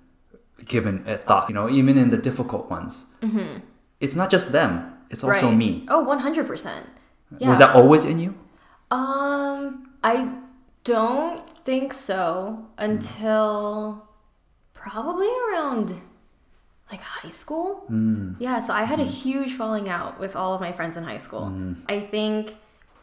given 0.65 1.05
a 1.07 1.17
thought? 1.17 1.49
You 1.49 1.55
know, 1.55 1.69
even 1.69 1.99
in 1.99 2.11
the 2.11 2.17
difficult 2.17 2.71
ones, 2.71 3.07
it's 4.01 4.17
not 4.17 4.31
just 4.31 4.53
them; 4.53 4.93
it's 5.11 5.25
also 5.25 5.49
right. 5.49 5.57
me. 5.57 5.85
Oh, 5.89 6.07
100%. 6.07 6.85
Yeah. 7.39 7.49
Was 7.49 7.59
that 7.59 7.75
always 7.75 8.05
in 8.05 8.19
you? 8.19 8.35
Um, 8.91 9.91
I 10.03 10.33
don't 10.85 11.49
think 11.65 11.93
so 11.93 12.67
until 12.79 14.09
probably 14.75 15.29
around 15.51 15.93
like 16.91 17.01
high 17.01 17.31
school. 17.31 17.85
Mm. 17.91 18.37
Yeah, 18.39 18.61
so 18.61 18.73
I 18.73 18.85
had 18.85 19.01
a 19.01 19.05
huge 19.05 19.55
falling 19.55 19.89
out 19.89 20.21
with 20.21 20.37
all 20.37 20.55
of 20.55 20.61
my 20.61 20.71
friends 20.71 20.97
in 20.97 21.03
high 21.03 21.17
school. 21.17 21.53
I 21.89 22.01
think 22.01 22.57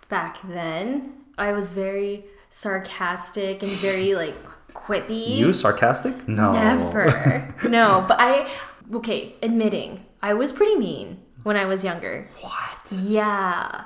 back 0.08 0.38
then 0.48 1.14
I 1.38 1.52
was 1.52 1.72
very 1.72 2.26
sarcastic 2.50 3.64
and 3.64 3.72
very 3.74 4.16
like 4.16 4.36
quippy. 4.74 5.38
You 5.38 5.54
sarcastic? 5.54 6.28
No. 6.28 6.54
Never. 6.54 7.54
no, 7.70 8.06
but 8.08 8.18
I 8.20 8.50
okay, 8.94 9.36
admitting 9.42 10.06
I 10.22 10.34
was 10.34 10.52
pretty 10.52 10.76
mean 10.76 11.22
when 11.44 11.58
I 11.58 11.66
was 11.66 11.84
younger. 11.84 12.30
What? 12.42 12.92
Yeah. 12.92 13.86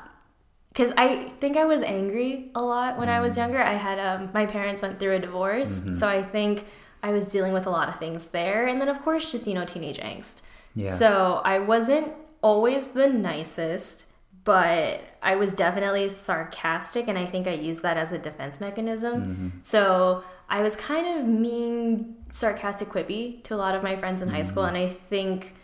Cuz 0.74 0.92
I 0.98 1.30
think 1.40 1.58
I 1.58 1.66
was 1.66 1.82
angry 1.82 2.52
a 2.56 2.62
lot 2.62 2.98
when 2.98 3.10
I 3.10 3.20
was 3.20 3.34
mm. 3.34 3.38
younger. 3.38 3.60
I 3.60 3.74
had 3.74 4.00
um 4.00 4.30
my 4.34 4.46
parents 4.46 4.82
went 4.82 5.00
through 5.00 5.16
a 5.16 5.20
divorce, 5.20 5.80
mm-hmm. 5.80 5.94
so 5.94 6.08
I 6.08 6.24
think 6.24 6.66
I 7.04 7.12
was 7.12 7.28
dealing 7.28 7.54
with 7.54 7.66
a 7.66 7.70
lot 7.70 7.90
of 7.90 8.00
things 8.00 8.28
there 8.28 8.68
and 8.68 8.82
then 8.82 8.90
of 8.90 9.02
course 9.02 9.32
just, 9.32 9.48
you 9.48 9.54
know, 9.54 9.66
teenage 9.66 10.00
angst. 10.00 10.42
Yeah. 10.78 10.96
So, 10.96 11.42
I 11.44 11.60
wasn't 11.60 12.14
always 12.42 12.90
the 12.90 13.08
nicest, 13.08 14.08
but 14.44 15.02
I 15.24 15.36
was 15.36 15.52
definitely 15.52 16.08
sarcastic 16.10 17.08
and 17.08 17.18
I 17.18 17.26
think 17.26 17.48
I 17.48 17.54
used 17.54 17.82
that 17.82 17.98
as 17.98 18.12
a 18.12 18.20
defense 18.20 18.62
mechanism. 18.62 19.22
Mm-hmm. 19.22 19.50
So, 19.64 20.24
I 20.50 20.62
was 20.62 20.76
kind 20.76 21.20
of 21.20 21.28
mean, 21.28 22.16
sarcastic, 22.32 22.90
quippy 22.90 23.44
to 23.44 23.54
a 23.54 23.58
lot 23.58 23.76
of 23.76 23.84
my 23.84 23.96
friends 23.96 24.22
in 24.22 24.30
high 24.30 24.42
school 24.42 24.64
mm-hmm. 24.64 24.76
and 24.76 24.90
I 24.90 24.94
think 24.94 25.56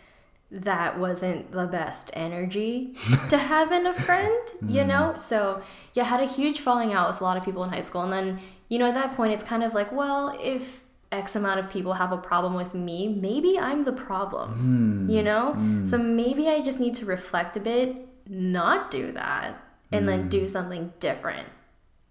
that 0.50 0.98
wasn't 0.98 1.50
the 1.50 1.66
best 1.66 2.10
energy 2.12 2.94
to 3.28 3.38
have 3.38 3.72
in 3.72 3.86
a 3.86 3.94
friend, 3.94 4.38
you 4.60 4.80
mm-hmm. 4.80 4.88
know? 4.88 5.14
So, 5.16 5.62
yeah, 5.94 6.04
I 6.04 6.06
had 6.06 6.20
a 6.20 6.26
huge 6.26 6.60
falling 6.60 6.92
out 6.92 7.10
with 7.10 7.20
a 7.20 7.24
lot 7.24 7.36
of 7.36 7.44
people 7.44 7.64
in 7.64 7.70
high 7.70 7.80
school. 7.80 8.02
And 8.02 8.12
then, 8.12 8.40
you 8.68 8.78
know, 8.78 8.86
at 8.86 8.94
that 8.94 9.16
point, 9.16 9.32
it's 9.32 9.42
kind 9.42 9.64
of 9.64 9.74
like, 9.74 9.90
well, 9.90 10.38
if 10.40 10.82
X 11.10 11.34
amount 11.34 11.60
of 11.60 11.70
people 11.70 11.94
have 11.94 12.12
a 12.12 12.16
problem 12.16 12.54
with 12.54 12.74
me, 12.74 13.08
maybe 13.08 13.58
I'm 13.58 13.84
the 13.84 13.92
problem, 13.92 14.50
mm-hmm. 14.50 15.10
you 15.10 15.22
know? 15.22 15.54
So 15.84 15.98
maybe 15.98 16.48
I 16.48 16.60
just 16.60 16.78
need 16.78 16.94
to 16.96 17.06
reflect 17.06 17.56
a 17.56 17.60
bit, 17.60 18.06
not 18.28 18.90
do 18.90 19.12
that, 19.12 19.60
and 19.90 20.08
then 20.08 20.28
do 20.28 20.46
something 20.48 20.92
different. 21.00 21.48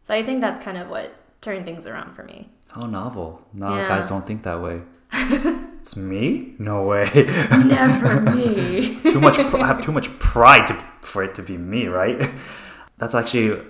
So 0.02 0.14
I 0.14 0.24
think 0.24 0.42
that's 0.42 0.64
kind 0.64 0.78
of 0.78 0.90
what 0.90 1.14
turned 1.42 1.66
things 1.66 1.86
around 1.86 2.14
for 2.14 2.24
me. 2.24 2.50
How 2.74 2.86
novel. 2.88 3.42
No, 3.54 3.76
Yeah. 3.76 3.88
guys 3.88 4.10
don't 4.10 4.26
think 4.26 4.44
that 4.44 4.62
way. 4.62 4.82
it's 5.12 5.96
me? 5.96 6.56
No 6.58 6.84
way. 6.84 7.08
Never 7.52 8.20
me. 8.36 9.00
too 9.04 9.20
much. 9.20 9.38
Pr- 9.38 9.58
I 9.58 9.68
have 9.68 9.82
too 9.82 9.92
much 9.92 10.10
pride 10.20 10.68
to, 10.68 10.74
for 11.02 11.24
it 11.24 11.36
to 11.36 11.44
be 11.44 11.58
me, 11.58 11.88
right? 11.88 12.30
That's 12.98 13.14
actually 13.14 13.62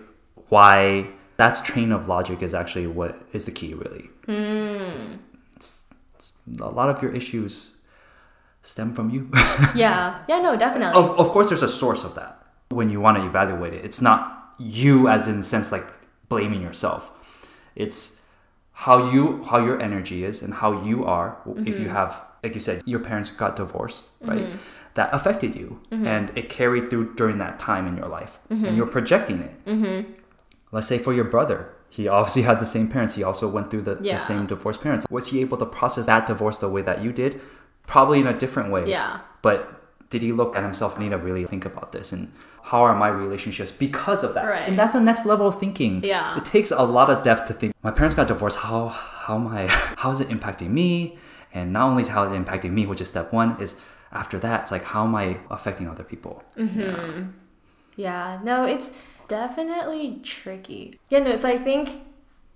why 0.50 1.08
that 1.38 1.66
train 1.66 1.92
of 1.92 2.08
logic 2.08 2.42
is 2.42 2.54
actually 2.54 2.88
what 2.88 3.20
is 3.34 3.46
the 3.46 3.52
key, 3.52 3.74
really. 3.74 4.10
Hmm. 4.26 5.18
It's, 5.56 5.86
it's, 6.16 6.32
a 6.60 6.70
lot 6.70 6.90
of 6.90 7.02
your 7.02 7.14
issues 7.14 7.80
stem 8.62 8.94
from 8.94 9.10
you. 9.10 9.30
yeah. 9.76 10.20
Yeah, 10.30 10.40
no, 10.40 10.56
definitely. 10.56 10.96
of, 11.02 11.20
of 11.20 11.30
course, 11.32 11.50
there's 11.50 11.64
a 11.64 11.68
source 11.70 12.04
of 12.06 12.16
that 12.16 12.40
when 12.70 12.90
you 12.90 13.02
want 13.02 13.18
to 13.18 13.26
evaluate 13.26 13.74
it. 13.74 13.84
It's 13.84 14.02
not 14.02 14.54
you, 14.60 15.10
as 15.10 15.28
in 15.28 15.44
sense 15.44 15.72
like 15.74 15.86
blaming 16.30 16.62
yourself. 16.62 17.12
It's 17.76 18.22
how 18.74 19.12
you 19.12 19.44
how 19.44 19.58
your 19.64 19.80
energy 19.82 20.24
is 20.26 20.42
and 20.42 20.54
how 20.56 20.84
you 20.84 21.06
are 21.06 21.38
if 21.46 21.56
Mm-hmm. 21.76 21.84
you 21.84 21.90
have 21.90 22.22
like 22.44 22.54
you 22.56 22.60
said 22.60 22.82
your 22.86 23.00
parents 23.00 23.30
got 23.32 23.56
divorced 23.56 24.10
right 24.22 24.58
that 24.96 25.10
affected 25.14 25.56
you 25.56 25.80
and 25.92 26.32
it 26.36 26.50
carried 26.50 26.90
through 26.90 27.14
during 27.16 27.38
that 27.38 27.60
time 27.60 27.86
in 27.88 27.96
your 27.98 28.08
life 28.08 28.40
Mm-hmm. 28.50 28.66
and 28.66 28.78
you're 28.78 28.88
projecting 28.98 29.40
it 29.42 30.06
let's 30.72 30.88
say 30.88 30.98
for 30.98 31.14
your 31.14 31.26
brother 31.26 31.70
he 31.90 32.08
obviously 32.08 32.42
had 32.42 32.60
the 32.60 32.66
same 32.66 32.88
parents 32.88 33.14
he 33.14 33.24
also 33.24 33.48
went 33.48 33.70
through 33.70 33.84
the, 33.84 33.98
Yeah. 34.02 34.18
the 34.18 34.24
same 34.24 34.48
divorced 34.48 34.82
parents 34.82 35.06
was 35.10 35.28
he 35.28 35.42
able 35.42 35.58
to 35.58 35.66
process 35.66 36.08
that 36.08 36.26
divorce 36.26 36.58
the 36.58 36.70
way 36.70 36.82
that 36.82 37.04
you 37.04 37.12
did 37.14 37.40
probably 37.86 38.20
in 38.20 38.28
a 38.28 38.38
different 38.38 38.72
way 38.72 38.90
Yeah. 38.90 39.20
but 39.44 39.60
did 40.10 40.22
he 40.24 40.32
look 40.32 40.56
at 40.56 40.64
himself 40.64 40.96
and 40.96 41.04
need 41.04 41.12
to 41.12 41.18
really 41.18 41.46
think 41.46 41.66
about 41.66 41.92
this 41.92 42.12
and 42.12 42.32
how 42.64 42.82
are 42.82 42.96
my 42.96 43.10
relationships 43.10 43.72
because 43.72 44.24
of 44.24 44.34
that. 44.36 44.46
Right. 44.46 44.68
and 44.68 44.80
that's 44.80 44.96
a 44.96 45.00
next 45.02 45.26
level 45.26 45.48
of 45.48 45.60
thinking. 45.60 46.04
Yeah. 46.04 46.38
it 46.38 46.46
takes 46.46 46.72
a 46.72 46.84
lot 46.84 47.10
of 47.10 47.22
depth 47.24 47.46
to 47.50 47.54
think. 47.54 47.74
My 47.84 47.92
parents 47.92 48.16
got 48.16 48.28
divorced. 48.28 48.60
How 48.60 48.88
how 48.88 49.36
am 49.36 49.48
i 49.48 49.68
how 50.02 50.10
is 50.12 50.20
it 50.22 50.30
impacting 50.30 50.70
me? 50.70 51.18
And 51.54 51.72
not 51.74 51.86
only 51.90 52.02
is 52.02 52.08
how 52.10 52.24
it 52.24 52.30
impacting 52.30 52.72
me 52.72 52.86
which 52.86 53.02
is 53.02 53.10
step 53.10 53.32
one 53.32 53.62
is 53.62 53.76
after 54.12 54.40
that 54.40 54.62
it's 54.62 54.72
like 54.72 54.84
how 54.84 55.04
am 55.04 55.16
i 55.16 55.38
affecting 55.52 55.88
other 55.90 56.04
people? 56.04 56.44
Mm-hmm. 56.58 57.30
Yeah, 57.96 58.40
no, 58.44 58.66
it's 58.66 58.92
definitely 59.28 60.20
tricky. 60.24 61.00
Yeah, 61.10 61.20
no, 61.20 61.36
so 61.36 61.50
I 61.50 61.58
think 61.58 62.02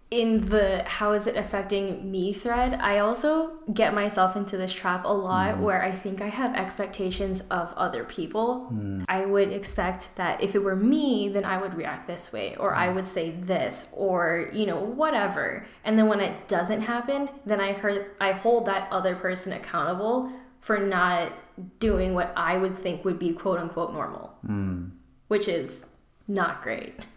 in 0.09 0.39
the 0.45 0.83
how 0.85 1.11
is 1.11 1.27
it 1.27 1.35
affecting 1.35 2.09
me 2.09 2.31
thread, 2.31 2.75
I 2.81 2.99
also 2.99 3.57
get 3.73 3.93
myself 3.93 4.37
into 4.37 4.55
this 4.55 4.71
trap 4.71 5.03
a 5.03 5.13
lot 5.13 5.55
mm-hmm. 5.55 5.63
where 5.63 5.83
I 5.83 5.91
think 5.91 6.21
I 6.21 6.29
have 6.29 6.55
expectations 6.55 7.41
of 7.51 7.73
other 7.75 8.05
people. 8.05 8.69
Mm. 8.71 9.03
I 9.09 9.25
would 9.25 9.51
expect 9.51 10.15
that 10.15 10.41
if 10.41 10.55
it 10.55 10.59
were 10.59 10.77
me, 10.77 11.27
then 11.27 11.43
I 11.43 11.57
would 11.57 11.73
react 11.73 12.07
this 12.07 12.31
way, 12.31 12.55
or 12.55 12.73
I 12.73 12.87
mm. 12.87 12.95
would 12.95 13.07
say 13.07 13.31
this, 13.31 13.93
or 13.97 14.49
you 14.53 14.65
know, 14.65 14.79
whatever. 14.79 15.65
And 15.83 15.99
then 15.99 16.07
when 16.07 16.21
it 16.21 16.47
doesn't 16.47 16.81
happen, 16.81 17.29
then 17.45 17.59
I 17.59 17.73
heard 17.73 18.11
I 18.21 18.31
hold 18.31 18.65
that 18.67 18.87
other 18.91 19.15
person 19.15 19.51
accountable 19.51 20.31
for 20.61 20.77
not 20.77 21.33
doing 21.79 22.13
what 22.13 22.31
I 22.37 22.57
would 22.57 22.77
think 22.77 23.03
would 23.03 23.19
be 23.19 23.33
quote 23.33 23.59
unquote 23.59 23.91
normal 23.91 24.37
mm. 24.47 24.91
which 25.27 25.47
is 25.47 25.87
not 26.27 26.61
great. 26.61 27.07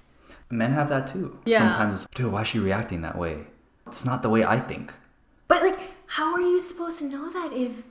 Men 0.50 0.72
have 0.72 0.88
that 0.88 1.06
too. 1.06 1.38
Yeah. 1.44 1.58
sometimes 1.58 2.06
dude 2.14 2.32
why 2.32 2.42
is 2.42 2.48
she 2.48 2.58
reacting 2.58 3.02
that 3.02 3.16
way? 3.16 3.46
It's 3.86 4.04
not 4.04 4.22
the 4.22 4.28
way 4.28 4.44
i 4.44 4.58
think. 4.58 4.94
But 5.48 5.62
like, 5.62 5.78
how 6.06 6.32
are 6.34 6.40
you 6.40 6.60
supposed 6.60 6.98
to 7.00 7.06
know 7.08 7.30
that 7.30 7.52
if 7.52 7.82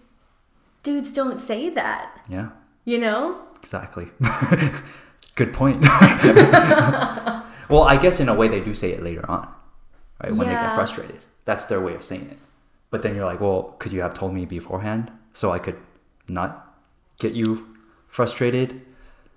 dudes 0.84 1.12
don't 1.12 1.38
say 1.38 1.70
that? 1.70 2.26
yeah. 2.30 2.49
You 2.86 2.97
know? 2.97 3.41
exactly. 3.57 4.07
Good 5.36 5.53
point. 5.53 5.86
Well 7.70 7.84
i 7.84 7.97
guess 7.97 8.20
in 8.20 8.30
a 8.30 8.34
way 8.34 8.47
they 8.47 8.62
do 8.62 8.74
say 8.74 8.91
it 8.91 9.03
later 9.03 9.24
on 9.30 9.47
right 10.24 10.32
when 10.34 10.47
they 10.47 10.53
get 10.53 10.74
frustrated. 10.74 11.20
That's 11.45 11.66
their 11.66 11.80
way 11.80 11.93
of 11.93 12.03
saying 12.03 12.28
it. 12.32 12.38
But 12.89 13.03
then 13.03 13.16
you're 13.16 13.26
like 13.26 13.39
well 13.39 13.76
could 13.78 13.91
you 13.91 14.01
have 14.01 14.16
told 14.16 14.34
me 14.34 14.45
beforehand 14.45 15.12
so 15.34 15.51
i 15.51 15.60
could 15.60 15.78
not 16.28 16.76
get 17.20 17.34
you 17.34 17.68
frustrated 18.07 18.82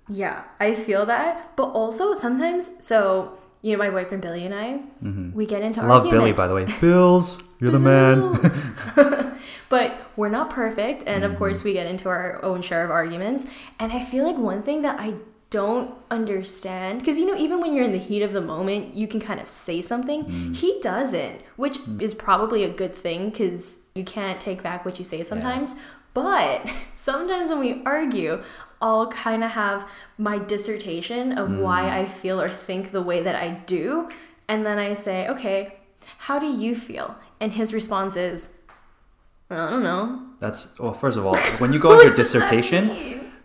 Yeah, 0.09 0.43
I 0.59 0.75
feel 0.75 1.05
that. 1.05 1.55
But 1.55 1.67
also 1.67 2.13
sometimes, 2.13 2.71
so 2.79 3.37
you 3.61 3.71
know, 3.71 3.77
my 3.77 3.89
boyfriend 3.89 4.21
Billy 4.21 4.45
and 4.45 4.53
I, 4.53 4.81
we 5.33 5.45
get 5.45 5.61
into 5.61 5.79
I 5.81 5.85
love 5.85 5.97
arguments. 6.05 6.19
billy 6.19 6.31
by 6.33 6.47
the 6.47 6.53
way 6.53 6.65
bills 6.81 7.41
you're 7.61 7.71
the 7.71 7.79
man 7.79 8.37
but 9.69 9.95
we're 10.17 10.29
not 10.29 10.49
perfect, 10.49 11.03
and 11.07 11.23
Mm-hmm. 11.23 11.31
of 11.31 11.37
course, 11.39 11.63
we 11.63 11.73
get 11.73 11.87
into 11.87 12.09
our 12.09 12.43
own 12.43 12.61
share 12.61 12.83
of 12.83 12.91
arguments. 12.91 13.45
And 13.79 13.91
I 13.93 13.99
feel 14.03 14.25
like 14.25 14.37
one 14.37 14.61
thing 14.63 14.81
that 14.83 14.99
I 14.99 15.13
don't 15.49 15.93
understand, 16.11 16.99
because 16.99 17.17
you 17.17 17.25
know, 17.25 17.35
even 17.37 17.61
when 17.61 17.73
you're 17.73 17.85
in 17.85 17.91
the 17.93 17.97
heat 17.99 18.21
of 18.21 18.33
the 18.33 18.41
moment, 18.41 18.93
you 18.95 19.07
can 19.07 19.19
kind 19.21 19.39
of 19.39 19.47
say 19.47 19.81
something. 19.81 20.25
Mm. 20.25 20.55
He 20.55 20.79
doesn't, 20.81 21.41
which 21.55 21.79
is 21.99 22.13
probably 22.13 22.63
a 22.63 22.69
good 22.73 22.93
thing 22.93 23.29
because 23.29 23.87
you 23.95 24.03
can't 24.03 24.39
take 24.41 24.61
back 24.61 24.83
what 24.85 24.99
you 24.99 25.05
say 25.05 25.23
sometimes. 25.23 25.75
But 26.13 26.69
sometimes 26.93 27.49
when 27.49 27.59
we 27.59 27.81
argue, 27.85 28.43
I'll 28.85 29.07
kind 29.25 29.41
of 29.47 29.51
have 29.63 29.79
my 30.29 30.37
dissertation 30.53 31.23
of 31.41 31.47
why 31.65 31.81
Mm. 31.83 31.93
I 31.99 32.01
feel 32.21 32.37
or 32.45 32.49
think 32.67 32.83
the 32.97 33.01
way 33.09 33.19
that 33.27 33.35
I 33.45 33.47
do. 33.77 34.09
And 34.51 34.59
then 34.67 34.77
I 34.87 34.93
say, 35.05 35.17
okay, 35.33 35.59
how 36.27 36.37
do 36.45 36.49
you 36.63 36.71
feel? 36.87 37.07
And 37.41 37.49
his 37.59 37.69
response 37.79 38.13
is, 38.29 38.49
I 39.49 39.55
don't 39.71 39.83
know. 39.91 40.03
that's 40.39 40.61
well 40.79 40.93
first 41.03 41.17
of 41.19 41.23
all 41.27 41.37
when 41.61 41.71
you 41.73 41.79
go 41.79 41.91
into 41.99 42.13
dissertation 42.23 42.83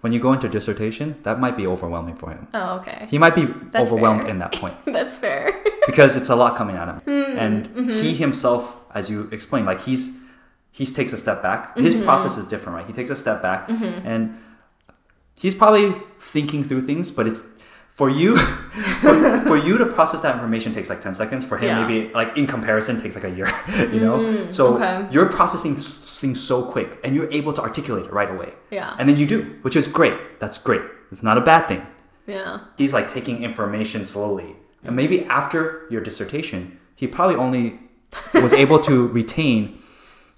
when 0.03 0.13
you 0.15 0.21
go 0.27 0.31
into 0.37 0.49
dissertation 0.49 1.07
that 1.27 1.37
might 1.45 1.57
be 1.57 1.67
overwhelming 1.75 2.17
for 2.21 2.29
him 2.31 2.43
Oh, 2.55 2.79
okay. 2.79 3.01
he 3.13 3.19
might 3.25 3.35
be 3.41 3.45
That's 3.73 3.85
overwhelmed 3.93 4.23
fair. 4.23 4.31
in 4.33 4.39
that 4.45 4.53
point 4.61 4.75
That's 4.97 5.19
fair. 5.25 5.43
because 5.91 6.17
it's 6.19 6.31
a 6.31 6.37
lot 6.43 6.57
coming 6.61 6.77
at 6.83 6.87
him 6.93 6.99
Hmm, 7.11 7.39
and 7.45 7.57
mm-hmm. 7.69 7.91
he 8.03 8.09
himself 8.15 8.63
as 8.95 9.05
you 9.11 9.29
explained 9.39 9.67
like 9.73 9.81
he's 9.89 10.03
he 10.79 10.85
takes 10.99 11.13
a 11.13 11.21
step 11.25 11.39
back 11.49 11.61
his 11.77 11.95
Mm-hmm. 11.95 12.05
process 12.09 12.35
is 12.41 12.47
different 12.47 12.75
right 12.79 12.87
he 12.91 12.95
takes 13.01 13.11
a 13.11 13.17
step 13.25 13.39
back 13.43 13.61
and 13.69 14.23
he's 15.41 15.55
probably 15.55 15.95
thinking 16.19 16.65
through 16.65 16.81
things 16.81 17.11
but 17.11 17.27
it's 17.27 17.43
for 17.91 18.09
you 18.09 18.37
for, 18.37 19.39
for 19.47 19.57
you 19.57 19.77
to 19.79 19.87
process 19.87 20.21
that 20.23 20.35
information 20.35 20.73
takes 20.73 20.89
like 20.89 21.01
10 21.01 21.15
seconds 21.15 21.45
for 21.45 21.59
him 21.59 21.69
Yeah. 21.69 21.85
maybe 21.87 22.13
like 22.15 22.37
in 22.37 22.47
comparison 22.47 22.99
takes 23.01 23.15
like 23.15 23.25
a 23.25 23.31
year 23.31 23.49
you 23.93 24.01
know 24.01 24.49
so 24.51 24.75
Mm, 24.75 24.77
okay. 24.77 25.13
you're 25.13 25.29
processing 25.31 25.75
things 25.77 26.41
so 26.41 26.63
quick 26.63 26.99
and 27.05 27.15
you're 27.17 27.31
able 27.33 27.53
to 27.55 27.63
articulate 27.63 28.05
it 28.07 28.13
right 28.13 28.31
away 28.31 28.53
Yeah. 28.71 28.95
and 28.99 29.09
then 29.09 29.17
you 29.17 29.27
do 29.27 29.59
which 29.63 29.75
is 29.77 29.87
great 29.89 30.39
that's 30.41 30.59
great 30.59 30.83
it's 31.11 31.23
not 31.23 31.37
a 31.39 31.41
bad 31.41 31.67
thing 31.69 31.83
yeah. 32.27 32.59
he's 32.77 32.93
like 32.93 33.09
taking 33.09 33.43
information 33.43 34.05
slowly. 34.05 34.55
And 34.85 34.95
maybe 34.95 35.25
after 35.25 35.87
your 35.91 36.03
dissertation, 36.03 36.79
he 36.95 37.07
probably 37.09 37.35
only 37.37 37.81
was 38.35 38.53
able 38.53 38.79
to 38.81 39.09
retain, 39.21 39.81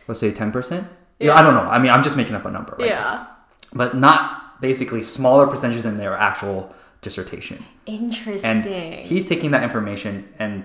let's 0.08 0.20
say, 0.20 0.30
10%. 0.30 0.88
Yeah. 1.18 1.34
I 1.34 1.42
don't 1.42 1.54
know. 1.54 1.68
I 1.68 1.78
mean, 1.80 1.90
I'm 1.90 2.02
just 2.04 2.16
making 2.16 2.34
up 2.36 2.44
a 2.46 2.50
number, 2.50 2.74
right? 2.78 2.88
Yeah. 2.88 3.26
But 3.74 3.96
not 3.96 4.39
basically 4.60 5.02
smaller 5.02 5.46
percentage 5.46 5.82
than 5.82 5.96
their 5.98 6.14
actual 6.16 6.74
dissertation. 7.00 7.64
Interesting. 7.86 8.50
And 8.50 9.06
he's 9.06 9.26
taking 9.28 9.50
that 9.52 9.62
information 9.62 10.28
and 10.38 10.64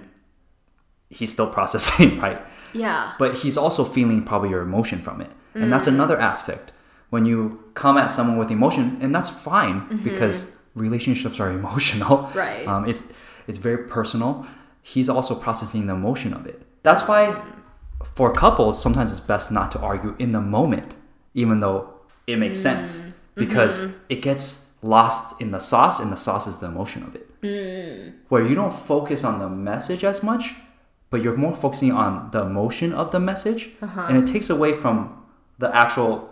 he's 1.09 1.31
still 1.31 1.47
processing, 1.57 2.19
right? 2.19 2.41
yeah. 2.73 3.13
But 3.17 3.35
he's 3.35 3.57
also 3.57 3.83
feeling 3.85 4.23
probably 4.23 4.49
your 4.49 4.61
emotion 4.61 4.99
from 4.99 5.21
it. 5.21 5.29
And 5.53 5.65
Mm. 5.65 5.69
that's 5.69 5.87
another 5.87 6.19
aspect. 6.19 6.73
When 7.11 7.23
you 7.25 7.63
come 7.75 7.97
at 7.97 8.11
someone 8.11 8.37
with 8.37 8.51
emotion, 8.51 8.97
and 8.99 9.15
that's 9.15 9.29
fine 9.29 10.01
because 10.03 10.57
relationships 10.73 11.39
are 11.39 11.49
emotional. 11.61 12.17
Mm-hmm. 12.17 12.37
Right. 12.37 12.67
Um, 12.67 12.89
it's 12.89 13.13
it's 13.47 13.59
very 13.59 13.87
personal. 13.87 14.45
He's 14.81 15.07
also 15.07 15.33
processing 15.35 15.87
the 15.87 15.93
emotion 15.93 16.33
of 16.33 16.45
it. 16.45 16.61
That's 16.83 17.07
why 17.07 17.41
for 18.15 18.33
couples, 18.33 18.81
sometimes 18.81 19.11
it's 19.11 19.19
best 19.21 19.51
not 19.51 19.71
to 19.73 19.79
argue 19.79 20.15
in 20.19 20.31
the 20.33 20.41
moment, 20.41 20.95
even 21.33 21.59
though 21.61 21.89
it 22.27 22.37
makes 22.37 22.57
Mm. 22.59 22.63
sense. 22.63 23.13
Because 23.35 23.79
Mm-hmm. 23.79 23.91
it 24.09 24.21
gets 24.21 24.69
lost 24.81 25.41
in 25.41 25.51
the 25.51 25.59
sauce, 25.59 25.99
and 25.99 26.11
the 26.11 26.15
sauce 26.17 26.47
is 26.47 26.57
the 26.57 26.67
emotion 26.67 27.03
of 27.03 27.15
it. 27.15 27.25
Mm. 27.41 28.13
Where 28.29 28.45
you 28.45 28.55
don't 28.55 28.71
focus 28.73 29.23
on 29.23 29.39
the 29.39 29.49
message 29.49 30.03
as 30.03 30.21
much, 30.23 30.53
but 31.09 31.21
you're 31.21 31.35
more 31.37 31.55
focusing 31.55 31.91
on 31.91 32.29
the 32.31 32.41
emotion 32.41 32.93
of 32.93 33.11
the 33.11 33.19
message 33.19 33.69
Uh-huh. 33.81 34.05
and 34.09 34.17
it 34.17 34.27
takes 34.31 34.49
away 34.49 34.73
from 34.73 35.23
the 35.59 35.73
actual 35.75 36.29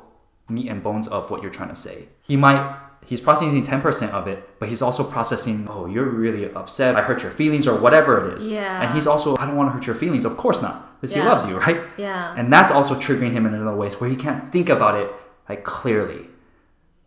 meat 0.49 0.67
and 0.69 0.83
bones 0.83 1.07
of 1.07 1.29
what 1.31 1.41
you're 1.41 1.51
trying 1.59 1.69
to 1.69 1.75
say 1.75 1.97
he 2.21 2.35
might 2.35 2.61
he's 3.05 3.21
processing 3.21 3.63
10% 3.63 4.09
of 4.11 4.27
it 4.27 4.39
but 4.59 4.67
he's 4.69 4.81
also 4.81 5.01
processing 5.03 5.67
oh 5.69 5.85
you're 5.85 6.09
really 6.25 6.51
upset 6.53 6.95
i 6.97 7.01
hurt 7.01 7.21
your 7.23 7.31
feelings 7.31 7.65
or 7.65 7.75
whatever 7.79 8.11
it 8.27 8.33
is 8.37 8.47
Yeah. 8.49 8.81
and 8.81 8.93
he's 8.93 9.07
also 9.07 9.37
i 9.37 9.45
don't 9.45 9.55
want 9.55 9.69
to 9.69 9.73
hurt 9.73 9.85
your 9.87 9.95
feelings 9.95 10.25
of 10.25 10.35
course 10.35 10.61
not 10.61 10.75
because 10.99 11.13
he 11.15 11.21
loves 11.21 11.45
you 11.45 11.55
right 11.67 11.79
Yeah. 11.97 12.35
and 12.37 12.51
that's 12.51 12.71
also 12.71 12.93
triggering 12.95 13.31
him 13.31 13.45
in 13.45 13.51
other 13.55 13.75
ways 13.75 13.93
where 14.01 14.09
he 14.09 14.17
can't 14.17 14.51
think 14.51 14.67
about 14.69 14.95
it 15.01 15.09
like 15.47 15.63
clearly 15.63 16.27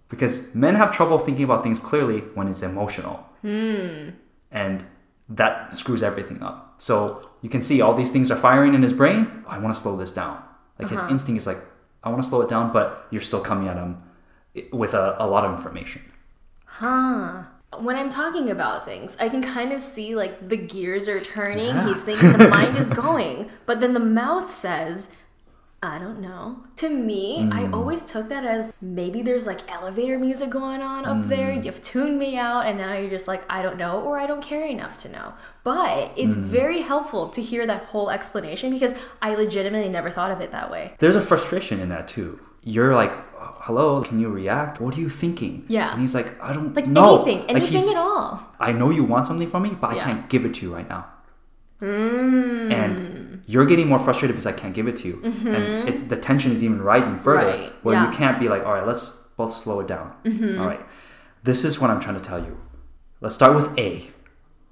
because 0.08 0.54
men 0.54 0.74
have 0.74 0.90
trouble 0.90 1.18
thinking 1.18 1.44
about 1.44 1.62
things 1.62 1.78
clearly 1.78 2.20
when 2.34 2.48
it's 2.48 2.62
emotional. 2.62 3.26
Hmm. 3.42 4.10
And 4.50 4.84
that 5.28 5.72
screws 5.72 6.02
everything 6.02 6.42
up. 6.42 6.74
So 6.78 7.28
you 7.42 7.50
can 7.50 7.62
see 7.62 7.80
all 7.80 7.94
these 7.94 8.10
things 8.10 8.30
are 8.30 8.36
firing 8.36 8.74
in 8.74 8.82
his 8.82 8.92
brain. 8.92 9.44
I 9.46 9.58
want 9.58 9.74
to 9.74 9.80
slow 9.80 9.96
this 9.96 10.12
down. 10.12 10.42
Like 10.78 10.90
his 10.90 11.00
uh-huh. 11.00 11.10
instinct 11.10 11.38
is 11.38 11.46
like 11.46 11.58
i 12.04 12.08
want 12.08 12.22
to 12.22 12.28
slow 12.28 12.40
it 12.40 12.48
down 12.48 12.72
but 12.72 13.08
you're 13.10 13.22
still 13.22 13.40
coming 13.40 13.66
at 13.66 13.76
him 13.76 14.00
eh, 14.54 14.62
with 14.72 14.94
a, 14.94 15.16
a 15.18 15.26
lot 15.26 15.44
of 15.44 15.52
information. 15.56 16.02
Huh. 16.64 17.44
When 17.80 17.96
I'm 17.96 18.10
talking 18.10 18.50
about 18.50 18.84
things, 18.84 19.16
I 19.18 19.28
can 19.28 19.42
kind 19.42 19.72
of 19.72 19.82
see 19.82 20.14
like 20.14 20.48
the 20.48 20.56
gears 20.56 21.08
are 21.08 21.20
turning. 21.20 21.74
Yeah. 21.74 21.88
He's 21.88 22.00
thinking 22.00 22.32
the 22.32 22.48
mind 22.48 22.76
is 22.76 22.90
going, 23.06 23.50
but 23.66 23.80
then 23.80 23.92
the 23.92 24.00
mouth 24.00 24.50
says, 24.50 25.08
I 25.82 25.98
don't 25.98 26.20
know. 26.20 26.64
To 26.76 26.88
me, 26.88 27.40
Mm. 27.42 27.52
I 27.52 27.70
always 27.70 28.02
took 28.02 28.28
that 28.30 28.44
as 28.44 28.72
maybe 28.80 29.22
there's 29.22 29.46
like 29.46 29.60
elevator 29.70 30.18
music 30.18 30.50
going 30.50 30.80
on 30.82 31.04
up 31.04 31.28
there. 31.28 31.48
Mm. 31.52 31.64
You've 31.64 31.82
tuned 31.82 32.18
me 32.18 32.36
out, 32.36 32.66
and 32.66 32.78
now 32.78 32.94
you're 32.94 33.10
just 33.10 33.28
like, 33.28 33.42
I 33.48 33.60
don't 33.62 33.76
know, 33.76 34.00
or 34.00 34.18
I 34.18 34.26
don't 34.26 34.42
care 34.42 34.64
enough 34.66 34.96
to 34.98 35.08
know. 35.10 35.34
But 35.64 36.12
it's 36.16 36.34
Mm. 36.34 36.42
very 36.60 36.80
helpful 36.80 37.28
to 37.30 37.40
hear 37.42 37.66
that 37.66 37.84
whole 37.84 38.10
explanation 38.10 38.70
because 38.70 38.94
I 39.20 39.34
legitimately 39.34 39.90
never 39.90 40.10
thought 40.10 40.30
of 40.30 40.40
it 40.40 40.50
that 40.50 40.70
way. 40.70 40.94
there's 40.98 41.16
a 41.16 41.20
frustration 41.20 41.78
in 41.80 41.88
that 41.90 42.08
too 42.08 42.40
you're 42.68 42.94
like 42.94 43.12
hello 43.66 44.02
can 44.02 44.18
you 44.18 44.28
react 44.28 44.80
what 44.80 44.96
are 44.96 45.00
you 45.00 45.08
thinking 45.08 45.64
Yeah. 45.68 45.92
and 45.92 46.00
he's 46.00 46.14
like 46.16 46.28
i 46.42 46.52
don't 46.52 46.74
Like 46.74 46.88
know 46.88 47.22
anything, 47.22 47.40
Like, 47.46 47.50
anything 47.62 47.90
at 47.94 47.96
all. 47.96 48.40
i 48.58 48.72
know 48.72 48.90
you 48.90 49.04
want 49.04 49.24
something 49.26 49.48
from 49.48 49.62
me 49.62 49.70
but 49.80 49.90
i 49.94 49.98
can't 50.00 50.28
give 50.28 50.44
it 50.44 50.52
to 50.54 50.66
you 50.66 50.74
right 50.74 50.88
now 50.88 51.06
Mm. 51.80 52.72
and 52.72 53.42
you're 53.46 53.66
getting 53.66 53.86
more 53.88 53.98
frustrated 53.98 54.34
because 54.34 54.46
I 54.46 54.52
can't 54.52 54.74
give 54.74 54.88
it 54.88 54.96
to 54.98 55.08
you, 55.08 55.20
and 55.22 55.88
it's 55.88 56.00
the 56.02 56.16
tension 56.16 56.50
is 56.52 56.64
even 56.64 56.80
rising 56.80 57.18
further. 57.18 57.42
Mm-hmm. 57.52 57.62
Right, 57.62 57.72
Where 57.84 57.94
yeah. 57.94 58.02
Mm-hmm. 58.04 58.12
you 58.12 58.18
can't 58.18 58.40
be 58.40 58.48
like, 58.48 58.64
all 58.64 58.72
right, 58.72 58.86
let's 58.86 59.10
both 59.36 59.56
slow 59.56 59.80
it 59.80 59.86
down. 59.86 60.12
All 60.58 60.66
right, 60.66 60.80
this 61.42 61.64
is 61.64 61.78
what 61.80 61.90
I'm 61.90 62.00
trying 62.00 62.16
to 62.16 62.22
tell 62.22 62.38
you. 62.42 62.58
Let's 63.20 63.34
start 63.34 63.54
with 63.56 63.78
A 63.78 64.08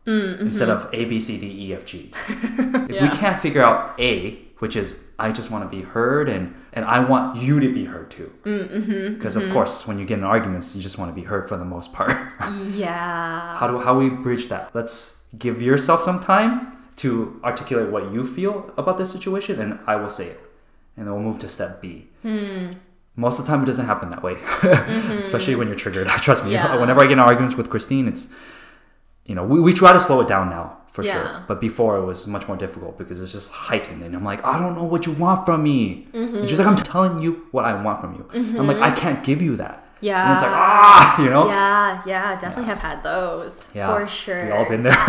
Mm-hmm. 0.07 0.47
instead 0.47 0.69
of 0.69 0.91
A 0.93 1.07
B 1.07 1.19
C 1.19 1.39
D 1.39 1.47
E 1.69 1.75
F 1.75 1.87
G. 1.87 2.11
if 2.29 3.01
we 3.01 3.09
can't 3.09 3.39
figure 3.41 3.63
out 3.63 3.99
A, 3.99 4.35
which 4.59 4.77
is 4.77 5.01
I 5.19 5.33
just 5.33 5.51
want 5.51 5.65
to 5.65 5.75
be 5.75 5.83
heard 5.83 6.29
and 6.29 6.55
and 6.75 6.85
I 6.85 6.99
want 7.03 7.41
you 7.41 7.59
to 7.59 7.73
be 7.73 7.87
heard 7.87 8.11
too. 8.11 8.31
Mm-hmm, 8.45 9.15
Because 9.15 9.35
of 9.37 9.51
course, 9.51 9.87
when 9.87 9.99
you 9.99 10.05
get 10.05 10.19
in 10.19 10.25
arguments, 10.25 10.77
you 10.77 10.83
just 10.83 10.99
want 10.99 11.11
to 11.11 11.15
be 11.15 11.23
heard 11.27 11.49
for 11.49 11.57
the 11.57 11.65
most 11.65 11.93
part. 11.95 12.33
Yeah. 12.75 13.57
how 13.57 13.67
do 13.67 13.79
how 13.79 13.97
we 13.99 14.11
bridge 14.11 14.49
that? 14.49 14.75
Let's 14.75 15.23
give 15.39 15.63
yourself 15.63 16.03
some 16.03 16.21
time 16.21 16.74
to 16.97 17.41
articulate 17.43 17.91
what 17.91 18.13
you 18.13 18.27
feel 18.27 18.73
about 18.77 18.99
this 18.99 19.11
situation, 19.11 19.61
and 19.61 19.79
I 19.87 19.97
will 19.97 20.11
say 20.11 20.27
it, 20.29 20.41
and 20.97 21.07
then 21.07 21.15
we'll 21.15 21.23
move 21.23 21.39
to 21.41 21.49
step 21.49 21.81
B. 21.83 22.09
Hmm. 22.23 22.71
Most 23.17 23.39
of 23.39 23.47
the 23.47 23.51
time, 23.53 23.63
it 23.63 23.67
doesn't 23.67 23.87
happen 23.87 24.11
that 24.11 24.23
way, 24.23 24.37
especially 25.19 25.55
when 25.55 25.69
you're 25.69 25.77
triggered. 25.77 26.07
Trust 26.27 26.45
me. 26.45 26.53
Mm-hmm. 26.53 26.75
Yeah. 26.75 26.81
Whenever 26.81 27.01
I 27.01 27.05
get 27.05 27.13
in 27.13 27.19
arguments 27.21 27.57
with 27.57 27.71
Christine, 27.71 28.09
it's 28.09 28.29
you 29.27 29.35
know 29.35 29.45
we, 29.45 29.61
we 29.61 29.73
try 29.73 29.93
to 29.93 30.01
slow 30.01 30.21
it 30.21 30.29
down 30.29 30.51
now 30.51 30.79
for 30.91 31.03
Yeah. 31.03 31.13
sure, 31.13 31.45
but 31.49 31.61
before 31.61 31.97
it 31.99 32.05
was 32.05 32.27
much 32.27 32.47
more 32.49 32.57
difficult 32.57 32.99
because 32.99 33.23
it's 33.23 33.33
just 33.33 33.51
heightened, 33.53 34.03
and 34.03 34.15
I'm 34.17 34.25
like, 34.25 34.45
I 34.45 34.59
don't 34.59 34.75
know 34.77 34.85
what 34.85 35.07
you 35.07 35.13
want 35.13 35.45
from 35.47 35.63
me. 35.63 36.09
Mm-hmm. 36.13 36.37
And 36.39 36.49
she's 36.49 36.59
like, 36.59 36.69
I'm 36.69 36.77
telling 36.77 37.21
you 37.21 37.47
what 37.53 37.65
I 37.65 37.81
want 37.81 38.01
from 38.01 38.15
you. 38.15 38.29
I'm 38.59 38.67
like, 38.67 38.79
I 38.79 38.91
can't 38.91 39.23
give 39.25 39.41
you 39.43 39.57
that. 39.57 39.84
Yeah. 40.01 40.25
And 40.25 40.33
it's 40.35 40.43
like 40.43 40.51
ah, 40.53 41.19
you 41.23 41.31
know. 41.31 41.47
Yeah, 41.49 42.03
yeah, 42.07 42.39
definitely 42.39 42.65
have 42.67 42.79
had 42.79 43.03
those. 43.03 43.69
Yeah. 43.75 43.89
For 43.95 44.07
sure. 44.07 44.45
We've 44.45 44.53
all 44.55 44.69
been 44.69 44.83
there. 44.83 44.95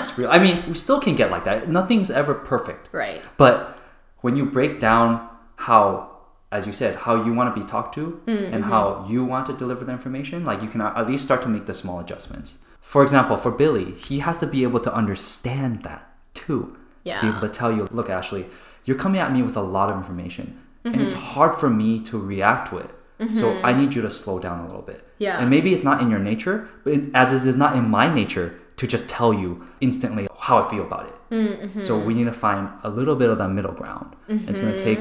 it's 0.00 0.16
real. 0.18 0.30
I 0.30 0.38
mean, 0.38 0.62
we 0.68 0.74
still 0.74 1.00
can 1.00 1.14
get 1.14 1.30
like 1.30 1.44
that. 1.44 1.68
Nothing's 1.68 2.10
ever 2.10 2.34
perfect. 2.34 2.88
Right. 2.92 3.22
But 3.36 3.78
when 4.20 4.34
you 4.36 4.44
break 4.46 4.80
down 4.80 5.28
how, 5.56 6.10
as 6.52 6.66
you 6.66 6.72
said, 6.72 6.96
how 6.96 7.22
you 7.24 7.32
want 7.32 7.54
to 7.54 7.60
be 7.60 7.66
talked 7.66 7.94
to 7.96 8.20
Mm-hmm. 8.26 8.54
and 8.54 8.64
how 8.64 9.04
you 9.08 9.24
want 9.24 9.46
to 9.46 9.52
deliver 9.52 9.84
the 9.84 9.92
information, 9.92 10.44
like 10.44 10.62
you 10.62 10.68
can 10.68 10.80
at 10.80 11.06
least 11.06 11.24
start 11.24 11.42
to 11.42 11.48
make 11.48 11.66
the 11.66 11.74
small 11.74 12.00
adjustments. 12.00 12.58
For 12.80 13.02
example, 13.02 13.36
for 13.36 13.50
Billy, 13.50 13.92
he 13.92 14.20
has 14.20 14.38
to 14.40 14.46
be 14.46 14.62
able 14.62 14.80
to 14.80 14.94
understand 14.94 15.82
that 15.82 16.08
too. 16.34 16.76
Yeah. 17.04 17.20
To 17.20 17.26
be 17.26 17.28
able 17.36 17.40
to 17.40 17.48
tell 17.50 17.70
you, 17.72 17.86
look, 17.90 18.08
Ashley, 18.08 18.46
you're 18.84 18.96
coming 18.96 19.20
at 19.20 19.32
me 19.32 19.42
with 19.42 19.56
a 19.56 19.60
lot 19.62 19.90
of 19.90 19.96
information, 19.96 20.58
and 20.84 21.00
it's 21.02 21.12
Mm-hmm. 21.12 21.22
hard 21.34 21.54
for 21.60 21.68
me 21.68 22.00
to 22.04 22.18
react 22.18 22.70
to 22.70 22.78
it. 22.78 22.90
So 23.34 23.50
I 23.64 23.72
need 23.72 23.94
you 23.94 24.02
to 24.02 24.10
slow 24.10 24.38
down 24.38 24.60
a 24.60 24.66
little 24.66 24.82
bit. 24.82 25.04
Yeah. 25.18 25.40
And 25.40 25.50
maybe 25.50 25.74
it's 25.74 25.82
not 25.82 26.00
in 26.00 26.08
your 26.08 26.20
nature, 26.20 26.68
but 26.84 26.92
it, 26.92 27.10
as 27.14 27.32
it 27.32 27.48
is 27.48 27.56
not 27.56 27.74
in 27.74 27.88
my 27.88 28.12
nature 28.12 28.60
to 28.76 28.86
just 28.86 29.08
tell 29.08 29.34
you 29.34 29.66
instantly 29.80 30.28
how 30.38 30.62
I 30.62 30.70
feel 30.70 30.82
about 30.84 31.06
it. 31.08 31.14
Mm-hmm. 31.30 31.80
So 31.80 31.98
we 31.98 32.14
need 32.14 32.24
to 32.24 32.32
find 32.32 32.70
a 32.84 32.88
little 32.88 33.16
bit 33.16 33.28
of 33.28 33.38
that 33.38 33.48
middle 33.48 33.72
ground. 33.72 34.14
It's 34.28 34.60
gonna 34.60 34.78
take 34.78 35.00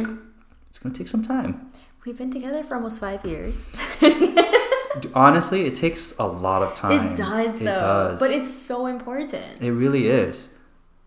it's 0.70 0.80
gonna 0.80 0.96
take 0.96 1.08
some 1.08 1.24
time. 1.24 1.72
We've 2.06 2.18
been 2.18 2.32
together 2.32 2.64
for 2.64 2.76
almost 2.76 3.00
five 3.00 3.24
years. 3.26 3.70
Honestly, 5.14 5.66
it 5.66 5.76
takes 5.76 6.18
a 6.18 6.26
lot 6.26 6.64
of 6.64 6.74
time. 6.74 7.12
It 7.12 7.18
does 7.18 7.60
though. 7.60 7.66
It 7.66 7.80
does. 7.80 8.20
But 8.20 8.32
it's 8.32 8.52
so 8.52 8.88
important. 8.88 9.62
It 9.62 9.72
really 9.72 10.08
is. 10.08 10.50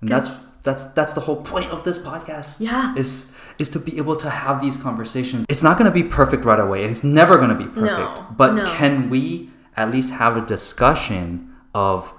And 0.00 0.08
that's 0.10 0.30
that's 0.62 0.92
that's 0.92 1.14
the 1.14 1.20
whole 1.20 1.42
point 1.42 1.70
of 1.70 1.84
this 1.84 1.98
podcast. 1.98 2.60
Yeah. 2.60 2.94
Is 2.94 3.34
is 3.60 3.68
to 3.70 3.78
be 3.78 3.96
able 3.98 4.16
to 4.16 4.30
have 4.30 4.60
these 4.60 4.76
conversations. 4.76 5.44
It's 5.48 5.62
not 5.62 5.76
gonna 5.78 5.90
be 5.90 6.02
perfect 6.02 6.44
right 6.44 6.58
away. 6.60 6.84
It's 6.84 7.04
never 7.04 7.36
gonna 7.38 7.54
be 7.54 7.66
perfect. 7.66 7.98
No, 7.98 8.26
but 8.36 8.54
no. 8.54 8.64
can 8.66 9.10
we 9.10 9.50
at 9.76 9.90
least 9.90 10.12
have 10.14 10.36
a 10.36 10.40
discussion 10.40 11.54
of 11.74 12.12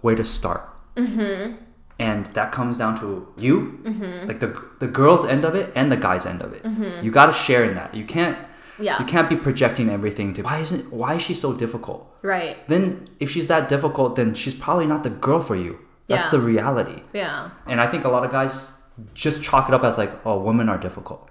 where 0.00 0.16
to 0.16 0.24
start? 0.24 0.62
Mm-hmm. 0.96 1.56
And 2.00 2.26
that 2.26 2.52
comes 2.52 2.78
down 2.78 2.98
to 3.00 3.26
you, 3.36 3.80
Mm-hmm. 3.84 4.26
like 4.28 4.38
the 4.40 4.50
the 4.78 4.86
girl's 4.86 5.24
end 5.24 5.44
of 5.44 5.54
it 5.56 5.72
and 5.74 5.90
the 5.90 5.96
guy's 5.96 6.24
end 6.26 6.42
of 6.42 6.52
it. 6.52 6.64
You 7.04 7.10
got 7.10 7.26
to 7.26 7.32
share 7.32 7.64
in 7.64 7.74
that. 7.74 7.92
You 7.94 8.04
can't. 8.04 8.38
Yeah. 8.78 9.00
You 9.00 9.04
can't 9.06 9.28
be 9.28 9.34
projecting 9.34 9.90
everything 9.90 10.32
to 10.34 10.42
why 10.42 10.60
isn't 10.60 10.92
why 10.92 11.14
is 11.16 11.22
she 11.22 11.34
so 11.34 11.52
difficult? 11.52 12.06
Right. 12.22 12.56
then 12.68 13.04
if 13.18 13.30
she's 13.32 13.48
that 13.48 13.68
difficult, 13.68 14.14
then 14.14 14.34
she's 14.34 14.54
probably 14.54 14.86
not 14.86 15.02
the 15.02 15.10
girl 15.10 15.40
for 15.40 15.56
you. 15.56 15.78
That's 16.06 16.26
Yeah. 16.26 16.30
the 16.30 16.40
reality. 16.40 17.02
Yeah. 17.12 17.50
And 17.66 17.80
I 17.80 17.86
think 17.88 18.04
a 18.04 18.08
lot 18.08 18.24
of 18.24 18.30
guys 18.30 18.77
just 19.14 19.42
chalk 19.42 19.68
it 19.68 19.74
up 19.74 19.84
as 19.84 19.98
like, 19.98 20.12
oh, 20.26 20.38
women 20.40 20.68
are 20.68 20.78
difficult. 20.78 21.28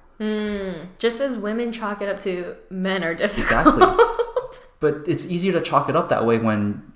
Just 0.98 1.22
as 1.22 1.36
women 1.38 1.72
chalk 1.72 2.02
it 2.02 2.10
up 2.10 2.18
to 2.20 2.56
men 2.70 3.04
are 3.04 3.14
difficult. 3.14 3.68
Exactly. 3.68 4.06
but 4.80 4.96
it's 5.08 5.30
easier 5.30 5.52
to 5.54 5.62
chalk 5.62 5.90
it 5.90 5.96
up 5.96 6.10
that 6.10 6.26
way 6.26 6.38
when 6.40 6.92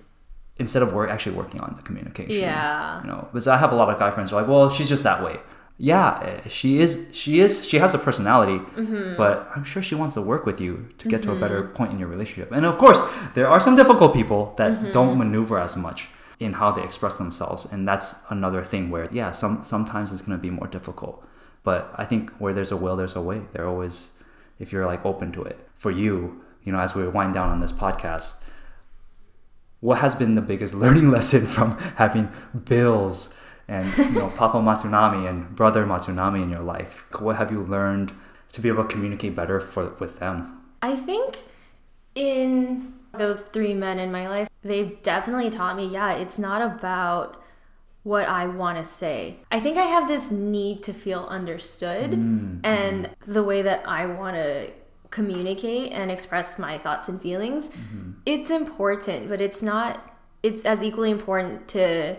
instead 0.59 0.81
of 0.83 0.93
work 0.93 1.09
actually 1.09 1.35
working 1.35 1.61
on 1.61 1.73
the 1.75 1.81
communication. 1.81 2.41
Yeah. 2.41 3.01
You 3.01 3.07
know, 3.07 3.27
because 3.31 3.47
I 3.47 3.57
have 3.57 3.71
a 3.71 3.75
lot 3.75 3.89
of 3.89 3.99
guy 3.99 4.11
friends 4.11 4.29
who 4.31 4.37
are 4.37 4.41
like, 4.41 4.49
well, 4.49 4.69
she's 4.69 4.89
just 4.89 5.03
that 5.03 5.23
way. 5.23 5.39
Yeah, 5.77 6.19
eh, 6.21 6.47
she 6.47 6.77
is. 6.79 7.07
She 7.11 7.39
is. 7.39 7.67
She 7.67 7.79
has 7.79 7.93
a 7.95 7.97
personality, 7.97 8.59
Mm-hmm. 8.75 9.17
but 9.17 9.49
I'm 9.55 9.63
sure 9.63 9.81
she 9.81 9.95
wants 9.95 10.13
to 10.13 10.21
work 10.21 10.45
with 10.45 10.61
you 10.61 10.89
to 10.99 11.07
get 11.07 11.23
to 11.23 11.31
a 11.31 11.39
better 11.39 11.69
point 11.69 11.91
in 11.91 11.97
your 11.97 12.07
relationship. 12.07 12.51
And 12.51 12.65
of 12.67 12.77
course, 12.77 13.01
there 13.33 13.47
are 13.49 13.59
some 13.59 13.75
difficult 13.75 14.13
people 14.13 14.53
that 14.57 14.71
Mm-hmm. 14.73 14.91
don't 14.91 15.17
maneuver 15.17 15.57
as 15.59 15.75
much 15.75 16.09
in 16.41 16.53
how 16.53 16.71
they 16.71 16.83
express 16.83 17.17
themselves, 17.17 17.65
and 17.71 17.87
that's 17.87 18.23
another 18.29 18.63
thing 18.63 18.89
where 18.89 19.07
yeah, 19.11 19.29
some 19.29 19.63
sometimes 19.63 20.11
it's 20.11 20.23
going 20.23 20.35
to 20.35 20.41
be 20.41 20.49
more 20.49 20.65
difficult. 20.65 21.23
But 21.63 21.93
I 21.95 22.03
think 22.03 22.31
where 22.39 22.51
there's 22.51 22.71
a 22.71 22.77
will, 22.77 22.97
there's 22.97 23.15
a 23.15 23.21
way. 23.21 23.43
There 23.53 23.67
always, 23.67 24.09
if 24.57 24.71
you're 24.71 24.87
like 24.87 25.05
open 25.05 25.31
to 25.33 25.43
it. 25.43 25.59
For 25.77 25.91
you, 25.91 26.41
you 26.63 26.71
know, 26.71 26.79
as 26.79 26.95
we 26.95 27.07
wind 27.07 27.35
down 27.35 27.49
on 27.49 27.59
this 27.59 27.71
podcast, 27.71 28.41
what 29.81 29.99
has 29.99 30.15
been 30.15 30.33
the 30.33 30.41
biggest 30.41 30.73
learning 30.83 31.11
lesson 31.11 31.45
from 31.45 31.77
having 31.95 32.31
bills 32.65 33.35
and 33.67 33.85
you 33.99 34.09
know 34.09 34.29
Papa 34.35 34.57
Matsunami 34.57 35.29
and 35.29 35.55
brother 35.55 35.85
Matsunami 35.85 36.41
in 36.41 36.49
your 36.49 36.63
life? 36.63 37.05
What 37.19 37.35
have 37.35 37.51
you 37.51 37.61
learned 37.61 38.13
to 38.53 38.61
be 38.61 38.67
able 38.67 38.83
to 38.83 38.89
communicate 38.89 39.35
better 39.35 39.59
for 39.59 39.89
with 39.99 40.17
them? 40.17 40.59
I 40.81 40.95
think 40.95 41.37
in 42.15 42.93
those 43.17 43.41
three 43.41 43.73
men 43.73 43.99
in 43.99 44.11
my 44.11 44.27
life, 44.27 44.49
they've 44.61 45.01
definitely 45.03 45.49
taught 45.49 45.75
me, 45.75 45.87
yeah, 45.87 46.13
it's 46.13 46.39
not 46.39 46.61
about 46.61 47.41
what 48.03 48.27
I 48.27 48.47
want 48.47 48.77
to 48.77 48.83
say. 48.83 49.37
I 49.51 49.59
think 49.59 49.77
I 49.77 49.85
have 49.85 50.07
this 50.07 50.31
need 50.31 50.83
to 50.83 50.93
feel 50.93 51.25
understood, 51.25 52.11
mm-hmm. 52.11 52.59
and 52.63 53.09
the 53.27 53.43
way 53.43 53.61
that 53.61 53.87
I 53.87 54.05
want 54.07 54.35
to 54.37 54.71
communicate 55.11 55.91
and 55.91 56.09
express 56.09 56.57
my 56.57 56.77
thoughts 56.77 57.09
and 57.09 57.21
feelings, 57.21 57.69
mm-hmm. 57.69 58.11
it's 58.25 58.49
important, 58.49 59.29
but 59.29 59.41
it's 59.41 59.61
not, 59.61 60.17
it's 60.41 60.65
as 60.65 60.81
equally 60.81 61.11
important 61.11 61.67
to 61.69 62.15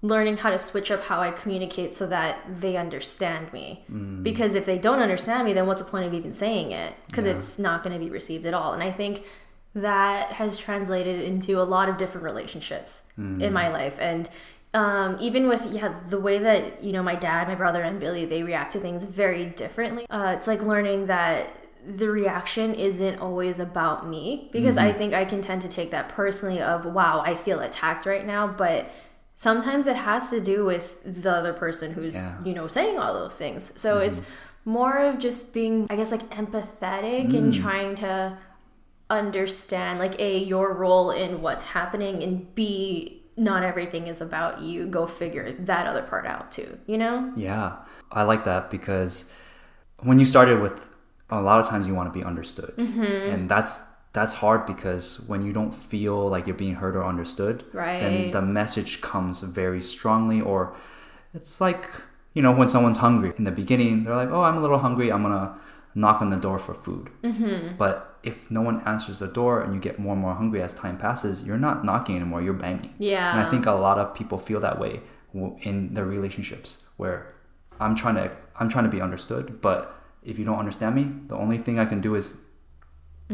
learning 0.00 0.36
how 0.36 0.50
to 0.50 0.58
switch 0.58 0.90
up 0.90 1.02
how 1.02 1.20
I 1.20 1.32
communicate 1.32 1.92
so 1.92 2.06
that 2.06 2.38
they 2.48 2.76
understand 2.76 3.52
me. 3.52 3.84
Mm. 3.90 4.22
Because 4.22 4.54
if 4.54 4.64
they 4.64 4.78
don't 4.78 5.00
understand 5.00 5.44
me, 5.44 5.52
then 5.52 5.66
what's 5.66 5.82
the 5.82 5.90
point 5.90 6.06
of 6.06 6.14
even 6.14 6.32
saying 6.32 6.70
it? 6.70 6.94
Because 7.08 7.24
it's 7.24 7.58
not 7.58 7.82
going 7.82 7.98
to 7.98 8.04
be 8.04 8.08
received 8.08 8.46
at 8.46 8.54
all. 8.54 8.72
And 8.72 8.82
I 8.82 8.92
think 8.92 9.24
that 9.82 10.32
has 10.32 10.56
translated 10.56 11.20
into 11.22 11.60
a 11.60 11.64
lot 11.64 11.88
of 11.88 11.96
different 11.96 12.24
relationships 12.24 13.08
in 13.18 13.52
my 13.52 13.68
life. 13.68 13.96
And 14.00 14.28
um, 14.74 15.16
even 15.20 15.48
with 15.48 15.64
yeah 15.72 15.94
the 16.08 16.20
way 16.20 16.38
that 16.38 16.82
you 16.82 16.92
know 16.92 17.02
my 17.02 17.14
dad, 17.14 17.48
my 17.48 17.54
brother, 17.54 17.82
and 17.82 17.98
Billy 17.98 18.24
they 18.26 18.42
react 18.42 18.72
to 18.74 18.80
things 18.80 19.02
very 19.04 19.46
differently. 19.46 20.06
Uh, 20.10 20.34
it's 20.36 20.46
like 20.46 20.60
learning 20.62 21.06
that 21.06 21.52
the 21.86 22.10
reaction 22.10 22.74
isn't 22.74 23.18
always 23.18 23.58
about 23.58 24.06
me 24.06 24.50
because 24.52 24.76
I 24.76 24.92
think 24.92 25.14
I 25.14 25.24
can 25.24 25.40
tend 25.40 25.62
to 25.62 25.68
take 25.68 25.90
that 25.92 26.10
personally 26.10 26.60
of 26.60 26.84
wow 26.84 27.22
I 27.24 27.34
feel 27.34 27.60
attacked 27.60 28.04
right 28.04 28.26
now, 28.26 28.46
but 28.46 28.86
sometimes 29.36 29.86
it 29.86 29.96
has 29.96 30.28
to 30.30 30.40
do 30.40 30.64
with 30.66 31.00
the 31.22 31.30
other 31.32 31.54
person 31.54 31.92
who's 31.92 32.16
Yeah. 32.16 32.44
you 32.44 32.52
know 32.52 32.68
saying 32.68 32.98
all 32.98 33.14
those 33.14 33.36
things. 33.38 33.72
So 33.76 33.98
it's 33.98 34.20
more 34.66 34.98
of 34.98 35.18
just 35.18 35.54
being 35.54 35.86
I 35.88 35.96
guess 35.96 36.10
like 36.10 36.28
empathetic 36.30 37.34
and 37.34 37.54
trying 37.54 37.94
to 37.96 38.36
understand 39.10 39.98
like 39.98 40.18
a 40.20 40.38
your 40.38 40.72
role 40.74 41.10
in 41.10 41.40
what's 41.42 41.62
happening 41.62 42.22
and 42.22 42.54
b 42.54 43.22
not 43.36 43.62
everything 43.62 44.06
is 44.06 44.20
about 44.20 44.60
you 44.60 44.86
go 44.86 45.06
figure 45.06 45.52
that 45.60 45.86
other 45.86 46.02
part 46.02 46.26
out 46.26 46.50
too 46.52 46.78
you 46.86 46.98
know 46.98 47.32
Yeah, 47.36 47.76
I 48.10 48.22
like 48.24 48.44
that 48.44 48.70
because 48.70 49.26
when 50.02 50.18
you 50.18 50.26
started 50.26 50.60
with, 50.60 50.88
a 51.30 51.40
lot 51.40 51.60
of 51.60 51.68
times 51.68 51.86
you 51.86 51.94
want 51.94 52.12
to 52.12 52.18
be 52.18 52.24
understood, 52.24 52.74
Mm-hmm. 52.76 53.30
and 53.32 53.48
that's 53.48 53.80
that's 54.14 54.34
hard 54.34 54.64
because 54.66 55.20
when 55.28 55.42
you 55.44 55.52
don't 55.52 55.72
feel 55.72 56.28
like 56.28 56.46
you're 56.46 56.56
being 56.56 56.74
heard 56.74 56.96
or 56.96 57.04
understood, 57.04 57.64
Right. 57.72 58.00
then 58.00 58.30
the 58.30 58.40
message 58.42 59.00
comes 59.02 59.40
very 59.40 59.82
strongly, 59.82 60.40
or 60.40 60.74
it's 61.34 61.60
like 61.60 61.88
you 62.32 62.42
know 62.42 62.52
when 62.52 62.68
someone's 62.68 62.98
hungry 62.98 63.32
in 63.36 63.44
the 63.44 63.50
beginning, 63.50 64.04
they're 64.04 64.16
like, 64.16 64.30
"Oh, 64.30 64.42
I'm 64.42 64.56
a 64.56 64.60
little 64.60 64.78
hungry. 64.78 65.10
I'm 65.12 65.22
gonna 65.22 65.54
knock 65.94 66.22
on 66.22 66.30
the 66.30 66.36
door 66.36 66.58
for 66.58 66.74
food." 66.74 67.10
Mm-hmm. 67.22 67.76
But 67.76 68.07
if 68.22 68.50
no 68.50 68.60
one 68.60 68.82
answers 68.86 69.20
the 69.20 69.28
door 69.28 69.60
and 69.62 69.74
you 69.74 69.80
get 69.80 69.98
more 69.98 70.12
and 70.12 70.22
more 70.22 70.34
hungry 70.34 70.62
as 70.62 70.74
time 70.74 70.96
passes, 70.96 71.44
you're 71.44 71.58
not 71.58 71.84
knocking 71.84 72.16
anymore. 72.16 72.42
You're 72.42 72.54
banging. 72.54 72.94
yeah 72.98 73.30
And 73.32 73.46
I 73.46 73.50
think 73.50 73.66
a 73.66 73.72
lot 73.72 73.98
of 73.98 74.14
people 74.14 74.38
feel 74.38 74.60
that 74.60 74.78
way 74.78 75.00
in 75.62 75.94
their 75.94 76.04
relationships, 76.04 76.78
where 76.96 77.34
I'm 77.80 77.94
trying 77.94 78.16
to 78.16 78.30
I'm 78.58 78.68
trying 78.68 78.84
to 78.84 78.90
be 78.90 79.00
understood, 79.00 79.60
but 79.60 79.94
if 80.24 80.38
you 80.38 80.44
don't 80.44 80.58
understand 80.58 80.94
me, 80.94 81.10
the 81.28 81.36
only 81.36 81.58
thing 81.58 81.78
I 81.78 81.84
can 81.84 82.00
do 82.00 82.14
is 82.14 82.38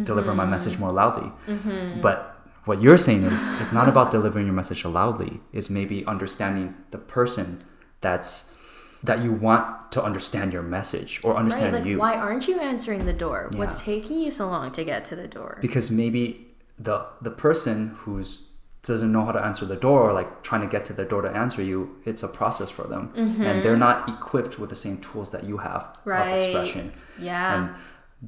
deliver 0.03 0.35
my 0.35 0.43
mm-hmm. 0.43 0.51
message 0.51 0.78
more 0.78 0.91
loudly. 0.91 1.30
Mm-hmm. 1.47 2.01
But 2.01 2.35
what 2.64 2.82
you're 2.82 2.99
saying 2.99 3.22
is 3.22 3.61
it's 3.61 3.72
not 3.72 3.89
about 3.89 4.11
delivering 4.11 4.47
your 4.47 4.55
message 4.55 4.85
loudly. 4.85 5.41
It's 5.53 5.70
maybe 5.70 6.05
understanding 6.07 6.74
the 6.91 6.99
person 6.99 7.64
that's 8.01 8.53
that 9.09 9.18
you 9.24 9.32
want 9.32 9.64
to 9.92 10.02
understand 10.09 10.52
your 10.57 10.62
message 10.78 11.20
or 11.24 11.32
Right? 11.32 11.40
understand 11.42 11.72
Like, 11.76 11.84
you. 11.84 11.98
why 11.98 12.14
aren't 12.26 12.46
you 12.48 12.57
answering 12.70 13.02
the 13.07 13.12
door? 13.24 13.40
What's 13.61 13.80
taking 13.82 14.18
you 14.24 14.30
so 14.30 14.44
long 14.55 14.72
to 14.78 14.82
get 14.84 15.05
to 15.11 15.14
the 15.22 15.28
door? 15.38 15.59
because 15.61 15.86
maybe 16.02 16.24
the 16.88 16.96
the 17.26 17.30
person 17.46 17.76
who's 18.00 18.28
doesn't 18.82 19.12
know 19.16 19.24
how 19.24 19.32
to 19.32 19.42
answer 19.48 19.64
the 19.74 19.76
door 19.86 20.00
or 20.07 20.12
like 20.20 20.30
trying 20.48 20.61
to 20.61 20.70
get 20.76 20.82
to 20.84 20.92
the 21.00 21.05
door 21.12 21.22
to 21.22 21.30
answer 21.44 21.62
you 21.70 21.78
it's 22.05 22.22
a 22.28 22.28
process 22.40 22.70
for 22.78 22.84
them 22.92 23.05
and 23.48 23.62
they're 23.62 23.82
not 23.88 24.07
equipped 24.14 24.55
with 24.61 24.68
the 24.74 24.80
same 24.86 24.96
tools 25.07 25.28
that 25.34 25.42
you 25.50 25.57
have 25.68 25.82
Mm-hmm. 25.82 26.11
Right. 26.11 26.28
of 26.28 26.42
expression 26.42 26.92
yeah. 27.18 27.55
and 27.55 27.74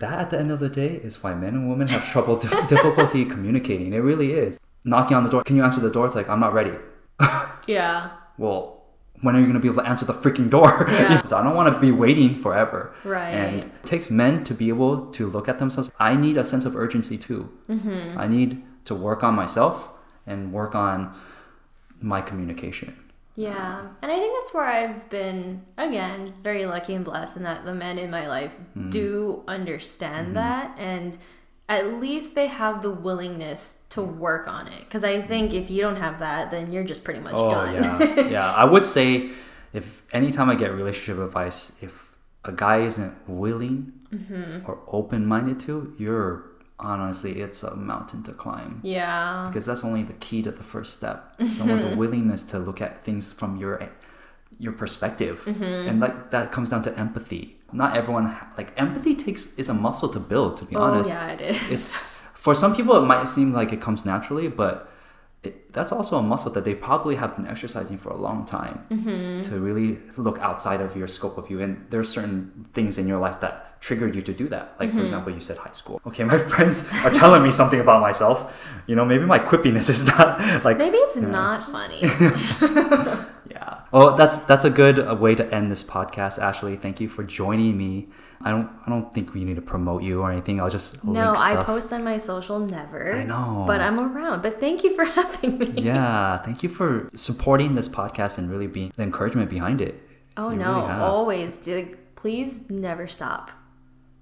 that 0.02 0.16
at 0.22 0.28
the 0.30 0.38
end 0.38 0.50
of 0.50 0.60
the 0.60 0.70
day 0.82 0.92
is 1.08 1.22
why 1.22 1.34
men 1.34 1.54
and 1.58 1.68
women 1.68 1.88
have 1.88 2.04
trouble 2.14 2.36
difficulty 2.74 3.24
communicating 3.34 3.92
it 3.92 3.98
really 4.10 4.30
is 4.32 4.58
knocking 4.84 5.14
on 5.18 5.24
the 5.24 5.30
door 5.34 5.42
can 5.44 5.56
you 5.56 5.64
answer 5.68 5.80
the 5.80 5.90
door 5.90 6.06
it's 6.06 6.14
like 6.14 6.28
i'm 6.32 6.40
not 6.46 6.54
ready 6.54 6.72
yeah. 7.66 8.10
well 8.38 8.75
when 9.22 9.34
are 9.34 9.38
you 9.40 9.44
going 9.46 9.54
to 9.54 9.60
be 9.60 9.68
able 9.68 9.82
to 9.82 9.88
answer 9.88 10.04
the 10.04 10.12
freaking 10.12 10.48
door 10.50 10.86
Yeah. 10.90 11.22
so 11.24 11.36
i 11.38 11.42
don't 11.42 11.54
want 11.54 11.72
to 11.74 11.80
be 11.80 11.92
waiting 11.92 12.38
forever 12.38 12.94
Right. 13.04 13.30
and 13.40 13.52
it 13.64 13.84
takes 13.84 14.10
men 14.10 14.44
to 14.44 14.54
be 14.54 14.68
able 14.68 14.92
to 15.12 15.26
look 15.28 15.48
at 15.48 15.58
themselves 15.58 15.90
i 15.98 16.14
need 16.16 16.36
a 16.36 16.44
sense 16.44 16.64
of 16.64 16.76
urgency 16.76 17.16
too 17.18 17.48
Mm-hmm. 17.68 18.18
i 18.18 18.26
need 18.28 18.62
to 18.84 18.94
work 18.94 19.24
on 19.24 19.34
myself 19.34 19.88
and 20.26 20.52
work 20.52 20.74
on 20.74 21.14
my 22.00 22.20
communication 22.20 22.92
Yeah, 23.36 23.88
and 24.02 24.10
I 24.10 24.16
think 24.20 24.32
that's 24.36 24.52
where 24.54 24.64
I've 24.64 25.10
been 25.10 25.40
again 25.76 26.32
very 26.42 26.64
lucky 26.64 26.94
and 26.94 27.04
blessed 27.04 27.36
in 27.38 27.42
that 27.48 27.64
the 27.64 27.74
men 27.74 27.98
in 27.98 28.10
my 28.10 28.26
life 28.28 28.54
Mm-hmm. 28.76 28.90
do 28.90 29.42
understand 29.48 30.36
that 30.36 30.66
and 30.78 31.16
at 31.68 31.94
least 31.94 32.34
they 32.34 32.46
have 32.46 32.80
the 32.82 32.90
willingness 32.90 33.82
to 33.90 34.00
work 34.02 34.46
on 34.46 34.68
it 34.68 34.84
because 34.84 35.02
I 35.02 35.20
think 35.22 35.52
if 35.52 35.70
you 35.70 35.80
don't 35.82 35.96
have 35.96 36.20
that 36.20 36.50
then 36.50 36.72
you're 36.72 36.84
just 36.84 37.02
pretty 37.04 37.20
much 37.20 37.34
oh 37.36 37.50
done. 37.50 37.74
yeah 37.74 38.20
yeah 38.36 38.52
i 38.52 38.64
would 38.64 38.84
say 38.84 39.30
if 39.72 40.02
anytime 40.12 40.48
i 40.50 40.54
get 40.54 40.72
relationship 40.72 41.18
advice 41.24 41.72
if 41.82 42.12
a 42.44 42.52
guy 42.52 42.78
isn't 42.90 43.14
willing 43.28 43.92
Mm-hmm. 44.12 44.70
or 44.70 44.78
open-minded 44.86 45.58
to 45.66 45.92
you're 45.98 46.44
honestly 46.78 47.40
it's 47.40 47.64
a 47.64 47.74
mountain 47.74 48.22
to 48.22 48.32
climb 48.32 48.80
yeah. 48.84 49.46
because 49.48 49.66
that's 49.66 49.82
only 49.84 50.04
the 50.04 50.12
key 50.14 50.42
to 50.42 50.52
the 50.52 50.62
first 50.62 50.92
step 50.92 51.34
someone's 51.50 51.84
willingness 51.96 52.44
to 52.44 52.58
look 52.60 52.80
at 52.80 53.02
things 53.04 53.32
from 53.32 53.56
your 53.56 53.90
your 54.60 54.72
perspective 54.72 55.42
Mm-hmm. 55.44 55.88
and 55.88 55.98
like 56.00 56.30
that 56.30 56.52
comes 56.52 56.70
down 56.70 56.82
to 56.84 56.96
empathy 56.96 57.55
not 57.72 57.96
everyone 57.96 58.34
like 58.56 58.72
empathy 58.80 59.14
takes 59.14 59.54
is 59.56 59.68
a 59.68 59.74
muscle 59.74 60.08
to 60.08 60.20
build 60.20 60.56
to 60.56 60.64
be 60.64 60.76
Oh 60.76 60.82
honest 60.82 61.10
yeah, 61.10 61.28
it 61.32 61.40
is. 61.40 61.70
it's 61.70 61.96
for 62.34 62.54
some 62.54 62.74
people 62.76 62.96
it 62.96 63.06
might 63.06 63.28
seem 63.28 63.52
like 63.52 63.72
it 63.72 63.80
comes 63.80 64.04
naturally 64.04 64.48
but 64.48 64.88
it, 65.42 65.72
that's 65.72 65.92
also 65.92 66.16
a 66.18 66.22
muscle 66.22 66.50
that 66.52 66.64
they 66.64 66.74
probably 66.74 67.16
have 67.16 67.34
been 67.36 67.46
exercising 67.46 67.98
for 67.98 68.10
a 68.10 68.16
long 68.16 68.44
time 68.44 68.84
Mm-hmm. 68.90 69.42
to 69.42 69.60
really 69.60 69.98
look 70.16 70.38
outside 70.38 70.80
of 70.80 70.96
your 70.96 71.08
scope 71.08 71.38
of 71.38 71.48
view 71.48 71.60
and 71.60 71.84
there's 71.90 72.08
certain 72.08 72.66
things 72.72 72.98
in 72.98 73.06
your 73.08 73.18
life 73.18 73.40
that 73.40 73.65
triggered 73.86 74.14
you 74.18 74.22
to 74.30 74.34
do 74.42 74.46
that 74.54 74.64
like 74.80 74.88
Mm-hmm. 74.88 74.98
for 74.98 75.04
example 75.06 75.30
you 75.36 75.42
said 75.48 75.56
high 75.66 75.76
school 75.80 75.96
okay 76.08 76.24
my 76.32 76.38
friends 76.52 76.76
are 77.04 77.14
telling 77.22 77.42
me 77.46 77.50
something 77.60 77.80
about 77.86 78.00
myself 78.08 78.38
you 78.88 78.94
know 78.98 79.04
maybe 79.12 79.24
my 79.34 79.40
quippiness 79.50 79.88
is 79.94 80.00
not 80.12 80.28
like 80.66 80.76
Maybe 80.84 80.98
it's 81.06 81.16
not 81.38 81.58
funny. 81.76 82.00
yeah 83.54 83.80
well 83.92 84.14
that's 84.20 84.36
that's 84.50 84.64
a 84.64 84.70
good 84.70 84.98
uh, 84.98 85.14
way 85.14 85.34
to 85.34 85.44
end 85.54 85.70
this 85.70 85.82
podcast 85.82 86.38
ashley 86.38 86.74
thank 86.84 87.00
you 87.00 87.08
for 87.08 87.22
joining 87.22 87.76
me 87.78 88.08
i 88.42 88.50
don't 88.50 88.68
i 88.84 88.90
don't 88.90 89.08
think 89.14 89.32
we 89.34 89.44
need 89.44 89.54
to 89.62 89.62
promote 89.62 90.02
you 90.02 90.20
or 90.22 90.30
anything 90.32 90.60
i'll 90.60 90.68
just 90.78 91.02
no, 91.04 91.34
I 91.36 91.62
post 91.62 91.92
on 91.92 92.02
my 92.04 92.18
social 92.18 92.58
never. 92.58 93.14
I 93.14 93.24
know. 93.24 93.64
But 93.66 93.80
I'm 93.80 93.98
around. 94.00 94.42
But 94.42 94.60
thank 94.60 94.84
you 94.84 94.90
for 94.98 95.04
having 95.04 95.58
me. 95.58 95.68
yeah 95.90 96.38
thank 96.46 96.62
you 96.64 96.68
for 96.78 97.08
supporting 97.14 97.74
this 97.78 97.88
podcast 97.88 98.38
and 98.38 98.50
really 98.50 98.66
being 98.78 98.92
the 98.96 99.02
encouragement 99.02 99.48
behind 99.48 99.80
it 99.80 99.94
Oh 100.36 100.50
You 100.50 100.58
no, 100.58 100.72
really 100.74 100.92
always. 101.12 101.50
Please 102.22 102.68
never 102.68 103.06
stop. 103.06 103.44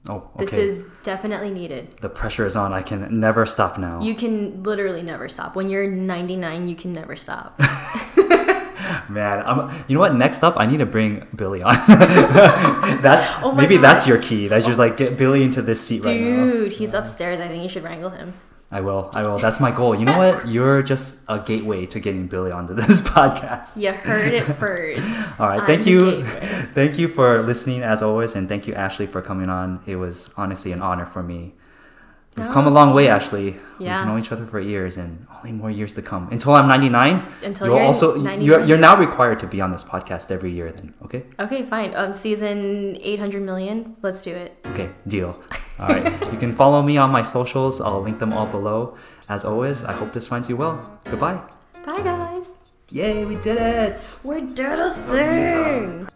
Oh 0.09 0.29
okay 0.37 0.45
This 0.45 0.55
is 0.55 0.85
definitely 1.03 1.51
needed. 1.51 1.93
the 2.01 2.09
pressure 2.09 2.45
is 2.47 2.57
on 2.57 2.73
i 2.73 2.83
can 2.83 3.21
never 3.21 3.47
stop 3.47 3.79
now 3.79 4.01
You 4.03 4.15
can 4.15 4.63
literally 4.63 5.03
never 5.03 5.29
stop. 5.29 5.57
When 5.57 5.71
you're 5.71 5.89
99, 5.91 6.69
you 6.69 6.77
can 6.77 6.93
never 6.93 7.17
stop. 7.17 7.59
man 9.09 9.43
I'm, 9.47 9.85
you 9.89 9.95
know 9.95 10.01
what 10.01 10.15
next 10.15 10.43
up 10.45 10.55
i 10.57 10.67
need 10.67 10.79
to 10.79 10.87
bring 10.87 11.27
billy 11.37 11.63
on 11.63 11.75
that's 13.03 13.25
Oh 13.43 13.53
maybe 13.53 13.77
God. 13.77 13.85
that's 13.85 14.07
your 14.07 14.19
key 14.19 14.49
That's 14.49 14.65
just 14.67 14.79
like 14.79 14.97
get 14.97 15.17
billy 15.17 15.43
into 15.43 15.63
this 15.63 15.81
seat 15.81 16.05
right 16.05 16.21
now 16.21 16.45
Dude, 16.45 16.73
he's 16.73 16.95
upstairs. 16.95 17.41
I 17.41 17.49
think 17.49 17.63
you 17.63 17.69
should 17.69 17.83
wrangle 17.85 18.11
him. 18.11 18.35
I 18.71 18.81
will 18.81 19.11
i 19.15 19.23
will 19.23 19.39
that's 19.39 19.61
my 19.61 19.71
goal 19.71 19.95
you 19.95 20.05
know 20.05 20.19
what 20.19 20.47
you're 20.55 20.83
just 20.83 21.21
a 21.29 21.39
gateway 21.39 21.87
to 21.87 22.01
getting 22.01 22.27
billy 22.27 22.51
onto 22.51 22.75
this 22.83 23.01
podcast 23.01 23.77
You 23.77 23.93
heard 23.93 24.33
it 24.33 24.45
first. 24.45 25.09
All 25.41 25.49
right, 25.49 25.61
I'm 25.61 25.67
thank 25.67 25.87
you, 25.87 26.25
thank 26.75 26.99
you 26.99 27.09
for 27.09 27.43
listening 27.43 27.83
as 27.83 28.03
always, 28.03 28.35
and 28.37 28.49
thank 28.49 28.67
you 28.67 28.75
Ashley 28.75 29.07
for 29.07 29.21
coming 29.23 29.49
on. 29.49 29.81
It 29.87 29.97
was 29.97 30.31
honestly 30.37 30.73
an 30.73 30.81
honor 30.83 31.07
for 31.07 31.23
me. 31.23 31.55
We've 32.37 32.51
come 32.51 32.67
a 32.67 32.71
long 32.71 32.95
way, 32.95 33.09
Ashley. 33.09 33.57
Yeah. 33.79 34.01
We've 34.01 34.09
known 34.09 34.21
each 34.21 34.33
other 34.33 34.45
for 34.45 34.59
years, 34.61 34.97
and 34.97 35.27
only 35.39 35.53
more 35.53 35.71
years 35.71 35.95
to 35.95 36.03
come. 36.03 36.29
Until 36.33 36.55
I'm 36.55 36.67
99. 36.67 37.25
Until 37.43 37.69
you're 37.69 37.81
also 37.81 38.17
99. 38.17 38.41
you're, 38.43 38.65
you're 38.65 38.79
now 38.79 38.97
required 38.97 39.39
to 39.41 39.47
be 39.47 39.61
on 39.61 39.71
this 39.71 39.85
podcast 39.85 40.31
every 40.33 40.53
year. 40.53 40.73
Then, 40.73 40.95
okay, 41.05 41.25
Okay, 41.39 41.65
fine. 41.65 41.95
Um, 41.95 42.13
season 42.13 42.97
800 43.01 43.43
million. 43.43 43.97
Let's 44.03 44.25
do 44.25 44.33
it. 44.33 44.57
okay, 44.67 44.91
deal. 45.07 45.41
All 45.79 45.89
right, 45.89 46.05
you 46.33 46.39
can 46.39 46.55
follow 46.55 46.83
me 46.83 46.97
on 46.99 47.11
my 47.11 47.23
socials. 47.23 47.81
I'll 47.81 48.01
link 48.01 48.19
them 48.21 48.33
all 48.33 48.47
below. 48.47 48.97
As 49.29 49.45
always, 49.45 49.83
I 49.83 49.93
hope 49.93 50.13
this 50.13 50.29
finds 50.29 50.49
you 50.49 50.57
well. 50.57 51.01
Goodbye. 51.03 51.41
Bye, 51.85 52.01
guys. 52.03 52.53
Yay, 52.93 53.25
we 53.25 53.35
did 53.37 53.59
it! 53.59 54.19
We 54.23 54.43
did 54.43 54.79
a 54.79 54.95
thing. 54.95 56.07